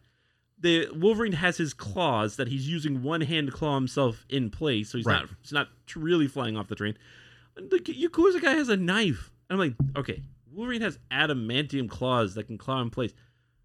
the 0.57 0.89
Wolverine 0.95 1.32
has 1.32 1.57
his 1.57 1.74
claws 1.74 2.37
that 2.37 2.47
he's 2.47 2.68
using 2.68 3.03
one 3.03 3.22
hand 3.22 3.49
to 3.49 3.53
claw 3.53 3.74
himself 3.74 4.24
in 4.28 4.51
place, 4.51 4.91
so 4.91 4.99
he's 4.99 5.07
Right. 5.07 5.22
not 5.22 5.30
he's 5.43 5.53
not 5.53 5.68
really 5.97 6.28
flying 6.28 6.57
off 6.57 6.68
the 6.68 6.76
train. 6.76 6.97
The 7.57 7.80
Yakuza 7.80 8.41
guy 8.41 8.53
has 8.53 8.68
a 8.68 8.76
knife. 8.76 9.32
I'm 9.51 9.59
like, 9.59 9.74
okay, 9.97 10.22
Wolverine 10.55 10.82
has 10.82 10.98
adamantium 11.11 11.88
claws 11.88 12.34
that 12.34 12.44
can 12.46 12.59
claw 12.59 12.80
in 12.80 12.90
place. 12.90 13.12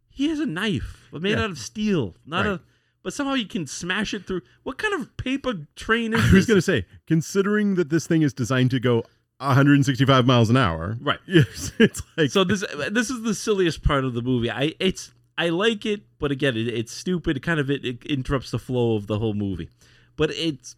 He 0.10 0.28
has 0.30 0.40
a 0.40 0.46
knife, 0.46 1.08
but 1.12 1.22
made 1.22 1.32
Yeah. 1.38 1.44
out 1.46 1.52
of 1.52 1.58
steel, 1.60 2.16
not 2.26 2.46
Right. 2.46 2.54
a. 2.56 2.62
But 3.02 3.14
somehow 3.14 3.34
you 3.36 3.46
can 3.46 3.66
smash 3.66 4.14
it 4.14 4.28
through. 4.28 4.42
What 4.64 4.78
kind 4.78 4.94
of 4.94 5.16
paper 5.16 5.68
train 5.76 6.14
is 6.16 6.20
I 6.32 6.34
was 6.34 6.46
going 6.46 6.58
to 6.58 6.62
say, 6.62 6.86
considering 7.08 7.76
that 7.76 7.90
this 7.90 8.06
thing 8.08 8.22
is 8.24 8.34
designed 8.34 8.72
to 8.72 8.80
go 8.80 9.04
165 9.40 10.26
miles 10.26 10.50
an 10.50 10.58
hour, 10.58 10.98
Right. 11.02 11.20
Yes, 11.28 11.72
it's 11.80 12.02
like 12.18 12.30
So 12.32 12.44
this 12.44 12.64
this 12.92 13.10
is 13.10 13.22
the 13.24 13.34
silliest 13.34 13.84
part 13.84 14.04
of 14.04 14.14
the 14.14 14.22
movie. 14.22 14.52
I 14.52 14.74
it's 14.80 15.12
I 15.38 15.48
like 15.50 15.86
it, 15.86 16.02
but 16.20 16.32
again, 16.32 16.58
it, 16.58 16.68
it's 16.68 16.92
stupid. 16.92 17.38
It 17.38 17.40
kind 17.44 17.60
of 17.62 17.70
it, 17.72 17.86
it 17.86 18.04
interrupts 18.06 18.52
the 18.52 18.60
flow 18.60 18.96
of 18.98 19.08
the 19.08 19.20
whole 19.20 19.34
movie. 19.34 19.70
But 20.18 20.32
it's 20.32 20.76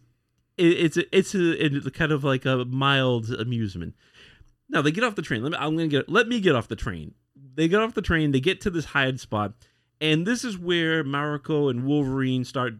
it, 0.56 0.66
it's 0.66 0.96
a, 0.96 1.16
it's 1.16 1.34
a, 1.34 1.64
it's 1.76 1.90
kind 1.90 2.12
of 2.12 2.22
like 2.22 2.44
a 2.44 2.64
mild 2.66 3.30
amusement. 3.30 3.94
Now 4.68 4.82
they 4.82 4.90
get 4.92 5.04
off 5.04 5.14
the 5.14 5.22
train. 5.22 5.42
Let 5.42 5.52
me 5.52 5.58
I'm 5.58 5.76
gonna 5.76 5.88
get 5.88 6.08
let 6.08 6.28
me 6.28 6.40
get 6.40 6.54
off 6.54 6.68
the 6.68 6.76
train. 6.76 7.14
They 7.54 7.68
get 7.68 7.80
off 7.80 7.94
the 7.94 8.02
train. 8.02 8.32
They 8.32 8.40
get 8.40 8.60
to 8.62 8.70
this 8.70 8.86
hide 8.86 9.20
spot, 9.20 9.52
and 10.00 10.26
this 10.26 10.44
is 10.44 10.56
where 10.56 11.04
Mariko 11.04 11.70
and 11.70 11.84
Wolverine 11.84 12.44
start 12.44 12.74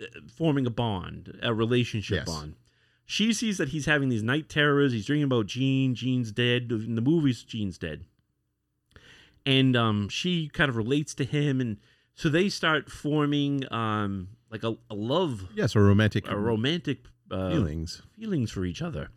uh, 0.00 0.04
forming 0.36 0.66
a 0.66 0.70
bond, 0.70 1.38
a 1.42 1.52
relationship 1.52 2.18
Yes. 2.18 2.26
bond. 2.26 2.54
She 3.04 3.32
sees 3.32 3.58
that 3.58 3.70
he's 3.70 3.86
having 3.86 4.08
these 4.08 4.22
night 4.22 4.48
terrors. 4.48 4.92
He's 4.92 5.06
dreaming 5.06 5.24
about 5.24 5.46
Jean. 5.46 5.94
Jean's 5.94 6.30
dead. 6.32 6.70
In 6.70 6.94
the 6.94 7.02
movies, 7.02 7.42
Jean's 7.42 7.76
dead. 7.76 8.04
And 9.44 9.76
um, 9.76 10.08
she 10.08 10.48
kind 10.48 10.68
of 10.68 10.76
relates 10.76 11.14
to 11.16 11.24
him, 11.24 11.60
and 11.60 11.78
so 12.14 12.28
they 12.28 12.48
start 12.48 12.88
forming 12.90 13.70
um, 13.72 14.28
like 14.50 14.62
a, 14.62 14.76
a 14.88 14.94
love, 14.94 15.48
yes, 15.54 15.74
a 15.74 15.80
romantic 15.80 16.28
a 16.30 16.36
romantic 16.38 17.06
uh, 17.30 17.50
feelings. 17.50 18.02
feelings 18.16 18.52
for 18.52 18.64
each 18.64 18.80
other. 18.80 19.08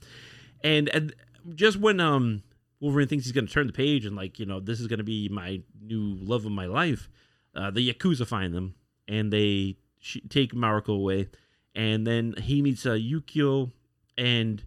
And 0.64 0.90
and 0.90 1.14
just 1.54 1.78
when 1.78 2.00
um 2.00 2.44
Wolverine 2.80 3.08
thinks 3.08 3.26
he's 3.26 3.32
going 3.32 3.48
to 3.48 3.54
turn 3.54 3.68
the 3.68 3.74
page 3.74 4.06
and 4.06 4.16
like 4.16 4.40
you 4.40 4.46
know 4.46 4.60
this 4.60 4.80
is 4.80 4.88
going 4.88 5.00
to 5.00 5.04
be 5.04 5.30
my 5.30 5.62
new 5.82 6.16
love 6.20 6.46
of 6.46 6.52
my 6.52 6.66
life, 6.66 7.10
uh, 7.56 7.72
the 7.72 7.94
yakuza 7.94 8.26
find 8.28 8.54
them 8.54 8.76
and 9.08 9.32
they 9.32 9.78
sh- 10.00 10.18
take 10.30 10.54
Mariko 10.54 10.96
away, 10.96 11.30
and 11.74 12.06
then 12.06 12.36
he 12.42 12.62
meets 12.62 12.86
uh, 12.86 12.92
Yukio, 12.92 13.72
and 14.18 14.64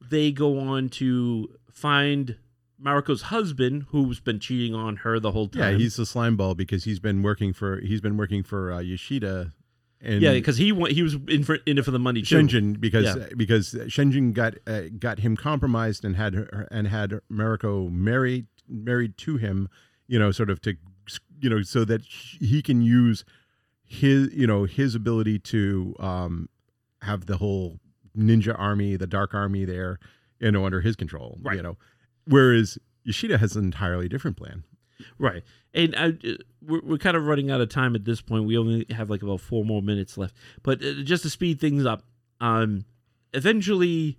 they 0.00 0.30
go 0.32 0.58
on 0.58 0.88
to 0.90 1.48
find 1.70 2.36
Mariko's 2.82 3.22
husband 3.22 3.86
who's 3.88 4.20
been 4.20 4.38
cheating 4.38 4.74
on 4.74 4.96
her 4.96 5.18
the 5.18 5.32
whole 5.32 5.48
time. 5.48 5.72
Yeah, 5.72 5.78
he's 5.78 5.96
the 5.96 6.06
slime 6.06 6.36
ball 6.36 6.54
because 6.54 6.84
he's 6.84 7.00
been 7.00 7.22
working 7.22 7.52
for 7.52 7.80
he's 7.80 8.00
been 8.00 8.16
working 8.16 8.42
for 8.42 8.72
uh, 8.72 8.80
Yoshida 8.80 9.52
and 10.00 10.22
yeah 10.22 10.32
because 10.32 10.56
he 10.58 10.66
he 10.90 11.02
was 11.02 11.16
in 11.28 11.42
for 11.44 11.56
in 11.66 11.78
it 11.78 11.84
for 11.84 11.90
the 11.90 11.98
money 11.98 12.22
too. 12.22 12.36
Shingen 12.36 12.80
because 12.80 13.04
Yeah. 13.04 13.26
because 13.36 13.74
Shingen 13.88 14.32
got 14.32 14.54
uh, 14.66 14.82
got 14.98 15.18
him 15.20 15.36
compromised 15.36 16.04
and 16.04 16.16
had 16.16 16.34
her, 16.34 16.68
and 16.70 16.86
had 16.88 17.20
Mariko 17.30 17.90
married 17.90 18.46
married 18.68 19.16
to 19.18 19.36
him, 19.38 19.68
you 20.06 20.18
know, 20.18 20.30
sort 20.30 20.50
of 20.50 20.60
to 20.62 20.74
you 21.40 21.48
know 21.50 21.62
so 21.62 21.84
that 21.84 22.02
he 22.02 22.62
can 22.62 22.82
use 22.82 23.24
his 23.84 24.32
you 24.34 24.46
know 24.46 24.64
his 24.64 24.94
ability 24.94 25.38
to 25.38 25.94
um 25.98 26.48
have 27.02 27.26
the 27.26 27.36
whole 27.38 27.78
ninja 28.16 28.54
army, 28.58 28.96
the 28.96 29.06
dark 29.06 29.32
army 29.34 29.64
there, 29.64 29.98
you 30.40 30.50
know, 30.50 30.64
under 30.64 30.80
his 30.80 30.96
control, 30.96 31.38
Right. 31.42 31.56
you 31.56 31.62
know. 31.62 31.76
Whereas 32.26 32.76
Yoshida 33.04 33.38
has 33.38 33.56
an 33.56 33.64
entirely 33.64 34.08
different 34.08 34.36
plan. 34.36 34.64
Right. 35.18 35.42
And 35.74 35.94
I, 35.96 36.08
uh, 36.08 36.32
we're, 36.66 36.80
we're 36.82 36.98
kind 36.98 37.16
of 37.16 37.24
running 37.24 37.50
out 37.50 37.60
of 37.60 37.68
time 37.68 37.94
at 37.94 38.04
this 38.04 38.20
point. 38.20 38.44
We 38.44 38.56
only 38.58 38.86
have 38.90 39.10
like 39.10 39.22
about 39.22 39.40
four 39.40 39.64
more 39.64 39.82
minutes 39.82 40.16
left. 40.18 40.34
But 40.62 40.82
uh, 40.82 41.02
just 41.04 41.22
to 41.24 41.30
speed 41.30 41.60
things 41.60 41.84
up, 41.86 42.02
um, 42.40 42.84
eventually 43.32 44.18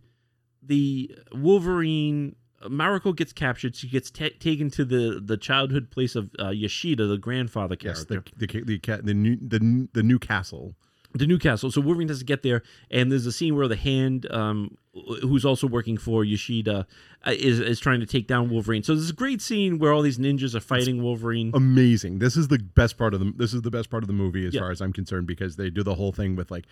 the 0.64 1.16
Wolverine, 1.34 2.36
Mariko 2.64 3.16
gets 3.16 3.34
captured. 3.34 3.76
She 3.76 3.88
gets 3.88 4.12
ta 4.12 4.28
taken 4.40 4.70
to 4.72 4.86
the, 4.86 5.22
the 5.24 5.38
childhood 5.38 5.90
place 5.92 6.16
of 6.16 6.30
uh, 6.40 6.50
Yoshida, 6.50 7.08
the 7.08 7.18
grandfather 7.18 7.76
Yes, 7.82 8.04
character. 8.06 8.32
the 8.38 8.48
the 8.48 8.80
the 8.80 9.02
the 9.04 9.14
new 9.14 9.38
the 9.38 9.88
the 9.94 10.04
new 10.04 10.20
castle. 10.20 10.76
the 11.14 11.26
Newcastle. 11.26 11.72
So 11.72 11.82
Wolverine 11.82 12.10
has 12.10 12.20
to 12.20 12.26
get 12.26 12.44
there, 12.44 12.62
and 12.92 13.12
there's 13.12 13.26
a 13.26 13.32
scene 13.32 13.56
where 13.56 13.68
the 13.68 13.76
Hand, 13.78 14.30
um, 14.32 14.76
who's 15.22 15.46
also 15.46 15.68
working 15.68 15.98
for 15.98 16.24
Yoshida, 16.24 16.88
uh, 17.26 17.32
is 17.32 17.60
is 17.60 17.80
trying 17.80 18.00
to 18.00 18.06
take 18.06 18.28
down 18.28 18.50
Wolverine. 18.50 18.84
So 18.84 18.96
there's 18.96 19.10
a 19.10 19.14
great 19.14 19.42
scene 19.42 19.80
where 19.80 19.92
all 19.92 20.02
these 20.02 20.18
ninjas 20.18 20.56
are 20.56 20.60
fighting 20.60 21.04
Wolverine. 21.04 21.52
amazing. 21.54 22.20
This 22.20 22.38
is 22.38 22.48
the 22.48 22.60
best 22.60 22.98
part 22.98 23.14
of 23.14 23.20
the 23.20 23.34
this 23.36 23.54
is 23.54 23.62
the 23.62 23.72
best 23.72 23.90
part 23.90 24.04
of 24.04 24.08
the 24.08 24.14
movie 24.14 24.46
as 24.46 24.56
far 24.56 24.72
as 24.72 24.82
I'm 24.82 24.94
concerned 24.94 25.28
because 25.28 25.56
they 25.56 25.70
do 25.70 25.84
the 25.84 25.96
whole 25.96 26.12
thing 26.12 26.36
with 26.36 26.52
like 26.52 26.66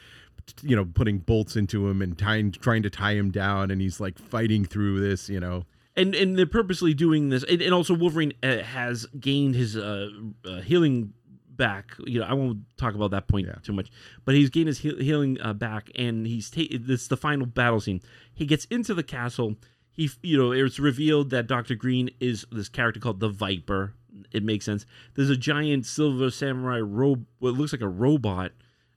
you 0.62 0.76
know 0.76 0.86
putting 0.86 1.20
bolts 1.20 1.56
into 1.56 1.88
him 1.88 2.02
and 2.02 2.18
tying 2.18 2.52
trying 2.52 2.84
to 2.84 2.90
tie 2.90 3.14
him 3.14 3.32
down 3.32 3.72
and 3.72 3.82
he's 3.82 4.00
like 4.00 4.18
fighting 4.18 4.66
through 4.66 5.00
this, 5.00 5.30
you 5.30 5.40
know. 5.40 5.66
and 5.96 6.16
and 6.16 6.38
they're 6.38 6.46
purposely 6.46 6.94
doing 6.94 7.30
this 7.30 7.44
and, 7.44 7.62
and 7.62 7.74
also 7.74 7.94
wolverine 7.94 8.32
uh, 8.44 8.58
has 8.58 9.06
gained 9.20 9.56
his 9.56 9.76
uh, 9.76 10.10
uh 10.46 10.62
healing 10.62 11.14
back. 11.58 11.92
You 12.06 12.20
know 12.22 12.26
i 12.28 12.34
won't 12.34 12.60
talk 12.78 12.94
about 12.96 13.12
that 13.12 13.28
point 13.28 13.48
Yeah. 13.48 13.56
too 13.64 13.74
much 13.74 13.90
but 14.26 14.36
he's 14.36 14.50
gained 14.50 14.68
his 14.68 14.80
heal- 14.80 14.98
healing 15.00 15.38
uh, 15.42 15.54
back 15.54 15.90
and 15.96 16.26
he's 16.28 16.50
ta- 16.50 16.62
this 16.80 17.08
the 17.08 17.18
final 17.18 17.46
battle 17.46 17.80
scene. 17.80 18.02
He 18.34 18.46
gets 18.46 18.66
into 18.66 18.94
the 18.94 19.04
castle. 19.04 19.56
He 19.92 20.10
you 20.22 20.38
know 20.38 20.52
it's 20.52 20.80
revealed 20.80 21.32
that 21.32 21.48
dr 21.48 21.74
green 21.76 22.10
is 22.20 22.46
this 22.52 22.70
character 22.70 23.00
called 23.00 23.20
the 23.20 23.30
viper. 23.30 23.94
It 24.32 24.44
makes 24.44 24.66
sense. 24.66 24.86
There's 25.16 25.30
a 25.30 25.38
giant 25.38 25.86
silver 25.86 26.30
samurai 26.32 26.80
robe 26.80 27.26
what 27.40 27.54
looks 27.56 27.72
like 27.74 27.82
a 27.82 27.88
robot 27.88 28.52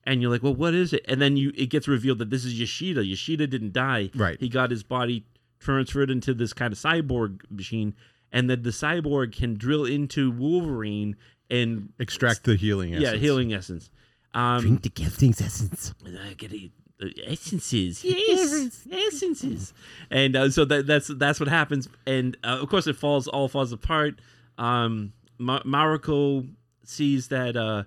and 0.05 0.23
you're 0.23 0.31
like 0.31 0.43
well 0.43 0.55
what 0.55 0.75
is 0.75 0.93
it? 0.93 1.05
And 1.09 1.21
then 1.21 1.37
you 1.37 1.53
it 1.57 1.67
gets 1.71 1.89
revealed 1.89 2.19
that 2.19 2.31
this 2.31 2.45
is 2.45 2.59
yoshida. 2.59 3.05
Yoshida 3.05 3.47
didn't 3.47 3.73
die. 3.73 4.11
Right. 4.15 4.39
he 4.41 4.49
got 4.49 4.71
his 4.71 4.83
body 4.83 5.25
transferred 5.59 6.11
into 6.11 6.33
this 6.33 6.53
kind 6.55 6.73
of 6.73 6.79
cyborg 6.79 7.43
machine, 7.51 7.95
and 8.33 8.49
that 8.49 8.63
the 8.63 8.71
cyborg 8.71 9.33
can 9.37 9.55
drill 9.57 9.85
into 9.85 10.31
Wolverine 10.31 11.17
and 11.51 11.93
Extract 11.99 12.45
the 12.45 12.57
healing 12.57 12.95
essence. 12.95 13.13
yeah, 13.13 13.19
healing 13.19 13.53
essence. 13.53 13.91
Um, 14.33 14.61
Drink 14.61 14.83
the 14.83 14.89
gifting 14.91 15.31
essence. 15.31 15.93
I 16.07 16.35
get 16.35 16.53
it. 16.53 16.71
uh, 17.03 17.07
Essences, 17.27 18.05
yes, 18.05 18.87
essences, 18.93 19.73
and 20.11 20.37
uh, 20.37 20.51
so 20.51 20.65
that, 20.67 20.87
that's 20.87 21.09
that's 21.09 21.41
what 21.41 21.49
happens, 21.49 21.89
and 22.07 22.37
uh, 22.45 22.59
of 22.63 22.69
course 22.69 22.87
it 22.87 22.95
falls 22.97 23.27
all 23.27 23.49
falls 23.49 23.73
apart. 23.73 24.21
Um, 24.59 25.13
Ma- 25.39 25.63
Mariko 25.63 26.47
sees 26.85 27.29
that 27.29 27.57
uh, 27.57 27.85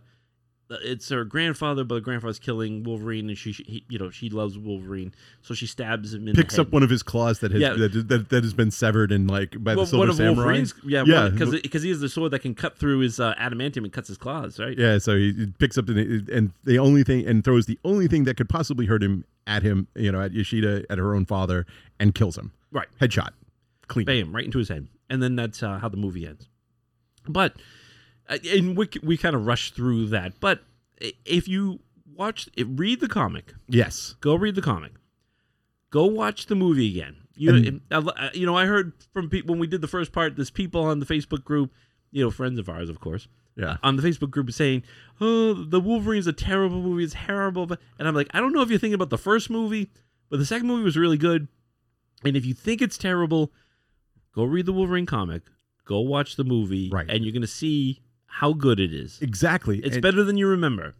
it's 0.83 1.09
her 1.09 1.23
grandfather, 1.23 1.83
but 1.83 1.95
her 1.95 2.01
grandfather's 2.01 2.39
killing 2.39 2.83
Wolverine, 2.83 3.29
and 3.29 3.37
she, 3.37 3.51
he, 3.51 3.83
you 3.89 3.99
know 3.99 4.09
she 4.09 4.29
loves 4.29 4.57
Wolverine, 4.57 5.13
so 5.41 5.53
she 5.53 5.67
stabs 5.67 6.13
him 6.13 6.27
in 6.27 6.35
Picks 6.35 6.57
up 6.57 6.71
one 6.71 6.83
of 6.83 6.89
his 6.89 7.03
claws 7.03 7.39
that 7.39 7.51
has 7.51 7.61
Yeah. 7.61 7.73
that, 7.73 8.07
that, 8.09 8.29
that 8.29 8.43
has 8.43 8.53
been 8.53 8.71
severed 8.71 9.11
and 9.11 9.29
like 9.29 9.51
by 9.63 9.75
Well, 9.75 9.85
the 9.85 9.89
silver 9.89 9.99
one 10.01 10.09
of 10.09 10.15
samurai. 10.15 10.35
Wolverine's, 10.35 10.73
yeah, 10.85 11.03
Yeah. 11.05 11.29
because 11.29 11.51
because 11.61 11.83
he 11.83 11.89
has 11.89 11.99
the 11.99 12.09
sword 12.09 12.31
that 12.31 12.39
can 12.39 12.55
cut 12.55 12.77
through 12.77 12.99
his 12.99 13.19
uh, 13.19 13.33
adamantium 13.35 13.83
and 13.83 13.91
cuts 13.93 14.07
his 14.07 14.17
claws, 14.17 14.59
right? 14.59 14.77
Yeah, 14.77 14.97
so 14.97 15.15
he 15.15 15.47
picks 15.59 15.77
up 15.77 15.85
the, 15.85 16.25
and 16.31 16.51
the 16.63 16.79
only 16.79 17.03
thing 17.03 17.25
and 17.27 17.43
throws 17.43 17.65
the 17.65 17.79
only 17.83 18.07
thing 18.07 18.23
that 18.25 18.37
could 18.37 18.49
possibly 18.49 18.85
hurt 18.85 19.03
him 19.03 19.25
at 19.45 19.61
him, 19.63 19.87
you 19.95 20.11
know, 20.11 20.21
at 20.21 20.31
Yoshida, 20.31 20.85
at 20.89 20.97
her 20.97 21.13
own 21.13 21.25
father, 21.25 21.65
and 21.99 22.15
kills 22.15 22.37
him. 22.37 22.51
Right. 22.71 22.87
Headshot. 23.01 23.29
Clean. 23.87 24.05
Bam, 24.05 24.33
right 24.33 24.45
into 24.45 24.57
his 24.57 24.69
head, 24.69 24.87
and 25.09 25.21
then 25.21 25.35
that's 25.35 25.61
uh, 25.61 25.77
how 25.79 25.89
the 25.89 25.97
movie 25.97 26.25
ends. 26.25 26.47
But 27.27 27.55
and 28.51 28.77
we 28.77 28.89
we 29.01 29.17
kind 29.17 29.35
of 29.35 29.45
rush 29.45 29.71
through 29.71 30.07
that, 30.07 30.39
but 30.39 30.63
if 31.25 31.47
you 31.47 31.79
watch, 32.15 32.47
read 32.65 32.99
the 32.99 33.07
comic, 33.07 33.53
Yes. 33.67 34.15
go 34.21 34.35
read 34.35 34.55
the 34.55 34.61
comic, 34.61 34.93
go 35.89 36.05
watch 36.05 36.45
the 36.47 36.55
movie 36.55 36.89
again. 36.89 37.17
You 37.35 37.55
And- 37.55 37.81
you 38.35 38.45
know, 38.45 38.55
I 38.55 38.65
heard 38.67 38.93
from 39.11 39.29
people 39.29 39.53
when 39.53 39.59
we 39.59 39.67
did 39.67 39.81
the 39.81 39.87
first 39.87 40.11
part. 40.11 40.35
There's 40.35 40.51
people 40.51 40.83
on 40.83 40.99
the 40.99 41.05
Facebook 41.05 41.43
group, 41.43 41.71
you 42.11 42.23
know, 42.23 42.29
friends 42.29 42.59
of 42.59 42.69
ours, 42.69 42.89
of 42.89 42.99
course. 42.99 43.27
Yeah. 43.55 43.77
on 43.83 43.97
the 43.97 44.01
Facebook 44.01 44.31
group 44.31 44.51
saying, 44.51 44.81
"Oh, 45.21 45.53
the 45.53 45.79
Wolverine's 45.79 46.25
a 46.25 46.33
terrible 46.33 46.81
movie. 46.81 47.03
It's 47.03 47.13
terrible." 47.15 47.69
And 47.99 48.07
I'm 48.07 48.15
like, 48.15 48.27
I 48.33 48.39
don't 48.39 48.51
know 48.51 48.61
if 48.61 48.69
you're 48.71 48.79
thinking 48.79 48.95
about 48.95 49.11
the 49.11 49.17
first 49.17 49.47
movie, 49.51 49.91
but 50.29 50.37
the 50.39 50.45
second 50.45 50.67
movie 50.67 50.81
was 50.83 50.97
really 50.97 51.17
good. 51.19 51.47
And 52.25 52.35
if 52.35 52.45
you 52.47 52.55
think 52.55 52.81
it's 52.81 52.97
terrible, 52.97 53.51
go 54.33 54.43
read 54.43 54.65
the 54.65 54.73
Wolverine 54.73 55.05
comic, 55.05 55.43
go 55.85 55.99
watch 55.99 56.35
the 56.35 56.43
movie, 56.43 56.89
Right. 56.89 57.05
and 57.07 57.23
you're 57.23 57.31
gonna 57.33 57.45
see 57.45 58.01
how 58.39 58.53
good 58.53 58.79
it 58.79 58.93
is. 58.93 59.19
Exactly. 59.21 59.79
It's 59.79 59.95
And- 59.95 60.01
better 60.01 60.23
than 60.23 60.37
you 60.37 60.47
remember. 60.47 60.95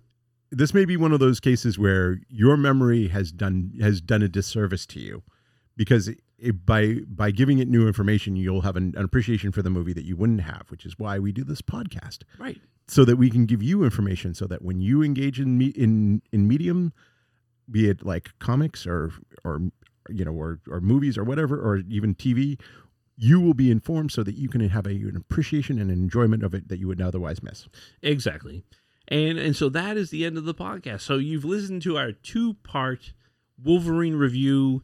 this 0.52 0.72
may 0.74 0.86
be 0.86 0.96
one 0.96 1.12
of 1.12 1.20
those 1.20 1.40
cases 1.40 1.80
where 1.80 2.20
your 2.30 2.56
memory 2.56 3.08
has 3.08 3.32
done 3.32 3.74
has 3.82 4.00
done 4.02 4.22
a 4.22 4.28
disservice 4.30 4.86
to 4.86 5.00
you 5.00 5.24
because 5.76 6.10
it, 6.38 6.66
by 6.66 7.00
by 7.08 7.32
giving 7.32 7.58
it 7.58 7.68
new 7.68 7.88
information, 7.88 8.36
you'll 8.36 8.62
have 8.62 8.76
an, 8.76 8.94
an 8.96 9.04
appreciation 9.04 9.52
for 9.52 9.64
the 9.64 9.72
movie 9.72 9.94
that 9.94 10.06
you 10.06 10.16
wouldn't 10.16 10.42
have, 10.42 10.66
which 10.70 10.86
is 10.86 11.00
why 11.00 11.18
we 11.18 11.32
do 11.32 11.44
this 11.44 11.62
podcast, 11.64 12.20
Right. 12.38 12.62
so 12.88 13.04
that 13.06 13.16
we 13.16 13.32
can 13.32 13.46
give 13.48 13.64
you 13.64 13.84
information, 13.84 14.36
so 14.36 14.46
that 14.46 14.62
when 14.62 14.80
you 14.80 15.02
engage 15.02 15.40
in 15.40 15.58
me, 15.58 15.68
in 15.68 16.22
in 16.32 16.48
medium, 16.48 16.94
be 17.72 17.90
it 17.90 18.06
like 18.06 18.30
comics 18.40 18.86
or 18.86 19.12
or 19.44 19.60
you 20.10 20.24
know 20.24 20.34
or 20.34 20.60
or 20.70 20.82
movies 20.82 21.18
or 21.18 21.24
whatever, 21.24 21.58
or 21.60 21.78
even 21.90 22.14
TV, 22.14 22.60
you 23.16 23.40
will 23.40 23.54
be 23.54 23.70
informed 23.72 24.12
so 24.12 24.24
that 24.24 24.36
you 24.36 24.50
can 24.50 24.68
have 24.68 24.86
a, 24.88 24.92
an 24.92 25.16
appreciation 25.16 25.80
and 25.80 25.92
enjoyment 25.92 26.44
of 26.44 26.54
it 26.54 26.68
that 26.70 26.80
you 26.80 26.88
would 26.88 27.02
otherwise 27.02 27.44
miss. 27.44 27.68
Exactly. 28.02 28.64
And 29.08 29.38
and 29.38 29.56
so 29.56 29.70
that 29.70 29.98
is 29.98 30.10
the 30.10 30.26
end 30.26 30.38
of 30.38 30.46
the 30.46 30.54
podcast. 30.56 31.02
So 31.02 31.16
you've 31.18 31.46
listened 31.46 31.82
to 31.84 31.98
our 31.98 32.12
two 32.12 32.54
part 32.64 33.14
Wolverine 33.62 34.16
review, 34.16 34.82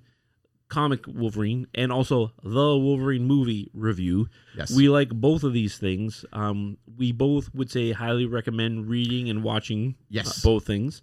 comic 0.68 1.06
Wolverine, 1.08 1.68
and 1.74 1.92
also 1.92 2.34
the 2.44 2.78
Wolverine 2.78 3.26
movie 3.26 3.72
review. 3.74 4.28
Yes, 4.56 4.76
We 4.76 4.90
like 4.90 5.10
both 5.10 5.44
of 5.44 5.54
these 5.54 5.78
things. 5.78 6.26
Um, 6.34 6.78
we 6.98 7.12
both 7.12 7.54
would 7.56 7.72
say 7.72 7.92
highly 7.94 8.26
recommend 8.26 8.88
reading 8.90 9.30
and 9.30 9.44
watching 9.44 9.96
Yes. 10.10 10.28
uh, 10.38 10.48
both 10.48 10.66
things. 10.68 11.02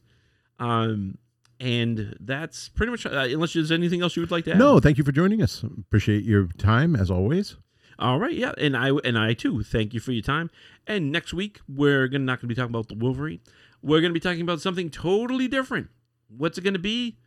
Um, 0.59 1.19
and 1.61 2.17
that's 2.21 2.69
pretty 2.69 2.91
much, 2.91 3.07
uh, 3.07 3.11
unless 3.11 3.55
there's 3.55 3.73
anything 3.73 4.03
else 4.03 4.17
you 4.17 4.23
would 4.23 4.31
like 4.31 4.45
to 4.45 4.53
add. 4.53 4.59
No, 4.59 4.79
thank 4.81 4.99
you 4.99 5.05
for 5.05 5.13
joining 5.13 5.43
us. 5.43 5.63
Appreciate 5.63 6.25
your 6.25 6.49
time 6.59 6.95
as 6.95 7.11
always. 7.11 7.57
All 7.99 8.19
right, 8.19 8.35
yeah, 8.35 8.53
and 8.59 8.77
I 8.77 8.91
and 8.91 9.19
I 9.19 9.33
too 9.33 9.63
thank 9.63 9.95
you 9.95 10.01
for 10.01 10.13
your 10.13 10.23
time. 10.23 10.51
And 10.87 11.11
next 11.11 11.33
week 11.33 11.61
we're 11.67 12.09
gonna 12.09 12.25
not 12.25 12.41
gonna 12.41 12.49
be 12.49 12.55
talking 12.55 12.75
about 12.75 12.89
the 12.89 12.95
Wolverine. 12.95 13.41
We're 13.83 14.03
gonna 14.03 14.13
be 14.13 14.21
talking 14.21 14.43
about 14.43 14.61
something 14.61 14.91
totally 14.91 15.49
different. 15.49 15.89
What's 16.29 16.59
it 16.59 16.65
gonna 16.65 16.79
be? 16.79 17.19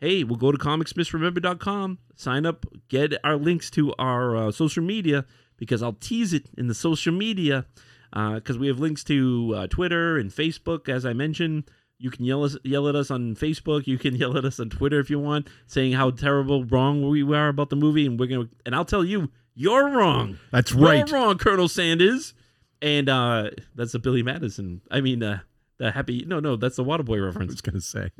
Hey, 0.00 0.22
we'll 0.24 0.38
go 0.38 0.52
to 0.52 0.58
comicsmisremember.com, 0.58 1.98
sign 2.16 2.46
up, 2.46 2.66
get 2.88 3.14
our 3.24 3.36
links 3.36 3.70
to 3.70 3.94
our 3.98 4.36
uh, 4.36 4.52
social 4.52 4.82
media 4.82 5.24
because 5.56 5.82
I'll 5.82 5.92
tease 5.92 6.32
it 6.32 6.48
in 6.56 6.66
the 6.66 6.74
social 6.74 7.12
media 7.12 7.66
because 8.12 8.58
we 8.58 8.66
have 8.66 8.78
links 8.78 9.04
to 9.04 9.54
uh, 9.56 9.66
Twitter 9.68 10.18
and 10.18 10.30
Facebook, 10.30 10.88
as 10.88 11.06
I 11.06 11.12
mentioned. 11.12 11.64
You 12.02 12.10
can 12.10 12.24
yell 12.24 12.42
us, 12.42 12.56
yell 12.64 12.88
at 12.88 12.96
us 12.96 13.12
on 13.12 13.36
Facebook. 13.36 13.86
You 13.86 13.96
can 13.96 14.16
yell 14.22 14.36
at 14.36 14.44
us 14.44 14.58
on 14.58 14.70
Twitter 14.70 14.98
if 14.98 15.08
you 15.08 15.20
want, 15.20 15.48
saying 15.68 15.92
how 15.92 16.10
terrible 16.10 16.64
wrong 16.64 17.08
we 17.08 17.22
are 17.34 17.48
about 17.48 17.70
the 17.70 17.76
movie, 17.76 18.06
and 18.06 18.18
we're 18.18 18.26
gonna. 18.26 18.48
And 18.66 18.74
I'll 18.74 18.84
tell 18.84 19.04
you, 19.04 19.30
you're 19.54 19.88
wrong. 19.88 20.38
That's 20.50 20.72
right. 20.72 21.08
You're 21.08 21.18
wrong, 21.18 21.38
Colonel 21.38 21.68
Sanders. 21.68 22.34
And 22.80 23.08
uh, 23.08 23.50
that's 23.76 23.92
the 23.92 24.00
Billy 24.00 24.24
Madison. 24.24 24.80
I 24.90 25.00
mean, 25.00 25.22
uh, 25.22 25.40
the 25.78 25.92
happy. 25.92 26.24
No, 26.26 26.40
no, 26.40 26.56
that's 26.56 26.74
the 26.76 26.84
Waterboy 26.84 27.24
reference. 27.24 27.52
I 27.52 27.54
was 27.54 27.60
going 27.60 27.74
to 27.74 27.80
say. 27.80 28.10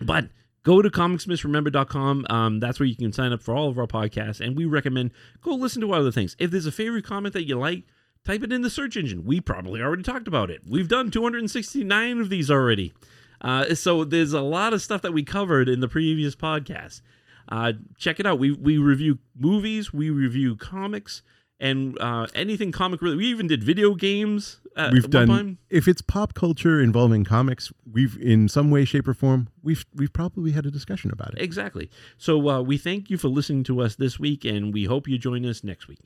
But 0.00 0.28
go 0.62 0.80
to 0.80 0.88
comicsmisremember.com. 0.88 2.26
Um, 2.30 2.60
that's 2.60 2.78
where 2.78 2.86
you 2.86 2.94
can 2.94 3.12
sign 3.12 3.32
up 3.32 3.42
for 3.42 3.54
all 3.54 3.68
of 3.68 3.78
our 3.78 3.88
podcasts. 3.88 4.40
And 4.40 4.56
we 4.56 4.66
recommend 4.66 5.10
go 5.40 5.54
listen 5.54 5.80
to 5.82 5.92
our 5.92 5.98
other 5.98 6.12
things. 6.12 6.36
If 6.38 6.52
there's 6.52 6.66
a 6.66 6.72
favorite 6.72 7.04
comment 7.04 7.34
that 7.34 7.46
you 7.46 7.58
like, 7.58 7.82
type 8.24 8.42
it 8.42 8.52
in 8.52 8.62
the 8.62 8.70
search 8.70 8.96
engine. 8.96 9.24
We 9.24 9.40
probably 9.40 9.80
already 9.80 10.02
talked 10.02 10.28
about 10.28 10.50
it. 10.50 10.62
We've 10.68 10.88
done 10.88 11.10
269 11.10 12.20
of 12.20 12.28
these 12.28 12.50
already. 12.50 12.92
Uh, 13.40 13.74
so 13.74 14.04
there's 14.04 14.32
a 14.32 14.42
lot 14.42 14.74
of 14.74 14.82
stuff 14.82 15.02
that 15.02 15.12
we 15.12 15.22
covered 15.22 15.68
in 15.68 15.80
the 15.80 15.88
previous 15.88 16.36
podcast. 16.36 17.00
Uh, 17.48 17.72
check 17.98 18.20
it 18.20 18.26
out. 18.26 18.38
We 18.38 18.52
we 18.52 18.78
review 18.78 19.18
movies, 19.36 19.92
we 19.92 20.10
review 20.10 20.56
comics, 20.56 21.22
and 21.58 21.98
uh, 22.00 22.26
anything 22.34 22.70
comic 22.70 23.00
related. 23.02 23.18
We 23.18 23.26
even 23.26 23.46
did 23.46 23.64
video 23.64 23.94
games. 23.94 24.60
We've 24.92 25.10
done 25.10 25.28
time. 25.28 25.58
if 25.68 25.88
it's 25.88 26.00
pop 26.00 26.34
culture 26.34 26.80
involving 26.80 27.24
comics 27.24 27.72
we've 27.90 28.16
in 28.18 28.48
some 28.48 28.70
way 28.70 28.84
shape 28.84 29.08
or 29.08 29.14
form 29.14 29.48
we've 29.62 29.84
we've 29.94 30.12
probably 30.12 30.52
had 30.52 30.64
a 30.64 30.70
discussion 30.70 31.10
about 31.10 31.34
it 31.34 31.42
Exactly. 31.42 31.90
So 32.16 32.48
uh, 32.48 32.62
we 32.62 32.78
thank 32.78 33.10
you 33.10 33.18
for 33.18 33.28
listening 33.28 33.64
to 33.64 33.80
us 33.82 33.96
this 33.96 34.18
week, 34.20 34.44
and 34.44 34.72
we 34.72 34.84
hope 34.84 35.08
you 35.08 35.18
join 35.18 35.44
us 35.44 35.64
next 35.64 35.88
week. 35.88 35.98